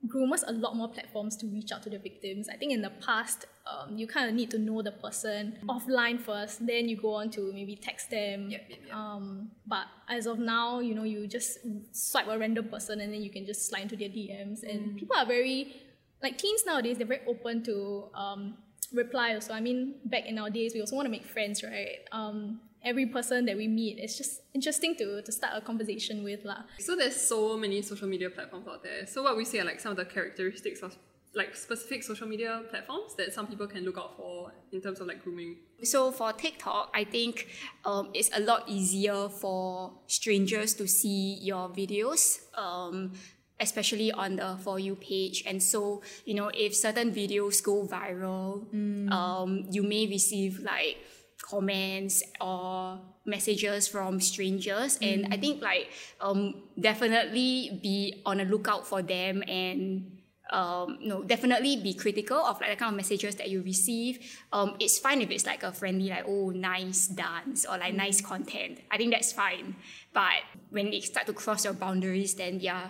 groomers 0.05 0.43
a 0.45 0.51
lot 0.51 0.75
more 0.75 0.89
platforms 0.89 1.35
to 1.37 1.47
reach 1.47 1.71
out 1.71 1.83
to 1.83 1.89
the 1.89 1.97
victims. 1.97 2.49
I 2.49 2.55
think 2.55 2.71
in 2.71 2.81
the 2.81 2.91
past, 3.05 3.45
um, 3.65 3.97
you 3.97 4.07
kind 4.07 4.29
of 4.29 4.35
need 4.35 4.51
to 4.51 4.57
know 4.57 4.81
the 4.81 4.91
person 4.91 5.57
offline 5.67 6.19
first, 6.19 6.65
then 6.65 6.87
you 6.87 6.97
go 6.97 7.15
on 7.15 7.29
to 7.31 7.51
maybe 7.53 7.75
text 7.75 8.09
them. 8.09 8.49
Yep, 8.49 8.65
yep, 8.69 8.79
yep. 8.85 8.95
Um, 8.95 9.51
but 9.65 9.85
as 10.09 10.25
of 10.25 10.39
now, 10.39 10.79
you 10.79 10.95
know, 10.95 11.03
you 11.03 11.27
just 11.27 11.59
swipe 11.91 12.27
a 12.27 12.37
random 12.37 12.67
person 12.69 13.01
and 13.01 13.13
then 13.13 13.21
you 13.21 13.29
can 13.29 13.45
just 13.45 13.67
slide 13.69 13.83
into 13.83 13.95
their 13.95 14.09
DMs. 14.09 14.63
And 14.63 14.97
people 14.97 15.15
are 15.15 15.25
very, 15.25 15.75
like 16.21 16.37
teens 16.37 16.63
nowadays, 16.65 16.97
they're 16.97 17.07
very 17.07 17.25
open 17.27 17.63
to 17.63 18.09
um, 18.13 18.55
reply 18.93 19.33
also. 19.33 19.53
I 19.53 19.59
mean, 19.59 19.95
back 20.05 20.25
in 20.25 20.37
our 20.37 20.49
days, 20.49 20.73
we 20.73 20.81
also 20.81 20.95
want 20.95 21.05
to 21.05 21.11
make 21.11 21.25
friends, 21.25 21.63
right? 21.63 21.99
Um, 22.11 22.61
every 22.83 23.05
person 23.05 23.45
that 23.45 23.57
we 23.57 23.67
meet, 23.67 23.97
it's 23.99 24.17
just 24.17 24.41
interesting 24.53 24.95
to, 24.95 25.21
to 25.21 25.31
start 25.31 25.53
a 25.55 25.61
conversation 25.61 26.23
with. 26.23 26.45
lah. 26.45 26.63
So 26.79 26.95
there's 26.95 27.15
so 27.15 27.57
many 27.57 27.81
social 27.81 28.07
media 28.07 28.29
platforms 28.29 28.67
out 28.67 28.83
there. 28.83 29.05
So 29.05 29.23
what 29.23 29.35
we 29.35 29.45
say 29.45 29.59
are 29.59 29.65
like 29.65 29.79
some 29.79 29.91
of 29.91 29.97
the 29.97 30.05
characteristics 30.05 30.81
of 30.81 30.95
like 31.33 31.55
specific 31.55 32.03
social 32.03 32.27
media 32.27 32.63
platforms 32.69 33.13
that 33.15 33.31
some 33.33 33.45
people 33.45 33.67
can 33.67 33.83
look 33.83 33.97
out 33.97 34.17
for 34.17 34.51
in 34.71 34.81
terms 34.81 34.99
of 34.99 35.07
like 35.07 35.23
grooming. 35.23 35.57
So 35.83 36.11
for 36.11 36.33
TikTok, 36.33 36.91
I 36.95 37.03
think 37.03 37.47
um, 37.85 38.09
it's 38.13 38.31
a 38.35 38.39
lot 38.39 38.63
easier 38.67 39.29
for 39.29 39.93
strangers 40.07 40.73
to 40.75 40.87
see 40.87 41.37
your 41.41 41.69
videos, 41.69 42.39
um, 42.55 43.13
especially 43.59 44.11
on 44.11 44.35
the 44.37 44.57
For 44.63 44.79
You 44.79 44.95
page. 44.95 45.43
And 45.45 45.61
so, 45.61 46.01
you 46.25 46.33
know, 46.33 46.49
if 46.53 46.75
certain 46.75 47.11
videos 47.11 47.63
go 47.63 47.87
viral, 47.87 48.71
um, 49.11 49.65
you 49.71 49.83
may 49.83 50.07
receive 50.07 50.59
like 50.59 50.97
comments 51.41 52.23
or 52.41 52.99
messages 53.25 53.87
from 53.87 54.19
strangers. 54.19 54.97
And 55.01 55.33
I 55.33 55.37
think 55.37 55.61
like 55.61 55.89
um, 56.21 56.63
definitely 56.79 57.79
be 57.81 58.21
on 58.25 58.39
a 58.39 58.45
lookout 58.45 58.87
for 58.87 59.01
them 59.01 59.43
and 59.47 60.17
um, 60.49 60.99
no, 61.01 61.23
definitely 61.23 61.75
be 61.77 61.93
critical 61.93 62.37
of 62.37 62.61
like 62.61 62.69
the 62.69 62.75
kind 62.77 62.91
of 62.91 62.95
messages 62.95 63.35
that 63.35 63.49
you 63.49 63.61
receive. 63.61 64.19
Um, 64.53 64.75
it's 64.79 64.97
fine 64.97 65.21
if 65.21 65.29
it's 65.29 65.45
like 65.45 65.63
a 65.63 65.71
friendly, 65.71 66.09
like, 66.09 66.23
oh, 66.25 66.51
nice 66.51 67.07
dance 67.07 67.65
or 67.65 67.77
like 67.77 67.93
nice 67.93 68.21
content. 68.21 68.79
I 68.89 68.97
think 68.97 69.11
that's 69.11 69.33
fine. 69.33 69.75
But 70.13 70.39
when 70.69 70.93
it 70.93 71.03
start 71.03 71.27
to 71.27 71.33
cross 71.33 71.65
your 71.65 71.73
boundaries, 71.73 72.35
then 72.35 72.59
yeah, 72.61 72.89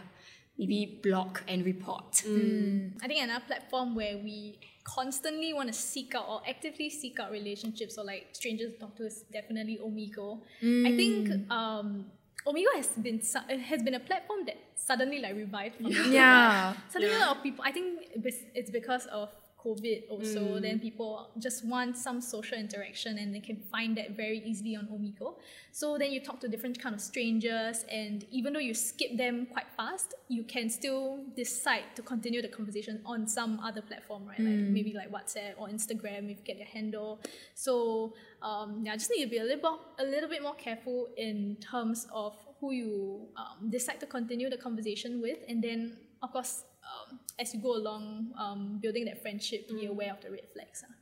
maybe 0.58 1.00
block 1.04 1.44
and 1.48 1.66
report. 1.66 2.24
I 3.04 3.08
think 3.08 3.24
another 3.24 3.44
platform 3.46 3.96
where 3.96 4.18
we 4.18 4.60
constantly 4.84 5.54
want 5.54 5.68
to 5.68 5.74
seek 5.74 6.16
out 6.16 6.26
or 6.30 6.42
actively 6.48 6.90
seek 6.90 7.20
out 7.20 7.32
relationships 7.32 7.98
or 7.98 8.06
like 8.06 8.28
strangers 8.32 8.74
to 8.74 8.80
talk 8.80 8.96
to 8.98 9.06
is 9.06 9.24
definitely 9.32 9.78
Omegle. 9.84 10.42
I 10.88 10.96
think 10.96 11.52
um, 11.52 12.06
Omegle 12.48 12.76
has 12.76 12.88
been 12.90 13.22
has 13.72 13.84
been 13.84 13.96
a 13.96 14.00
platform 14.00 14.46
that 14.46 14.58
suddenly 14.76 15.20
like 15.20 15.36
revived. 15.36 15.76
From 15.76 15.88
Yeah. 15.88 16.74
Suddenly 16.90 17.16
a 17.16 17.20
lot 17.20 17.38
of 17.38 17.44
people. 17.44 17.64
I 17.68 17.72
think 17.72 18.00
it's 18.56 18.72
because 18.72 19.06
of 19.08 19.30
COVID 19.64 20.04
also. 20.10 20.42
Mm. 20.42 20.62
Then 20.62 20.80
people 20.80 21.32
just 21.40 21.66
want 21.66 21.98
some 21.98 22.22
social 22.22 22.58
interaction 22.58 23.18
and 23.18 23.34
they 23.34 23.40
can 23.40 23.58
find 23.72 23.98
that 23.98 24.12
very 24.12 24.40
easily 24.46 24.76
on 24.76 24.88
Omegle. 24.88 25.36
So 25.72 25.98
then 25.98 26.12
you 26.12 26.20
talk 26.22 26.40
to 26.42 26.48
different 26.48 26.82
kind 26.82 26.96
of 26.96 27.02
strangers, 27.02 27.86
and 27.92 28.26
even 28.32 28.54
though 28.54 28.60
you 28.60 28.74
skip 28.74 29.18
them 29.18 29.48
quite 29.52 29.70
fast, 29.76 30.14
you 30.28 30.44
can 30.44 30.70
still 30.70 31.24
decide 31.36 31.84
to 31.96 32.02
continue 32.02 32.42
the 32.42 32.48
conversation 32.48 33.02
on 33.06 33.28
some 33.28 33.60
other 33.60 33.82
platform, 33.82 34.26
right? 34.28 34.40
Like 34.40 34.48
Mm. 34.58 34.72
maybe 34.72 34.94
like 34.94 35.12
WhatsApp 35.12 35.54
or 35.58 35.68
Instagram 35.68 36.32
if 36.32 36.38
you 36.40 36.44
get 36.46 36.58
their 36.58 36.68
handle. 36.68 37.20
So 37.54 38.14
um, 38.42 38.84
yeah, 38.86 38.96
just 38.96 39.12
need 39.16 39.24
to 39.26 39.30
be 39.30 39.40
a 39.40 39.44
little 39.44 39.62
bit, 39.98 40.06
a 40.06 40.10
little 40.10 40.30
bit 40.30 40.42
more 40.42 40.56
careful 40.56 41.10
in 41.18 41.58
terms 41.72 42.08
of 42.14 42.36
who 42.60 42.72
you 42.72 43.28
um, 43.36 43.70
decide 43.70 44.00
to 44.00 44.06
continue 44.06 44.50
the 44.50 44.58
conversation 44.58 45.22
with, 45.22 45.40
and 45.50 45.64
then 45.64 45.98
of 46.22 46.32
course. 46.32 46.64
Um, 46.88 47.20
as 47.40 47.54
you 47.54 47.62
go 47.62 47.76
along, 47.76 48.32
um, 48.38 48.80
building 48.82 49.06
that 49.06 49.22
friendship, 49.22 49.68
be 49.70 49.86
aware 49.86 50.12
of 50.12 50.20
the 50.22 50.30
red 50.32 50.48
flags. 50.54 50.84
ah. 50.88 50.94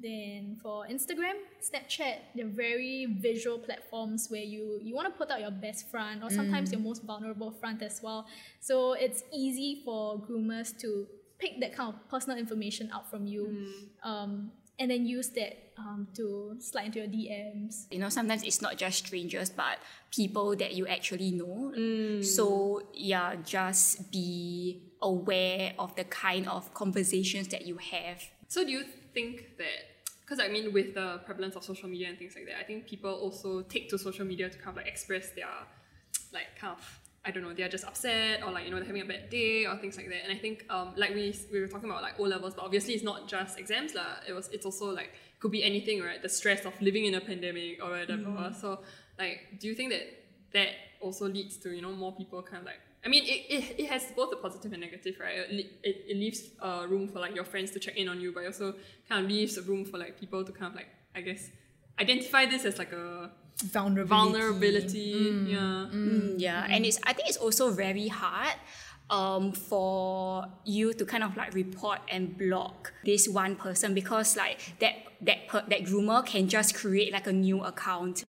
Then 0.00 0.56
for 0.62 0.86
Instagram, 0.86 1.36
Snapchat, 1.60 2.16
they're 2.34 2.48
very 2.48 3.06
visual 3.20 3.58
platforms 3.58 4.28
where 4.30 4.42
you 4.42 4.80
you 4.82 4.94
want 4.94 5.08
to 5.12 5.16
put 5.16 5.30
out 5.30 5.40
your 5.40 5.50
best 5.66 5.90
front 5.90 6.22
or 6.22 6.30
sometimes 6.40 6.72
your 6.72 6.80
most 6.80 7.02
vulnerable 7.04 7.50
front 7.60 7.82
as 7.82 8.00
well. 8.02 8.26
So 8.60 8.94
it's 8.94 9.22
easy 9.32 9.82
for 9.84 10.18
groomers 10.18 10.76
to 10.80 11.06
pick 11.38 11.60
that 11.60 11.74
kind 11.76 11.92
of 11.94 11.96
personal 12.08 12.38
information 12.38 12.88
out 12.94 13.10
from 13.10 13.26
you, 13.26 13.44
um, 14.04 14.52
and 14.78 14.90
then 14.90 15.04
use 15.06 15.28
that 15.30 15.72
um, 15.76 16.08
to 16.16 16.56
slide 16.58 16.86
into 16.86 16.98
your 17.00 17.08
DMs. 17.08 17.86
You 17.90 17.98
know, 17.98 18.08
sometimes 18.08 18.42
it's 18.44 18.62
not 18.62 18.76
just 18.78 18.98
strangers, 19.06 19.50
but 19.50 19.78
people 20.10 20.56
that 20.56 20.72
you 20.74 20.86
actually 20.86 21.30
know. 21.32 21.72
So 22.22 22.82
yeah, 22.94 23.36
just 23.44 24.10
be 24.10 24.82
aware 25.02 25.74
of 25.78 25.94
the 25.96 26.04
kind 26.04 26.48
of 26.48 26.72
conversations 26.74 27.48
that 27.48 27.66
you 27.66 27.76
have. 27.78 28.22
So 28.48 28.64
do 28.64 28.70
you 28.70 28.84
think 29.12 29.58
that 29.58 29.92
because 30.20 30.40
I 30.40 30.48
mean 30.48 30.72
with 30.72 30.94
the 30.94 31.20
prevalence 31.26 31.56
of 31.56 31.64
social 31.64 31.88
media 31.88 32.08
and 32.08 32.18
things 32.18 32.34
like 32.34 32.46
that, 32.46 32.58
I 32.58 32.64
think 32.64 32.86
people 32.86 33.12
also 33.12 33.62
take 33.62 33.90
to 33.90 33.98
social 33.98 34.24
media 34.24 34.48
to 34.48 34.56
kind 34.58 34.70
of 34.70 34.76
like 34.76 34.86
express 34.86 35.30
their 35.30 35.48
like 36.32 36.56
kind 36.58 36.76
of 36.76 37.00
I 37.24 37.30
don't 37.30 37.44
know, 37.44 37.52
they're 37.54 37.68
just 37.68 37.84
upset 37.84 38.42
or 38.42 38.50
like, 38.50 38.64
you 38.64 38.70
know, 38.70 38.78
they're 38.78 38.86
having 38.86 39.02
a 39.02 39.04
bad 39.04 39.30
day 39.30 39.64
or 39.64 39.76
things 39.76 39.96
like 39.96 40.08
that. 40.08 40.24
And 40.24 40.32
I 40.32 40.38
think 40.38 40.64
um 40.70 40.92
like 40.96 41.14
we 41.14 41.34
we 41.52 41.60
were 41.60 41.68
talking 41.68 41.90
about 41.90 42.02
like 42.02 42.18
O 42.18 42.24
levels, 42.24 42.54
but 42.54 42.64
obviously 42.64 42.94
it's 42.94 43.04
not 43.04 43.28
just 43.28 43.58
exams 43.58 43.94
lah. 43.94 44.24
It 44.28 44.32
was 44.32 44.48
it's 44.48 44.66
also 44.66 44.92
like 44.92 45.12
could 45.40 45.52
be 45.52 45.62
anything, 45.62 46.02
right? 46.02 46.22
The 46.22 46.28
stress 46.28 46.64
of 46.64 46.80
living 46.80 47.04
in 47.04 47.14
a 47.14 47.20
pandemic 47.20 47.82
or 47.82 47.90
whatever. 47.90 48.54
So 48.58 48.80
like 49.18 49.58
do 49.60 49.68
you 49.68 49.74
think 49.74 49.90
that 49.90 50.06
that 50.52 50.70
also 51.00 51.28
leads 51.28 51.56
to, 51.58 51.74
you 51.74 51.82
know, 51.82 51.92
more 51.92 52.12
people 52.12 52.42
kind 52.42 52.58
of 52.58 52.66
like 52.66 52.80
I 53.04 53.08
mean, 53.08 53.24
it, 53.24 53.52
it, 53.52 53.80
it 53.80 53.90
has 53.90 54.04
both 54.14 54.32
a 54.32 54.36
positive 54.36 54.72
and 54.72 54.80
negative, 54.80 55.16
right? 55.20 55.38
It, 55.50 55.66
it, 55.82 56.04
it 56.08 56.16
leaves 56.16 56.50
uh, 56.60 56.86
room 56.88 57.08
for 57.08 57.18
like 57.18 57.34
your 57.34 57.44
friends 57.44 57.70
to 57.72 57.80
check 57.80 57.96
in 57.96 58.08
on 58.08 58.20
you, 58.20 58.32
but 58.32 58.44
it 58.44 58.46
also 58.46 58.74
kind 59.08 59.24
of 59.24 59.30
leaves 59.30 59.58
a 59.58 59.62
room 59.62 59.84
for 59.84 59.98
like 59.98 60.18
people 60.20 60.44
to 60.44 60.52
kind 60.52 60.66
of 60.66 60.74
like, 60.76 60.88
I 61.14 61.20
guess, 61.20 61.50
identify 61.98 62.46
this 62.46 62.64
as 62.64 62.78
like 62.78 62.92
a 62.92 63.30
Vulnerability. 63.64 64.08
vulnerability. 64.08 65.50
Yeah. 65.50 65.86
Mm, 65.92 66.34
yeah, 66.38 66.66
and 66.70 66.84
it's 66.86 66.98
I 67.04 67.12
think 67.12 67.28
it's 67.28 67.36
also 67.36 67.70
very 67.70 68.08
hard 68.08 68.54
um, 69.10 69.52
for 69.52 70.46
you 70.64 70.94
to 70.94 71.04
kind 71.04 71.22
of 71.22 71.36
like 71.36 71.54
report 71.54 72.00
and 72.08 72.36
block 72.36 72.92
this 73.04 73.28
one 73.28 73.54
person 73.56 73.94
because 73.94 74.36
like 74.36 74.58
that 74.80 74.94
that 75.20 75.48
per, 75.48 75.62
that 75.68 75.84
groomer 75.84 76.24
can 76.24 76.48
just 76.48 76.74
create 76.74 77.12
like 77.12 77.26
a 77.26 77.32
new 77.32 77.62
account. 77.62 78.24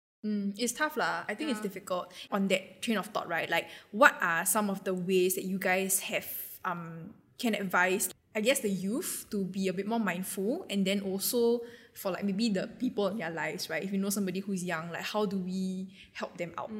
It's 0.56 0.72
tough 0.72 0.96
lah. 0.96 1.24
I 1.28 1.34
think 1.36 1.50
it's 1.52 1.60
difficult 1.60 2.08
on 2.32 2.48
that 2.48 2.80
train 2.80 2.96
of 2.96 3.12
thought, 3.12 3.28
right? 3.28 3.48
Like, 3.48 3.68
what 3.92 4.16
are 4.24 4.46
some 4.48 4.70
of 4.72 4.82
the 4.84 4.94
ways 4.96 5.36
that 5.36 5.44
you 5.44 5.58
guys 5.60 6.00
have 6.08 6.26
um 6.64 7.12
can 7.36 7.54
advise? 7.54 8.08
I 8.34 8.40
guess 8.40 8.58
the 8.60 8.72
youth 8.72 9.26
to 9.30 9.44
be 9.44 9.68
a 9.68 9.72
bit 9.72 9.86
more 9.86 10.00
mindful, 10.00 10.66
and 10.72 10.82
then 10.82 11.04
also 11.04 11.60
for 11.94 12.10
like 12.10 12.24
maybe 12.24 12.48
the 12.48 12.66
people 12.66 13.06
in 13.08 13.18
their 13.18 13.30
lives, 13.30 13.70
right? 13.70 13.84
If 13.84 13.92
you 13.92 13.98
know 13.98 14.10
somebody 14.10 14.40
who's 14.40 14.64
young, 14.64 14.90
like 14.90 15.04
how 15.04 15.26
do 15.26 15.38
we 15.38 15.92
help 16.12 16.36
them 16.40 16.50
out? 16.58 16.72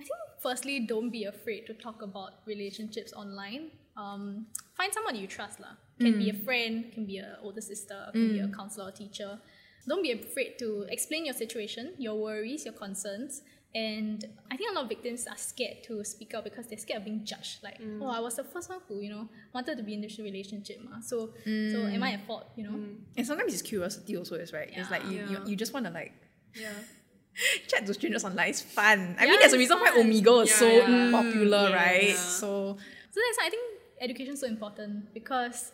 I 0.00 0.02
think 0.02 0.20
firstly, 0.40 0.86
don't 0.86 1.10
be 1.10 1.24
afraid 1.24 1.66
to 1.66 1.74
talk 1.74 2.00
about 2.00 2.46
relationships 2.46 3.12
online. 3.12 3.72
Um, 3.96 4.46
find 4.78 4.92
someone 4.94 5.16
you 5.16 5.26
trust, 5.26 5.60
lah. 5.60 5.76
Can 6.00 6.18
be 6.18 6.30
a 6.30 6.34
friend, 6.34 6.90
can 6.90 7.06
be 7.06 7.18
an 7.18 7.36
older 7.42 7.60
sister, 7.60 8.10
can 8.10 8.32
be 8.32 8.40
a 8.40 8.48
counselor 8.48 8.88
or 8.88 8.90
teacher. 8.90 9.38
Don't 9.86 10.02
be 10.02 10.12
afraid 10.12 10.58
to 10.58 10.86
explain 10.88 11.26
your 11.26 11.34
situation, 11.34 11.94
your 11.98 12.14
worries, 12.14 12.64
your 12.64 12.74
concerns. 12.74 13.42
And 13.74 14.24
I 14.50 14.56
think 14.56 14.70
a 14.70 14.74
lot 14.74 14.84
of 14.84 14.88
victims 14.88 15.26
are 15.26 15.36
scared 15.36 15.82
to 15.84 16.04
speak 16.04 16.32
out 16.32 16.44
because 16.44 16.68
they're 16.68 16.78
scared 16.78 16.98
of 16.98 17.04
being 17.04 17.24
judged. 17.24 17.62
Like, 17.62 17.80
mm. 17.82 18.00
oh, 18.00 18.08
I 18.08 18.20
was 18.20 18.36
the 18.36 18.44
first 18.44 18.70
one 18.70 18.78
who, 18.86 19.00
you 19.00 19.10
know, 19.10 19.28
wanted 19.52 19.76
to 19.78 19.82
be 19.82 19.94
in 19.94 20.00
this 20.00 20.16
relationship. 20.18 20.78
Ma. 20.88 21.00
So, 21.00 21.30
so 21.44 21.50
mm. 21.50 21.92
am 21.92 22.02
I 22.02 22.12
at 22.12 22.24
fault, 22.26 22.46
you 22.56 22.64
know? 22.64 22.70
Mm. 22.70 22.96
And 23.16 23.26
sometimes 23.26 23.52
it's 23.52 23.62
curiosity 23.62 24.16
also, 24.16 24.36
is 24.36 24.52
right? 24.52 24.70
It's 24.72 24.90
like 24.92 25.04
you, 25.06 25.18
you, 25.18 25.26
Yeah. 25.32 25.46
you 25.46 25.56
just 25.56 25.74
want 25.74 25.86
to 25.86 25.92
like 25.92 26.12
Yeah. 26.54 26.70
chat 27.66 27.84
to 27.84 27.94
strangers 27.94 28.24
online. 28.24 28.50
It's 28.50 28.60
fun. 28.62 29.16
I 29.18 29.24
Yeah, 29.24 29.30
mean, 29.32 29.40
there's 29.40 29.54
a 29.54 29.58
reason 29.58 29.80
why 29.80 29.90
fun. 29.90 30.06
Omegle 30.06 30.44
is 30.44 30.50
Yeah, 30.50 30.56
so 30.56 30.68
yeah. 30.68 31.10
popular, 31.10 31.68
Yeah. 31.70 31.74
right? 31.74 32.08
Yeah. 32.10 32.14
So 32.14 32.76
So 33.10 33.20
that's 33.20 33.38
why 33.38 33.46
I 33.46 33.50
think 33.50 33.64
education 34.00 34.34
is 34.34 34.40
so 34.40 34.46
important 34.46 35.12
because 35.12 35.72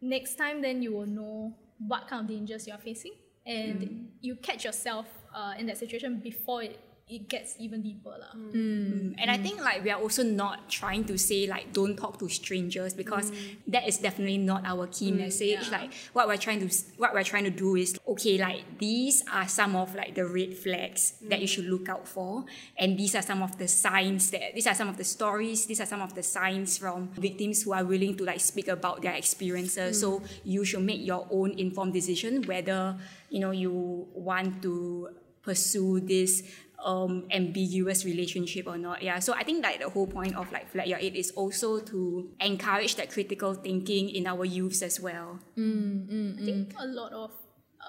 next 0.00 0.34
time 0.36 0.60
then 0.60 0.82
you 0.82 0.92
will 0.92 1.06
know 1.06 1.54
what 1.86 2.08
kind 2.08 2.22
of 2.22 2.28
dangers 2.28 2.66
you 2.66 2.72
are 2.72 2.78
facing 2.78 3.12
and 3.46 3.80
mm. 3.80 4.06
you 4.20 4.36
catch 4.36 4.64
yourself 4.64 5.06
uh, 5.34 5.54
in 5.58 5.66
that 5.66 5.78
situation 5.78 6.20
before 6.20 6.62
it, 6.62 6.78
it 7.08 7.28
gets 7.28 7.56
even 7.58 7.82
deeper. 7.82 8.10
lah. 8.10 8.30
Mm. 8.36 8.52
Mm. 8.52 9.14
And 9.18 9.30
I 9.30 9.38
think 9.38 9.60
like 9.60 9.82
we 9.82 9.90
are 9.90 10.00
also 10.00 10.22
not 10.22 10.68
trying 10.68 11.04
to 11.06 11.18
say 11.18 11.46
like 11.46 11.72
don't 11.72 11.96
talk 11.96 12.18
to 12.20 12.28
strangers 12.28 12.94
because 12.94 13.32
that 13.66 13.88
is 13.88 13.98
definitely 13.98 14.38
not 14.38 14.64
our 14.64 14.86
key 14.86 15.10
message. 15.10 15.66
yeah. 15.66 15.78
Like 15.78 15.92
what 16.12 16.28
we're 16.28 16.36
trying 16.38 16.60
to 16.66 16.68
what 16.98 17.14
we're 17.14 17.24
trying 17.24 17.44
to 17.44 17.50
do 17.50 17.76
is 17.76 17.98
okay, 18.10 18.36
like 18.38 18.78
these 18.78 19.22
are 19.32 19.46
some 19.46 19.76
of 19.76 19.94
like 19.94 20.14
the 20.16 20.26
red 20.26 20.52
flags 20.56 21.14
that 21.22 21.40
you 21.40 21.46
should 21.46 21.66
look 21.66 21.88
out 21.88 22.08
for, 22.08 22.44
and 22.76 22.98
these 22.98 23.14
are 23.14 23.22
some 23.22 23.42
of 23.42 23.56
the 23.56 23.68
signs 23.68 24.30
that 24.30 24.52
these 24.54 24.66
are 24.66 24.74
some 24.74 24.88
of 24.88 24.96
the 24.96 25.04
stories, 25.04 25.66
these 25.66 25.80
are 25.80 25.86
some 25.86 26.02
of 26.02 26.14
the 26.14 26.22
signs 26.22 26.76
from 26.76 27.08
victims 27.14 27.62
who 27.62 27.72
are 27.72 27.84
willing 27.84 28.16
to 28.16 28.24
like 28.24 28.40
speak 28.40 28.66
about 28.68 29.00
their 29.02 29.14
experiences. 29.14 30.00
So 30.00 30.22
you 30.44 30.64
should 30.64 30.82
make 30.82 31.06
your 31.06 31.26
own 31.30 31.52
informed 31.58 31.92
decision 31.92 32.42
whether 32.42 32.96
you 33.28 33.38
know 33.38 33.52
you 33.52 34.08
want 34.12 34.60
to 34.62 35.08
pursue 35.42 36.00
this 36.00 36.42
um, 36.84 37.26
ambiguous 37.30 38.04
relationship 38.04 38.66
or 38.66 38.78
not. 38.78 39.02
Yeah. 39.02 39.18
So 39.20 39.34
I 39.34 39.44
think 39.44 39.62
like 39.62 39.80
the 39.80 39.88
whole 39.88 40.06
point 40.06 40.34
of 40.36 40.50
like 40.52 40.68
Flat 40.70 40.88
Your 40.88 40.98
Eight 40.98 41.14
is 41.14 41.30
also 41.32 41.78
to 41.78 42.28
encourage 42.40 42.96
that 42.96 43.10
critical 43.10 43.54
thinking 43.54 44.10
in 44.10 44.26
our 44.26 44.44
youths 44.44 44.82
as 44.82 44.98
well. 45.00 45.38
Mm, 45.56 46.08
mm, 46.08 46.10
mm. 46.10 46.42
I 46.42 46.44
think 46.44 46.74
a 46.78 46.86
lot 46.86 47.12
of 47.12 47.30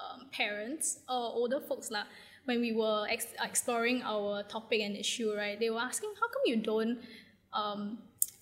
um, 0.02 0.28
parents 0.32 1.00
or 1.08 1.32
older 1.34 1.60
folks 1.60 1.92
lah, 1.92 2.04
when 2.46 2.60
we 2.60 2.74
were 2.74 3.06
ex- 3.10 3.34
exploring 3.42 4.02
our 4.04 4.44
topic 4.44 4.82
and 4.82 4.98
issue, 4.98 5.34
right, 5.36 5.60
they 5.60 5.70
were 5.70 5.80
asking, 5.80 6.12
how 6.20 6.28
come 6.28 6.42
you 6.46 6.58
don't 6.58 7.00
um, 7.54 8.00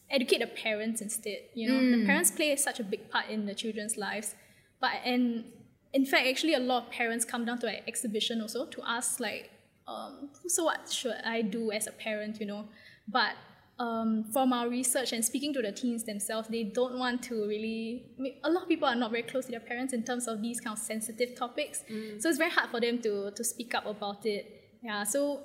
educate 0.09 0.39
the 0.39 0.47
parents 0.47 1.01
instead? 1.01 1.39
You 1.53 1.69
know, 1.69 1.97
the 1.97 2.05
parents 2.05 2.31
play 2.31 2.55
such 2.55 2.79
a 2.79 2.83
big 2.83 3.09
part 3.09 3.29
in 3.29 3.45
the 3.45 3.53
children's 3.53 3.97
lives, 3.97 4.35
but 4.79 4.91
and 5.03 5.45
in 5.91 6.05
fact, 6.05 6.27
actually, 6.27 6.53
a 6.53 6.59
lot 6.59 6.83
of 6.83 6.91
parents 6.91 7.25
come 7.25 7.45
down 7.45 7.59
to 7.59 7.67
an 7.67 7.83
exhibition 7.87 8.41
also 8.41 8.65
to 8.67 8.81
ask 8.85 9.19
like, 9.19 9.49
um, 9.87 10.29
so 10.47 10.65
what 10.65 10.89
should 10.91 11.15
I 11.25 11.41
do 11.41 11.71
as 11.71 11.87
a 11.87 11.91
parent? 11.91 12.39
You 12.39 12.45
know, 12.45 12.69
but 13.07 13.33
um, 13.79 14.25
from 14.33 14.51
our 14.51 14.67
research 14.69 15.13
and 15.13 15.23
speaking 15.23 15.53
to 15.53 15.61
the 15.61 15.71
teens 15.71 16.03
themselves, 16.03 16.47
they 16.49 16.63
don't 16.63 16.99
want 16.99 17.23
to 17.23 17.47
really. 17.47 18.11
I 18.17 18.21
mean, 18.21 18.33
a 18.43 18.49
lot 18.51 18.63
of 18.63 18.69
people 18.69 18.87
are 18.87 18.95
not 18.95 19.11
very 19.11 19.23
close 19.23 19.45
to 19.45 19.51
their 19.51 19.61
parents 19.61 19.93
in 19.93 20.03
terms 20.03 20.27
of 20.27 20.41
these 20.41 20.59
kind 20.59 20.75
of 20.77 20.83
sensitive 20.83 21.35
topics, 21.35 21.83
so 22.19 22.27
it's 22.29 22.37
very 22.37 22.51
hard 22.51 22.69
for 22.69 22.79
them 22.81 22.99
to 23.01 23.31
to 23.31 23.43
speak 23.43 23.73
up 23.73 23.85
about 23.85 24.25
it. 24.25 24.43
Yeah, 24.83 25.03
so 25.03 25.41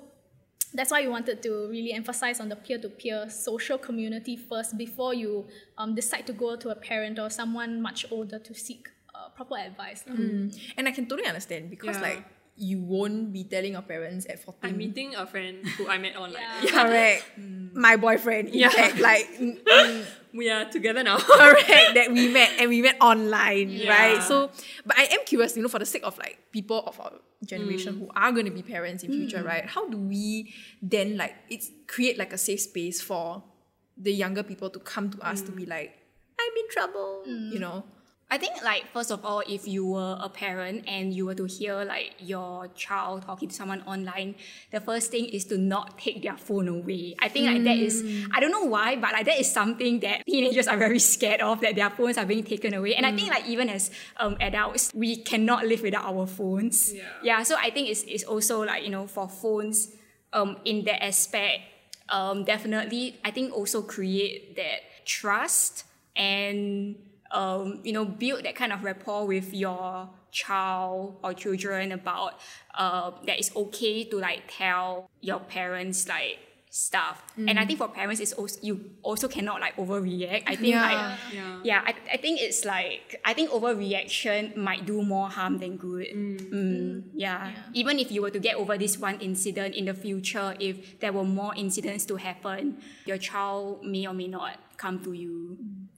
that's 0.73 0.91
why 0.91 1.01
we 1.01 1.07
wanted 1.07 1.41
to 1.43 1.67
really 1.69 1.93
emphasize 1.93 2.41
on 2.41 2.49
the 2.49 2.55
peer-to-peer 2.57 3.29
social 3.29 3.77
community 3.77 4.35
first 4.35 4.77
before 4.77 5.13
you 5.13 5.47
um, 5.77 5.95
decide 5.95 6.27
to 6.27 6.33
go 6.33 6.57
to 6.57 6.69
a 6.69 6.75
parent 6.75 7.17
or 7.19 7.29
someone 7.29 7.81
much 7.81 8.05
older 8.11 8.39
to 8.39 8.53
seek 8.53 8.89
uh, 9.15 9.29
proper 9.29 9.55
advice. 9.57 10.03
lah. 10.07 10.15
and 10.77 10.83
I 10.87 10.91
can 10.91 11.05
totally 11.07 11.27
understand 11.27 11.69
because 11.69 11.95
Yeah. 11.95 12.01
like 12.09 12.23
you 12.57 12.79
won't 12.81 13.33
be 13.33 13.43
telling 13.43 13.73
your 13.73 13.81
parents 13.81 14.25
at 14.29 14.39
14. 14.39 14.71
I'm 14.71 14.77
meeting 14.77 15.15
a 15.15 15.27
friend 15.27 15.67
who 15.77 15.87
I 15.89 15.97
met 15.97 16.15
online. 16.15 16.43
Yeah. 16.63 16.71
Correct. 16.71 17.25
Hmm. 17.35 17.67
My 17.73 17.97
boyfriend, 17.97 18.49
in 18.49 18.59
Yeah. 18.59 18.69
fact, 18.69 18.99
like 18.99 19.27
mm, 19.39 20.05
We 20.33 20.49
are 20.49 20.63
together 20.65 21.03
now. 21.03 21.17
correct 21.19 21.95
that 21.95 22.11
we 22.11 22.29
met 22.31 22.51
and 22.59 22.69
we 22.69 22.81
met 22.81 22.95
online, 23.01 23.69
Yeah. 23.69 23.89
right? 23.89 24.23
So, 24.23 24.51
but 24.85 24.97
I 24.97 25.03
am 25.11 25.19
curious, 25.25 25.55
you 25.57 25.63
know, 25.63 25.67
for 25.67 25.79
the 25.79 25.85
sake 25.85 26.03
of 26.05 26.17
like 26.17 26.39
people 26.51 26.79
of 26.87 26.99
our 26.99 27.11
generation 27.43 27.95
hmm. 27.95 27.99
who 27.99 28.09
are 28.15 28.31
going 28.31 28.45
to 28.45 28.51
be 28.51 28.63
parents 28.63 29.03
in 29.03 29.11
future, 29.11 29.39
hmm. 29.39 29.47
right? 29.47 29.65
How 29.65 29.89
do 29.89 29.97
we 29.97 30.53
then 30.81 31.17
like 31.17 31.35
it's 31.49 31.69
create 31.87 32.17
like 32.17 32.31
a 32.31 32.37
safe 32.37 32.61
space 32.61 33.01
for 33.01 33.43
the 33.97 34.13
younger 34.13 34.43
people 34.43 34.69
to 34.69 34.79
come 34.79 35.09
to 35.11 35.19
us 35.19 35.41
to 35.41 35.51
be 35.51 35.65
like, 35.65 35.91
I'm 36.39 36.55
in 36.57 36.69
trouble, 36.69 37.23
you 37.25 37.59
know? 37.59 37.83
I 38.29 38.39
think 38.39 38.63
like 38.63 38.85
first 38.91 39.11
of 39.11 39.23
all, 39.23 39.43
if 39.47 39.67
you 39.67 39.85
were 39.85 40.17
a 40.19 40.29
parent 40.29 40.85
and 40.87 41.13
you 41.13 41.27
were 41.27 41.35
to 41.35 41.45
hear 41.45 41.85
like 41.85 42.15
your 42.19 42.67
child 42.69 43.21
talking 43.23 43.49
to 43.49 43.55
someone 43.55 43.81
online, 43.83 44.35
the 44.71 44.79
first 44.79 45.11
thing 45.11 45.25
is 45.25 45.45
to 45.45 45.57
not 45.59 45.99
take 45.99 46.23
their 46.23 46.35
phone 46.35 46.67
away. 46.67 47.15
I 47.19 47.29
think 47.29 47.45
like 47.45 47.63
that 47.63 47.77
is 47.77 48.03
I 48.33 48.39
don't 48.39 48.51
know 48.51 48.65
why, 48.65 48.95
but 48.95 49.13
like 49.13 49.25
that 49.27 49.39
is 49.39 49.51
something 49.51 49.99
that 49.99 50.25
teenagers 50.25 50.67
are 50.67 50.77
very 50.77 50.97
scared 50.99 51.41
of 51.41 51.61
that 51.61 51.75
their 51.75 51.91
phones 51.91 52.17
are 52.17 52.25
being 52.25 52.43
taken 52.43 52.73
away. 52.73 52.95
And 52.95 53.05
I 53.05 53.15
think 53.15 53.29
like 53.29 53.45
even 53.45 53.69
as 53.69 53.91
um, 54.17 54.37
adults, 54.41 54.91
we 54.95 55.17
cannot 55.17 55.67
live 55.67 55.83
without 55.83 56.05
our 56.05 56.25
phones. 56.25 56.93
Yeah. 56.93 57.03
Yeah. 57.23 57.43
So 57.43 57.55
I 57.61 57.69
think 57.69 57.89
it's 57.89 58.03
it's 58.03 58.23
also 58.23 58.63
like 58.63 58.83
you 58.83 58.89
know 58.89 59.05
for 59.05 59.29
phones, 59.29 59.93
um, 60.33 60.57
in 60.65 60.83
that 60.85 61.03
aspect, 61.03 61.61
um, 62.09 62.43
definitely 62.43 63.17
I 63.23 63.29
think 63.29 63.53
also 63.53 63.83
create 63.83 64.55
that 64.57 65.05
trust 65.05 65.85
and 66.15 66.95
um, 67.35 67.79
you 67.83 67.93
know, 67.93 68.05
build 68.05 68.43
that 68.45 68.55
kind 68.55 68.71
of 68.71 68.83
rapport 68.83 69.27
with 69.27 69.53
your 69.53 70.09
child 70.31 71.17
or 71.23 71.33
children 71.33 71.91
about 71.91 72.39
uh, 72.77 73.11
that 73.25 73.37
it's 73.39 73.55
okay 73.55 74.03
to 74.05 74.17
like 74.19 74.43
tell 74.47 75.09
your 75.21 75.39
parents 75.39 76.07
like 76.07 76.39
stuff. 76.69 77.23
And 77.37 77.57
I 77.57 77.65
think 77.65 77.79
for 77.79 77.87
parents, 77.87 78.19
it's 78.19 78.33
also 78.33 78.59
you 78.61 78.73
also 79.01 79.27
cannot 79.29 79.61
like 79.61 79.75
overreact. 79.77 80.43
I 80.45 80.55
think 80.55 80.75
Yeah. 80.75 80.81
like 80.81 81.19
Yeah. 81.33 81.59
yeah, 81.63 81.81
I, 81.85 81.93
I 82.15 82.17
think 82.17 82.41
it's 82.41 82.65
like 82.65 83.15
I 83.23 83.33
think 83.33 83.49
overreaction 83.51 84.57
might 84.57 84.85
do 84.85 85.01
more 85.01 85.29
harm 85.29 85.59
than 85.59 85.77
good. 85.77 86.07
Mm, 86.13 87.03
yeah. 87.13 87.51
Even 87.73 87.97
if 87.99 88.11
you 88.11 88.21
were 88.21 88.31
to 88.31 88.39
get 88.39 88.55
over 88.55 88.77
this 88.77 88.99
one 88.99 89.19
incident 89.21 89.75
in 89.75 89.85
the 89.85 89.93
future, 89.93 90.53
if 90.59 90.99
there 90.99 91.13
were 91.13 91.23
more 91.23 91.55
incidents 91.55 92.05
to 92.07 92.17
happen, 92.17 92.77
your 93.05 93.17
child 93.17 93.83
may 93.83 94.05
or 94.05 94.13
may 94.13 94.27
not 94.27 94.59
come 94.75 94.99
to 95.03 95.13
you. 95.13 95.57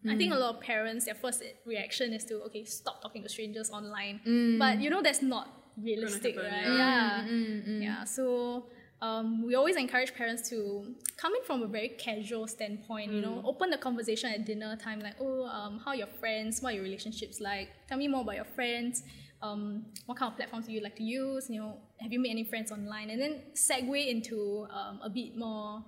I 0.10 0.15
think 0.17 0.34
a 0.34 0.38
lot 0.38 0.56
of 0.56 0.62
parents, 0.62 1.06
their 1.06 1.15
first 1.15 1.43
reaction 1.65 2.13
is 2.13 2.24
to 2.26 2.36
okay, 2.46 2.63
stop 2.65 3.02
talking 3.02 3.24
to 3.24 3.30
strangers 3.30 3.70
online. 3.72 4.22
But 4.60 4.80
you 4.82 4.89
know 4.89 5.02
that's 5.02 5.22
not 5.22 5.48
realistic, 5.82 6.36
happen, 6.36 6.52
right? 6.52 6.78
yeah. 6.78 7.26
Yeah, 7.28 7.80
yeah. 7.88 8.04
So 8.04 8.67
um, 9.02 9.46
we 9.46 9.56
always 9.56 9.76
encourage 9.76 10.13
parents 10.15 10.50
to 10.50 10.96
come 11.17 11.34
in 11.36 11.43
from 11.43 11.62
a 11.62 11.67
very 11.67 11.89
casual 11.89 12.48
standpoint. 12.48 13.12
You 13.12 13.22
know, 13.22 13.41
open 13.46 13.70
the 13.70 13.78
conversation 13.78 14.32
at 14.32 14.46
dinner 14.46 14.76
time, 14.76 15.00
like 15.00 15.15
oh, 15.20 15.46
um, 15.46 15.80
how 15.84 15.91
are 15.91 15.96
your 15.96 16.08
friends? 16.20 16.62
What 16.62 16.72
are 16.72 16.76
your 16.76 16.84
relationships 16.84 17.39
like? 17.39 17.70
Tell 17.88 17.98
me 17.98 18.08
more 18.08 18.22
about 18.22 18.36
your 18.36 18.46
friends. 18.46 19.04
Um, 19.39 19.86
what 20.08 20.17
kind 20.17 20.32
of 20.32 20.38
platforms 20.38 20.65
do 20.65 20.74
you 20.74 20.82
like 20.82 20.96
to 20.96 21.04
use? 21.04 21.48
You 21.48 21.62
know, 21.62 21.78
have 22.02 22.12
you 22.12 22.20
made 22.20 22.32
any 22.32 22.43
friends 22.43 22.72
online? 22.72 23.12
And 23.12 23.22
then 23.22 23.41
segue 23.54 24.08
into 24.08 24.67
um, 24.72 25.00
a 25.04 25.10
bit 25.10 25.38
more 25.38 25.84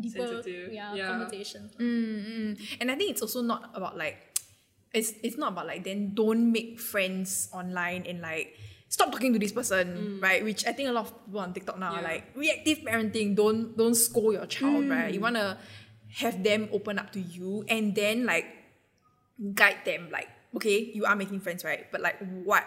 deeper, 0.00 0.26
Sensitive, 0.26 0.72
yeah, 0.72 0.94
yeah. 0.94 1.08
conversation. 1.08 1.70
Mm, 1.78 2.56
mm. 2.56 2.76
And 2.80 2.90
I 2.90 2.94
think 2.94 3.10
it's 3.10 3.22
also 3.22 3.42
not 3.42 3.70
about 3.74 3.96
like 3.96 4.18
it's 4.94 5.12
it's 5.22 5.36
not 5.36 5.52
about 5.52 5.66
like 5.66 5.84
then 5.84 6.14
don't 6.14 6.52
make 6.52 6.80
friends 6.80 7.48
online 7.52 8.04
and 8.06 8.20
like 8.20 8.56
stop 8.88 9.12
talking 9.12 9.32
to 9.32 9.38
this 9.38 9.52
person, 9.52 10.18
mm. 10.18 10.22
right? 10.22 10.44
Which 10.44 10.66
I 10.66 10.72
think 10.72 10.88
a 10.88 10.92
lot 10.92 11.06
of 11.06 11.26
people 11.26 11.40
on 11.40 11.52
TikTok 11.52 11.78
now 11.78 11.94
are 11.94 12.02
like 12.02 12.32
reactive 12.34 12.78
parenting. 12.78 13.34
Don't 13.34 13.76
don't 13.76 13.94
scold 13.94 14.34
your 14.34 14.46
child, 14.46 14.88
right? 14.88 15.12
You 15.12 15.20
wanna 15.20 15.58
have 16.16 16.42
them 16.42 16.68
open 16.72 16.98
up 16.98 17.12
to 17.12 17.20
you 17.20 17.64
and 17.68 17.94
then 17.94 18.24
like 18.24 18.46
guide 19.54 19.84
them 19.84 20.08
like, 20.10 20.28
okay, 20.54 20.90
you 20.94 21.04
are 21.04 21.16
making 21.16 21.40
friends, 21.40 21.64
right? 21.64 21.90
But 21.90 22.00
like 22.00 22.16
what 22.44 22.64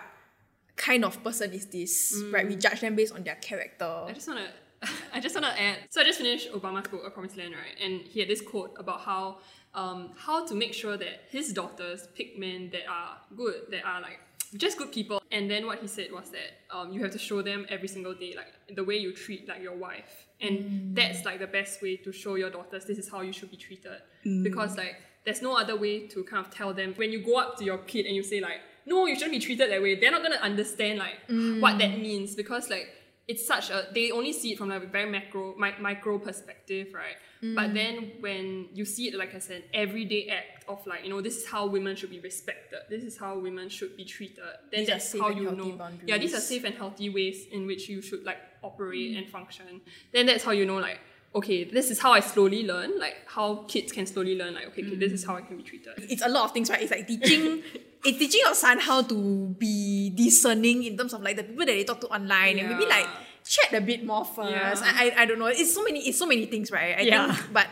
kind 0.75 1.03
of 1.03 1.23
person 1.23 1.51
is 1.51 1.65
this? 1.67 2.15
Right? 2.31 2.47
We 2.47 2.55
judge 2.55 2.81
them 2.81 2.95
based 2.95 3.13
on 3.13 3.23
their 3.23 3.35
character. 3.35 4.05
I 4.07 4.13
just 4.13 4.27
wanna 4.27 4.47
I 5.13 5.19
just 5.19 5.35
wanna 5.35 5.53
add 5.57 5.77
so 5.89 6.01
I 6.01 6.03
just 6.03 6.19
finished 6.19 6.51
Obama's 6.51 6.87
book 6.87 7.01
A 7.05 7.09
Promised 7.09 7.37
Land, 7.37 7.53
right? 7.53 7.75
And 7.83 8.01
he 8.01 8.19
had 8.19 8.29
this 8.29 8.41
quote 8.41 8.75
about 8.77 9.01
how 9.01 9.39
um, 9.73 10.11
how 10.17 10.45
to 10.45 10.55
make 10.55 10.73
sure 10.73 10.97
that 10.97 11.25
his 11.29 11.53
daughters 11.53 12.07
pick 12.15 12.37
men 12.39 12.69
that 12.71 12.87
are 12.89 13.17
good, 13.35 13.65
that 13.71 13.85
are 13.85 14.01
like 14.01 14.19
just 14.55 14.77
good 14.77 14.91
people. 14.91 15.21
And 15.31 15.49
then 15.49 15.67
what 15.67 15.79
he 15.79 15.87
said 15.87 16.11
was 16.11 16.31
that 16.31 16.75
um, 16.75 16.91
you 16.91 17.01
have 17.03 17.11
to 17.11 17.19
show 17.19 17.41
them 17.41 17.65
every 17.69 17.87
single 17.87 18.13
day, 18.15 18.33
like 18.35 18.75
the 18.75 18.83
way 18.83 18.97
you 18.97 19.13
treat 19.13 19.47
like 19.47 19.61
your 19.61 19.75
wife. 19.75 20.25
And 20.41 20.95
that's 20.95 21.23
like 21.25 21.39
the 21.39 21.47
best 21.47 21.81
way 21.81 21.97
to 21.97 22.11
show 22.11 22.35
your 22.35 22.49
daughters 22.49 22.85
this 22.85 22.97
is 22.97 23.09
how 23.09 23.21
you 23.21 23.33
should 23.33 23.51
be 23.51 23.57
treated. 23.57 23.99
Because 24.43 24.75
like 24.77 24.95
there's 25.25 25.41
no 25.41 25.55
other 25.55 25.77
way 25.77 26.07
to 26.07 26.23
kind 26.23 26.45
of 26.45 26.51
tell 26.51 26.73
them 26.73 26.93
when 26.95 27.11
you 27.11 27.23
go 27.23 27.37
up 27.37 27.57
to 27.57 27.63
your 27.63 27.77
kid 27.79 28.05
and 28.05 28.15
you 28.15 28.23
say 28.23 28.39
like 28.39 28.61
no, 28.85 29.05
you 29.05 29.13
shouldn't 29.13 29.33
be 29.33 29.39
treated 29.39 29.69
that 29.69 29.81
way. 29.81 29.99
They're 29.99 30.09
not 30.09 30.23
gonna 30.23 30.37
understand 30.37 30.97
like 30.97 31.17
what 31.61 31.77
that 31.77 31.99
means 31.99 32.33
because 32.33 32.69
like 32.71 32.89
it's 33.29 33.45
such 33.45 33.69
a 33.69 33.85
they 33.93 34.09
only 34.11 34.33
see 34.33 34.53
it 34.53 34.57
from 34.57 34.71
a 34.71 34.79
very 34.79 35.09
macro 35.09 35.55
mi- 35.55 35.79
micro 35.79 36.17
perspective, 36.17 36.87
right? 36.93 37.17
But 37.41 37.69
mm. 37.69 37.73
then 37.73 38.11
when 38.19 38.67
you 38.73 38.83
see 38.83 39.07
it 39.07 39.13
like 39.13 39.35
as 39.35 39.49
an 39.51 39.61
everyday 39.73 40.27
act 40.27 40.67
of 40.67 40.85
like 40.87 41.03
you 41.03 41.11
know 41.11 41.21
this 41.21 41.37
is 41.37 41.47
how 41.47 41.67
women 41.67 41.95
should 41.95 42.09
be 42.09 42.19
respected, 42.19 42.79
this 42.89 43.03
is 43.03 43.17
how 43.19 43.37
women 43.37 43.69
should 43.69 43.95
be 43.95 44.03
treated. 44.03 44.39
Then 44.71 44.81
These 44.81 44.87
that's 44.87 45.19
how 45.19 45.29
you 45.29 45.51
know. 45.51 45.89
Yeah, 46.07 46.17
these 46.17 46.33
are 46.33 46.39
safe 46.39 46.63
and 46.63 46.73
healthy 46.73 47.09
ways 47.09 47.45
in 47.51 47.67
which 47.67 47.87
you 47.87 48.01
should 48.01 48.23
like 48.23 48.39
operate 48.63 49.11
mm. 49.11 49.19
and 49.19 49.29
function. 49.29 49.81
Then 50.11 50.25
that's 50.25 50.43
how 50.43 50.51
you 50.51 50.65
know 50.65 50.77
like 50.77 50.99
okay, 51.35 51.63
this 51.63 51.91
is 51.91 51.99
how 51.99 52.11
I 52.11 52.21
slowly 52.21 52.65
learn, 52.65 52.99
like 52.99 53.17
how 53.27 53.63
kids 53.67 53.91
can 53.91 54.07
slowly 54.07 54.35
learn 54.35 54.55
like 54.55 54.65
okay, 54.69 54.83
okay 54.83 54.95
this 54.95 55.13
is 55.13 55.23
mm. 55.23 55.27
how 55.27 55.35
I 55.35 55.41
can 55.41 55.57
be 55.57 55.63
treated. 55.63 55.93
it's 55.97 56.23
a 56.23 56.29
lot 56.29 56.45
of 56.45 56.51
things, 56.51 56.69
right? 56.71 56.81
It's 56.81 56.91
like 56.91 57.07
teaching, 57.07 57.61
it's 58.03 58.17
teaching 58.17 58.41
your 58.43 58.55
son 58.55 58.79
how 58.79 59.01
to 59.01 59.55
be 59.57 60.11
discerning 60.11 60.83
in 60.83 60.97
terms 60.97 61.13
of 61.13 61.21
like 61.21 61.35
the 61.35 61.43
people 61.43 61.65
that 61.65 61.73
they 61.73 61.83
talk 61.83 61.99
to 62.01 62.07
online 62.07 62.59
and 62.59 62.69
maybe 62.69 62.85
like 62.85 63.07
chat 63.43 63.73
a 63.73 63.81
bit 63.81 64.05
more 64.05 64.23
first. 64.25 64.83
Yeah. 64.83 64.91
I, 64.95 65.09
I 65.09 65.21
I 65.21 65.25
don't 65.25 65.39
know. 65.39 65.47
It's 65.47 65.73
so 65.73 65.83
many. 65.83 66.07
It's 66.07 66.17
so 66.17 66.25
many 66.25 66.45
things, 66.45 66.71
right? 66.71 66.97
I 66.97 67.01
Yeah. 67.01 67.33
think, 67.33 67.53
but 67.53 67.67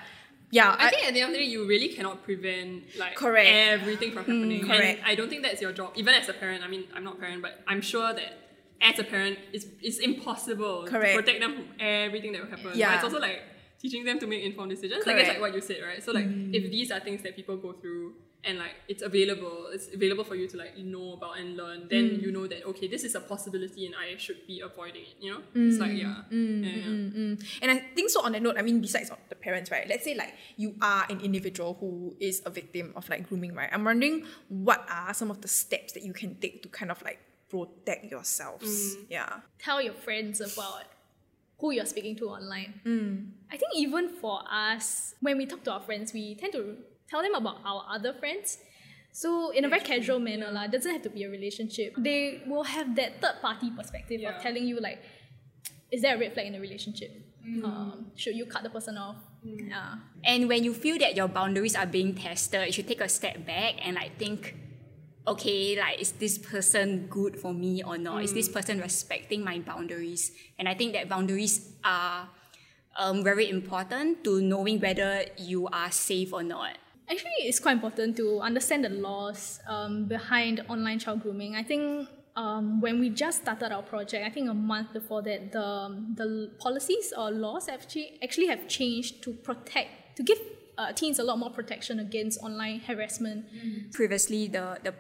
yeah, 0.50 0.76
I 0.80 0.90
think 0.90 1.08
at 1.08 1.14
the 1.14 1.22
end 1.22 1.34
of 1.34 1.38
the 1.38 1.44
day, 1.44 1.50
you 1.50 1.68
really 1.68 1.90
cannot 1.90 2.24
prevent 2.24 2.84
like 2.98 3.16
Correct. 3.16 3.50
everything 3.50 4.12
from 4.12 4.24
hmm, 4.24 4.32
happening. 4.32 4.66
correct. 4.66 5.00
And 5.00 5.08
I 5.08 5.16
don't 5.16 5.30
think 5.30 5.44
that's 5.44 5.62
your 5.62 5.74
job. 5.74 5.92
Even 5.96 6.14
as 6.14 6.30
a 6.30 6.34
parent, 6.34 6.64
I 6.64 6.68
mean, 6.68 6.86
I'm 6.96 7.04
not 7.04 7.18
a 7.18 7.20
parent, 7.20 7.42
but 7.42 7.60
I'm 7.68 7.82
sure 7.82 8.14
that 8.14 8.32
as 8.82 8.98
a 8.98 9.04
parent, 9.04 9.40
it's, 9.52 9.66
it's 9.82 9.98
impossible 9.98 10.86
Correct. 10.88 11.16
to 11.16 11.22
protect 11.22 11.42
them 11.42 11.54
from 11.56 11.66
everything 11.80 12.32
that 12.32 12.44
will 12.44 12.50
happen. 12.50 12.72
Yeah. 12.76 12.88
But 12.88 12.96
it's 12.96 13.04
also 13.04 13.20
like 13.20 13.42
teaching 13.82 14.06
them 14.06 14.20
to 14.20 14.28
make 14.28 14.44
informed 14.44 14.70
decisions. 14.72 15.06
Like 15.06 15.16
Correct. 15.16 15.28
it's 15.28 15.30
like 15.36 15.42
what 15.42 15.54
you 15.54 15.62
said, 15.62 15.84
right? 15.86 16.02
So 16.02 16.14
like 16.14 16.26
if 16.26 16.64
hmm. 16.64 16.72
these 16.72 16.92
are 16.92 17.02
things 17.02 17.24
that 17.24 17.36
people 17.36 17.58
go 17.58 17.74
through 17.74 18.14
and 18.48 18.58
like 18.58 18.76
it's 18.88 19.04
available, 19.04 19.68
it's 19.72 19.94
available 19.94 20.24
for 20.24 20.36
you 20.36 20.48
to 20.48 20.58
like 20.58 20.78
know 20.78 21.14
about 21.14 21.38
and 21.38 21.58
learn, 21.58 21.88
then 21.90 22.06
mm. 22.06 22.22
you 22.22 22.32
know 22.32 22.48
that 22.48 22.66
okay, 22.66 22.88
this 22.88 23.04
is 23.04 23.16
a 23.16 23.20
possibility 23.20 23.86
and 23.86 23.96
I 23.96 24.18
should 24.18 24.48
be 24.48 24.62
avoiding 24.62 25.04
it. 25.04 25.16
You 25.20 25.34
know, 25.34 25.40
mm. 25.54 25.70
it's 25.70 25.78
like 25.78 25.94
yeah, 25.94 26.24
mm, 26.32 26.64
yeah, 26.64 26.70
yeah. 26.72 27.36
And 27.62 27.72
I 27.72 27.84
think 27.94 28.10
so 28.10 28.24
on 28.24 28.32
that 28.32 28.42
note, 28.42 28.56
I 28.58 28.62
mean, 28.62 28.80
besides 28.82 29.12
the 29.30 29.36
parents, 29.36 29.70
right? 29.70 29.88
Let's 29.88 30.04
say 30.04 30.16
like 30.16 30.34
you 30.56 30.76
are 30.82 31.06
an 31.10 31.20
individual 31.22 31.78
who 31.80 32.16
is 32.20 32.42
a 32.46 32.50
victim 32.50 32.94
of 32.96 33.08
like 33.10 33.28
grooming, 33.28 33.54
right? 33.54 33.70
I'm 33.72 33.84
wondering 33.84 34.26
what 34.48 34.86
are 34.90 35.14
some 35.14 35.30
of 35.30 35.42
the 35.42 35.48
steps 35.48 35.94
that 35.94 36.04
you 36.04 36.14
can 36.14 36.36
take 36.36 36.64
to 36.64 36.70
kind 36.70 36.90
of 36.90 37.02
like 37.04 37.20
protect 37.50 38.06
yourselves. 38.06 38.96
Yeah. 39.10 39.42
tell 39.60 39.82
your 39.82 39.94
friends 39.94 40.42
about 40.42 40.84
who 41.60 41.72
you're 41.72 41.86
speaking 41.86 42.16
to 42.18 42.30
online. 42.30 42.82
Mm. 42.86 43.30
I 43.52 43.58
think 43.58 43.72
even 43.76 44.10
for 44.10 44.42
us, 44.50 45.16
when 45.22 45.38
we 45.38 45.46
talk 45.46 45.64
to 45.64 45.72
our 45.72 45.80
friends, 45.82 46.14
we 46.14 46.36
tend 46.36 46.54
to 46.54 46.78
tell 47.10 47.22
them 47.22 47.36
about 47.36 47.58
our 47.66 47.86
other 47.90 48.14
friends. 48.14 48.58
So 49.12 49.50
in 49.52 49.66
a 49.66 49.70
very 49.70 49.82
casual 49.82 50.20
manner, 50.20 50.52
lah, 50.52 50.66
it 50.66 50.72
doesn't 50.72 50.92
have 50.92 51.02
to 51.04 51.10
be 51.10 51.24
a 51.24 51.30
relationship. 51.30 51.96
They 51.98 52.44
will 52.46 52.64
have 52.64 52.96
that 52.96 53.22
third 53.22 53.42
party 53.42 53.72
perspective 53.72 54.22
Yeah. 54.22 54.36
of 54.36 54.42
telling 54.44 54.68
you 54.68 54.80
like, 54.80 55.00
is 55.92 56.02
there 56.02 56.16
a 56.16 56.20
red 56.20 56.34
flag 56.34 56.46
in 56.48 56.54
the 56.54 56.60
relationship? 56.60 57.12
Um, 57.64 58.12
should 58.16 58.36
you 58.36 58.46
cut 58.46 58.62
the 58.64 58.70
person 58.70 58.98
off? 58.98 59.16
Yeah. 59.42 59.96
And 60.24 60.50
when 60.50 60.64
you 60.66 60.74
feel 60.74 60.98
that 61.00 61.16
your 61.16 61.30
boundaries 61.30 61.76
are 61.76 61.86
being 61.88 62.14
tested, 62.14 62.68
you 62.68 62.74
should 62.74 62.88
take 62.88 63.00
a 63.02 63.08
step 63.08 63.46
back 63.48 63.76
and 63.82 63.96
like 63.96 64.20
think, 64.20 64.54
okay, 65.26 65.80
like 65.80 66.02
is 66.02 66.12
this 66.14 66.38
person 66.38 67.08
good 67.08 67.40
for 67.40 67.54
me 67.54 67.82
or 67.84 67.98
not? 67.98 68.24
Is 68.24 68.34
this 68.34 68.50
person 68.50 68.80
respecting 68.82 69.44
my 69.44 69.60
boundaries? 69.60 70.32
And 70.60 70.68
I 70.68 70.74
think 70.76 70.92
that 70.94 71.08
boundaries 71.08 71.72
are 71.86 72.28
um, 73.00 73.24
very 73.24 73.50
important 73.50 74.24
to 74.26 74.42
knowing 74.42 74.80
whether 74.82 75.24
you 75.38 75.68
are 75.68 75.90
safe 75.92 76.34
or 76.34 76.44
not. 76.44 76.78
Actually, 77.10 77.48
it's 77.48 77.60
quite 77.60 77.74
important 77.74 78.18
to 78.18 78.42
understand 78.42 78.84
the 78.84 78.90
laws 78.90 79.60
um, 79.68 80.06
behind 80.06 80.64
online 80.68 81.00
child 81.00 81.22
grooming. 81.22 81.56
I 81.56 81.64
think 81.64 82.10
um, 82.36 82.82
when 82.82 83.00
we 83.00 83.10
just 83.10 83.44
started 83.44 83.72
our 83.72 83.82
project, 83.82 84.26
I 84.26 84.30
think 84.30 84.50
a 84.50 84.54
month 84.54 84.94
before 84.94 85.22
that, 85.24 85.52
the 85.52 86.04
the 86.16 86.52
policies 86.60 87.14
or 87.18 87.32
laws 87.32 87.70
actually 87.70 88.20
actually 88.22 88.48
have 88.48 88.68
changed 88.68 89.24
to 89.24 89.34
protect 89.34 90.18
to 90.18 90.24
give 90.24 90.38
uh, 90.78 90.92
teens 90.92 91.18
a 91.20 91.24
lot 91.24 91.40
more 91.40 91.50
protection 91.50 92.00
against 92.00 92.40
online 92.44 92.82
harassment. 92.82 93.46
Previously, 93.94 94.48
the 94.48 94.78
the 94.84 94.94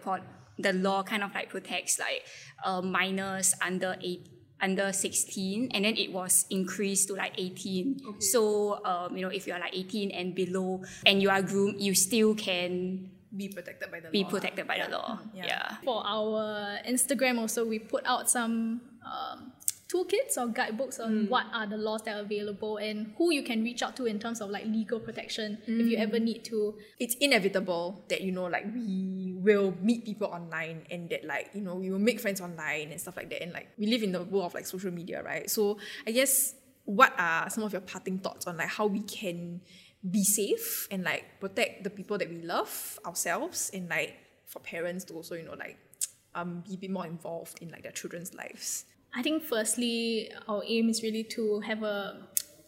the 0.60 0.74
law 0.74 1.04
kind 1.04 1.24
of 1.24 1.34
like 1.36 1.50
protects 1.50 2.00
like 2.00 2.24
uh, 2.64 2.82
minors 2.82 3.54
under 3.62 3.96
eight 4.02 4.28
under 4.62 4.92
16 4.92 5.70
and 5.74 5.86
then 5.86 5.96
it 5.98 6.12
was 6.12 6.46
increased 6.50 7.08
to 7.10 7.14
like 7.14 7.34
18 7.38 8.20
so 8.20 8.84
um, 8.86 9.16
you 9.16 9.22
know 9.22 9.30
if 9.30 9.46
you're 9.46 9.60
like 9.60 9.76
18 9.76 10.10
and 10.12 10.34
below 10.34 10.82
and 11.06 11.22
you 11.22 11.30
are 11.30 11.42
groomed 11.44 11.80
you 11.80 11.94
still 11.94 12.34
can 12.34 13.10
Be 13.36 13.50
protected 13.50 13.92
by 13.92 14.00
the 14.00 14.10
be 14.10 14.24
law. 14.24 14.30
protected 14.34 14.66
by 14.66 14.80
the 14.82 14.90
law 14.90 15.20
Yeah. 15.36 15.46
yeah. 15.46 15.68
For 15.86 16.02
our 16.02 16.80
Instagram, 16.88 17.38
also 17.38 17.66
we 17.68 17.78
put 17.78 18.02
out 18.08 18.30
some 18.32 18.82
um, 19.06 19.52
toolkits 19.88 20.38
or 20.38 20.48
guidebooks 20.48 21.00
on 21.00 21.28
what 21.30 21.46
are 21.54 21.66
the 21.66 21.78
laws 21.78 22.02
that 22.04 22.18
are 22.18 22.22
available 22.22 22.78
and 22.78 23.14
who 23.18 23.32
you 23.32 23.42
can 23.42 23.64
reach 23.64 23.82
out 23.82 23.96
to 23.96 24.06
in 24.06 24.20
terms 24.20 24.42
of 24.42 24.50
like 24.50 24.66
legal 24.66 25.00
protection 25.00 25.58
if 25.66 25.88
you 25.88 25.98
ever 25.98 26.20
need 26.20 26.44
to. 26.44 26.76
it's 27.00 27.16
inevitable 27.16 28.04
that 28.10 28.22
you 28.22 28.32
know 28.32 28.46
like 28.46 28.66
we 28.74 29.34
will 29.38 29.74
meet 29.82 30.04
people 30.06 30.28
online 30.28 30.86
and 30.92 31.10
that 31.10 31.24
like 31.24 31.50
you 31.54 31.62
know 31.62 31.76
we 31.76 31.90
will 31.90 32.00
make 32.00 32.20
friends 32.20 32.42
online 32.42 32.92
and 32.92 33.00
stuff 33.00 33.16
like 33.16 33.30
that. 33.30 33.42
And 33.42 33.54
like 33.54 33.70
we 33.78 33.88
live 33.88 34.04
in 34.04 34.12
the 34.12 34.24
world 34.24 34.46
of 34.48 34.54
like 34.54 34.66
social 34.66 34.92
media 34.92 35.24
right? 35.24 35.50
So 35.50 35.78
i 36.06 36.12
guess 36.12 36.56
what 36.86 37.14
are 37.18 37.50
some 37.50 37.64
of 37.64 37.72
your 37.74 37.82
parting 37.82 38.18
thoughts 38.20 38.48
on 38.48 38.58
like 38.58 38.70
how 38.70 38.88
we 38.88 39.02
can 39.02 39.62
be 40.10 40.24
safe 40.24 40.88
and 40.90 41.04
like 41.04 41.26
protect 41.40 41.84
the 41.84 41.90
people 41.90 42.18
that 42.18 42.30
we 42.30 42.42
love 42.42 43.00
ourselves 43.06 43.70
and 43.74 43.90
like 43.90 44.16
for 44.46 44.60
parents 44.60 45.04
to 45.04 45.14
also 45.14 45.36
you 45.36 45.44
know 45.44 45.54
like 45.54 45.78
um 46.36 46.64
be 46.68 46.76
a 46.76 46.78
bit 46.78 46.92
more 46.92 47.06
involved 47.06 47.62
in 47.62 47.70
like 47.70 47.84
their 47.84 47.92
children's 47.92 48.34
lives 48.34 48.86
I 49.18 49.24
think 49.24 49.44
firstly, 49.44 50.32
our 50.48 50.62
aim 50.64 50.90
is 50.90 51.02
really 51.02 51.24
to 51.24 51.60
have 51.62 51.82
a 51.82 52.28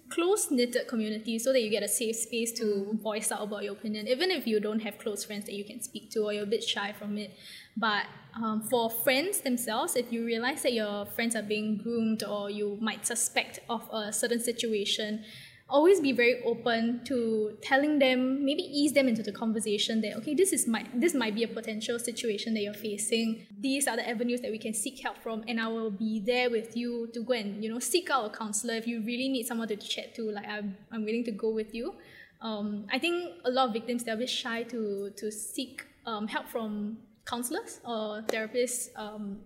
close 0.10 0.50
knitted 0.50 0.88
community 0.88 1.38
so 1.38 1.54
that 1.54 1.62
you 1.62 1.70
get 1.70 1.84
a 1.84 1.88
safe 1.88 2.16
space 2.16 2.52
to 2.54 2.98
voice 3.04 3.32
out 3.32 3.44
about 3.44 3.64
your 3.64 3.74
opinion, 3.74 4.08
even 4.08 4.32
if 4.32 4.48
you 4.48 4.60
don't 4.60 4.80
have 4.80 4.98
close 4.98 5.24
friends 5.24 5.46
that 5.46 5.54
you 5.54 5.64
can 5.64 5.80
speak 5.80 6.10
to 6.10 6.22
or 6.22 6.34
you're 6.34 6.46
a 6.46 6.48
bit 6.48 6.64
shy 6.64 6.92
from 6.92 7.20
it. 7.20 7.38
But 7.78 8.06
um, 8.36 8.64
for 8.64 8.90
friends 8.90 9.42
themselves, 9.42 9.96
if 9.96 10.12
you 10.12 10.26
realize 10.26 10.64
that 10.64 10.74
your 10.74 11.06
friends 11.06 11.36
are 11.36 11.44
being 11.44 11.78
groomed 11.78 12.24
or 12.24 12.50
you 12.50 12.80
might 12.82 13.06
suspect 13.06 13.60
of 13.70 13.88
a 13.94 14.12
certain 14.12 14.40
situation, 14.40 15.24
always 15.70 16.00
be 16.02 16.12
very 16.12 16.42
open 16.44 17.02
to 17.06 17.58
telling 17.62 18.00
them 18.00 18.44
maybe 18.44 18.64
ease 18.64 18.94
them 18.94 19.08
into 19.08 19.22
the 19.22 19.32
conversation 19.32 20.02
that 20.02 20.16
okay 20.18 20.34
this 20.34 20.52
is 20.52 20.68
my 20.68 20.84
this 20.94 21.14
might 21.14 21.36
be 21.36 21.44
a 21.44 21.48
potential 21.48 22.00
situation 22.00 22.54
that 22.54 22.62
you're 22.62 22.74
facing. 22.74 23.46
These 23.60 23.88
are 23.88 23.96
the 23.96 24.08
avenues 24.08 24.42
that 24.42 24.52
we 24.52 24.58
can 24.58 24.74
seek 24.74 25.00
help 25.00 25.18
from 25.18 25.44
and 25.48 25.60
i 25.60 25.68
will 25.68 25.92
be 25.92 26.20
there 26.20 26.50
with 26.50 26.76
you 26.76 27.08
to 27.14 27.24
go 27.24 27.34
and 27.34 27.64
you 27.64 27.70
know 27.72 27.80
seek 27.80 28.10
out 28.10 28.26
a 28.26 28.30
counselor 28.30 28.74
if 28.74 28.88
you 28.88 29.02
really 29.02 29.30
need 29.30 29.46
someone 29.46 29.68
to 29.68 29.76
chat 29.76 30.16
to 30.16 30.32
like 30.32 30.48
i'm, 30.48 30.76
I'm 30.92 31.06
willing 31.06 31.24
to 31.26 31.32
go 31.32 31.50
with 31.50 31.74
you. 31.74 31.94
Um, 32.42 32.86
i 32.92 32.98
think 32.98 33.34
a 33.46 33.52
lot 33.52 33.68
of 33.68 33.74
victims 33.74 34.04
they're 34.04 34.16
a 34.16 34.18
bit 34.18 34.30
shy 34.30 34.64
to 34.64 35.12
to 35.18 35.32
seek 35.32 35.86
um, 36.06 36.28
help 36.28 36.48
from 36.48 36.98
counselors 37.26 37.80
or 37.86 38.24
therapists 38.24 38.90
um, 38.96 39.40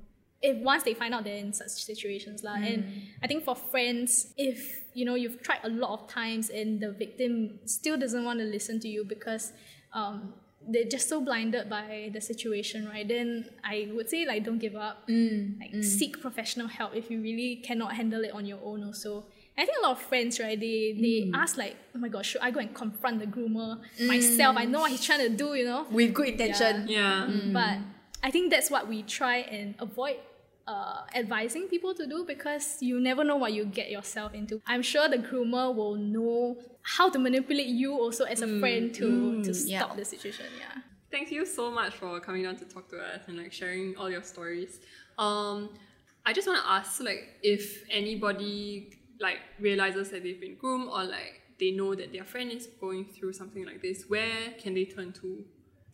if 0.44 0.58
once 0.58 0.84
they 0.84 0.94
find 0.94 1.14
out 1.14 1.24
they're 1.24 1.38
in 1.38 1.54
such 1.54 1.72
situations 1.72 2.44
lah. 2.44 2.56
and 2.56 2.84
hmm. 2.84 3.24
i 3.24 3.28
think 3.28 3.44
for 3.44 3.56
friends 3.56 4.34
if 4.38 4.84
you 4.94 5.06
know 5.06 5.16
you've 5.16 5.42
tried 5.42 5.60
a 5.64 5.70
lot 5.70 5.92
of 5.98 6.08
times 6.08 6.50
and 6.50 6.80
the 6.82 6.92
victim 6.92 7.58
still 7.66 7.98
doesn't 7.98 8.24
want 8.24 8.38
to 8.38 8.46
listen 8.46 8.80
to 8.80 8.88
you 8.88 9.04
because 9.04 9.54
um, 9.94 10.34
they're 10.68 10.90
just 10.90 11.10
so 11.10 11.20
blinded 11.22 11.70
by 11.70 12.10
the 12.14 12.22
situation 12.22 12.88
right 12.88 13.08
then 13.08 13.50
i 13.64 13.90
would 13.94 14.10
say 14.10 14.26
like 14.26 14.44
don't 14.44 14.60
give 14.60 14.76
up 14.76 15.08
mm, 15.08 15.60
like 15.60 15.72
mm. 15.72 15.84
seek 15.84 16.22
professional 16.22 16.68
help 16.68 16.96
if 16.96 17.10
you 17.10 17.22
really 17.22 17.56
cannot 17.58 17.94
handle 17.94 18.24
it 18.24 18.32
on 18.32 18.46
your 18.46 18.60
own 18.64 18.84
also 18.84 19.26
I 19.56 19.66
think 19.66 19.78
a 19.78 19.82
lot 19.84 19.92
of 19.92 20.02
friends, 20.02 20.40
right? 20.40 20.60
They 20.60 20.98
they 21.00 21.30
mm. 21.30 21.32
ask 21.36 21.58
like, 21.58 21.76
"Oh 21.94 22.00
my 22.00 22.10
gosh, 22.10 22.30
should 22.30 22.42
I 22.42 22.50
go 22.50 22.60
and 22.60 22.74
confront 22.74 23.20
the 23.20 23.28
groomer 23.28 23.78
myself? 24.02 24.58
I 24.58 24.66
know 24.66 24.80
what 24.80 24.90
he's 24.90 25.06
trying 25.06 25.20
to 25.20 25.30
do, 25.30 25.54
you 25.54 25.66
know." 25.66 25.86
with 25.92 26.12
good 26.12 26.30
intention 26.30 26.88
Yeah. 26.88 27.30
But 27.54 27.78
I 28.24 28.32
think 28.32 28.52
that's 28.52 28.72
what 28.72 28.88
we 28.88 29.04
try 29.04 29.38
and 29.46 29.76
avoid 29.78 30.18
uh, 30.68 31.02
advising 31.16 31.68
people 31.68 31.94
to 31.94 32.08
do 32.08 32.24
because 32.26 32.78
you 32.82 33.00
never 33.00 33.24
know 33.24 33.36
what 33.36 33.54
you 33.54 33.66
get 33.66 33.92
yourself 33.92 34.34
into. 34.34 34.62
I'm 34.66 34.82
sure 34.82 35.10
the 35.10 35.18
groomer 35.18 35.76
will 35.76 35.96
know 35.96 36.58
how 36.82 37.10
to 37.10 37.20
manipulate 37.20 37.68
you 37.68 37.94
also 37.94 38.26
as 38.26 38.42
a 38.42 38.60
friend 38.60 38.94
to, 38.96 39.44
to 39.44 39.54
stop 39.54 39.90
yeah. 39.90 39.96
the 39.96 40.06
situation. 40.06 40.46
Yeah. 40.58 40.82
Thank 41.12 41.32
you 41.32 41.46
so 41.46 41.70
much 41.70 41.94
for 41.94 42.20
coming 42.20 42.44
down 42.44 42.56
to 42.58 42.66
talk 42.66 42.90
to 42.90 42.98
us 42.98 43.22
and 43.28 43.38
like 43.38 43.54
sharing 43.54 43.96
all 43.98 44.10
your 44.10 44.24
stories. 44.24 44.80
Um, 45.18 45.70
I 46.26 46.34
just 46.34 46.48
want 46.48 46.64
to 46.64 46.72
ask, 46.72 47.02
like, 47.02 47.38
if 47.44 47.84
anybody 47.90 48.98
like 49.20 49.40
realizes 49.60 50.10
that 50.10 50.24
they've 50.24 50.40
been 50.40 50.56
groomed 50.56 50.90
or 50.90 51.04
like 51.04 51.42
they 51.60 51.72
know 51.72 51.94
that 51.96 52.12
their 52.12 52.24
friend 52.26 52.52
is 52.52 52.68
going 52.80 53.06
through 53.06 53.34
something 53.34 53.66
like 53.66 53.82
this, 53.82 54.06
where 54.08 54.52
can 54.58 54.74
they 54.74 54.86
turn 54.86 55.12
to? 55.14 55.46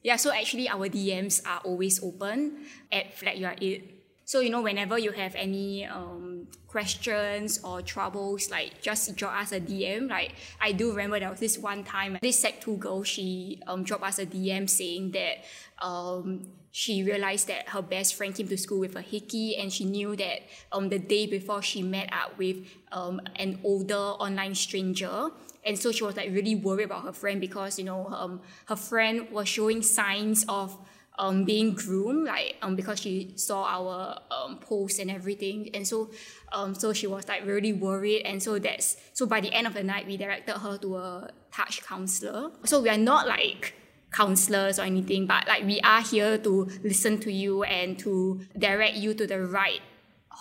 Yeah, 0.04 0.16
so 0.16 0.32
actually 0.32 0.70
our 0.70 0.88
DMs 0.88 1.46
are 1.46 1.60
always 1.66 2.02
open 2.02 2.66
at 2.92 3.14
Flag 3.18 3.38
Your 3.38 3.56
It. 3.60 3.99
So, 4.30 4.42
you 4.42 4.52
know, 4.52 4.62
whenever 4.62 5.00
you 5.00 5.10
have 5.14 5.34
any 5.34 5.88
um, 5.88 6.46
questions 6.68 7.60
or 7.64 7.82
troubles, 7.82 8.52
like 8.52 8.80
just 8.80 9.16
drop 9.16 9.34
us 9.42 9.52
a 9.54 9.60
DM. 9.60 10.08
Like, 10.08 10.34
I 10.62 10.72
do 10.72 10.92
remember 10.92 11.20
there 11.20 11.32
was 11.32 11.40
this 11.40 11.58
one 11.58 11.84
time, 11.84 12.16
this 12.22 12.40
Sec 12.40 12.62
2 12.62 12.78
girl, 12.78 13.02
she 13.02 13.60
um, 13.66 13.84
dropped 13.84 14.04
us 14.04 14.20
a 14.20 14.28
DM 14.28 14.70
saying 14.70 15.14
that 15.14 15.46
um, 15.84 16.46
she 16.70 17.02
realized 17.02 17.48
that 17.48 17.70
her 17.70 17.82
best 17.82 18.14
friend 18.14 18.36
came 18.36 18.48
to 18.50 18.56
school 18.56 18.80
with 18.80 18.96
a 18.96 19.02
hickey 19.02 19.58
and 19.58 19.74
she 19.74 19.84
knew 19.84 20.16
that 20.16 20.42
um, 20.72 20.90
the 20.90 21.00
day 21.00 21.26
before 21.26 21.64
she 21.64 21.82
met 21.82 22.14
up 22.14 22.38
with 22.38 22.58
um, 22.92 23.20
an 23.38 23.60
older 23.64 23.96
online 23.96 24.54
stranger 24.54 25.32
and 25.66 25.78
so 25.78 25.92
she 25.92 26.04
was 26.04 26.16
like 26.16 26.30
really 26.30 26.56
worried 26.56 26.86
about 26.86 27.04
her 27.04 27.12
friend 27.12 27.42
because 27.42 27.80
you 27.80 27.86
know 27.86 28.06
um, 28.08 28.42
her 28.66 28.76
friend 28.76 29.28
was 29.32 29.48
showing 29.48 29.82
signs 29.82 30.46
of 30.48 30.78
um, 31.20 31.44
being 31.44 31.74
groomed, 31.74 32.26
like 32.26 32.56
um, 32.62 32.76
because 32.76 33.00
she 33.00 33.34
saw 33.36 33.66
our 33.66 34.18
um, 34.32 34.58
posts 34.58 35.00
and 35.00 35.12
everything, 35.12 35.70
and 35.74 35.86
so 35.86 36.10
um, 36.54 36.74
so 36.74 36.94
she 36.94 37.06
was 37.06 37.28
like 37.28 37.46
really 37.46 37.74
worried, 37.74 38.24
and 38.24 38.42
so 38.42 38.58
that's 38.58 38.98
so 39.14 39.26
by 39.26 39.42
the 39.42 39.54
end 39.54 39.68
of 39.68 39.74
the 39.74 39.84
night 39.84 40.08
we 40.08 40.18
directed 40.18 40.58
her 40.58 40.78
to 40.78 40.96
a 40.96 41.30
touch 41.54 41.84
counselor. 41.84 42.52
So 42.64 42.82
we 42.82 42.90
are 42.90 42.98
not 42.98 43.28
like 43.28 43.76
counselors 44.12 44.80
or 44.80 44.84
anything, 44.84 45.28
but 45.28 45.46
like 45.48 45.66
we 45.66 45.80
are 45.82 46.02
here 46.02 46.38
to 46.38 46.70
listen 46.84 47.20
to 47.20 47.32
you 47.32 47.64
and 47.64 48.00
to 48.00 48.42
direct 48.58 48.96
you 48.96 49.14
to 49.14 49.28
the 49.28 49.46
right 49.46 49.82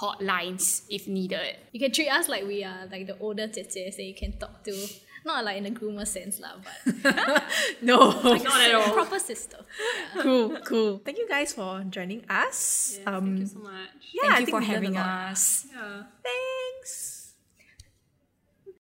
hotlines 0.00 0.84
if 0.88 1.08
needed. 1.08 1.56
You 1.72 1.80
can 1.80 1.90
treat 1.90 2.08
us 2.08 2.28
like 2.28 2.46
we 2.46 2.62
are 2.62 2.86
like 2.90 3.08
the 3.08 3.18
older 3.18 3.48
tetes 3.48 3.74
that 3.74 4.02
you 4.02 4.14
can 4.14 4.38
talk 4.38 4.62
to. 4.64 4.88
Not 5.24 5.44
like 5.44 5.58
in 5.58 5.66
a 5.66 5.70
groomer 5.70 6.06
sense, 6.06 6.38
lah, 6.40 6.52
but 6.62 6.78
No. 7.82 7.98
Not 8.22 8.60
at 8.60 8.74
all. 8.74 8.92
proper 8.92 9.18
sister. 9.18 9.58
cool, 10.22 10.56
cool. 10.64 11.00
Thank 11.04 11.18
you 11.18 11.28
guys 11.28 11.52
for 11.52 11.82
joining 11.88 12.24
us. 12.30 12.98
Yeah, 13.02 13.16
um, 13.16 13.24
thank 13.26 13.38
you 13.40 13.46
so 13.46 13.58
much. 13.58 13.90
yeah, 14.12 14.34
Thank 14.34 14.46
you 14.48 14.52
for 14.54 14.60
having 14.60 14.96
us. 14.96 15.66
Yeah. 15.74 16.02
Thanks. 16.22 17.17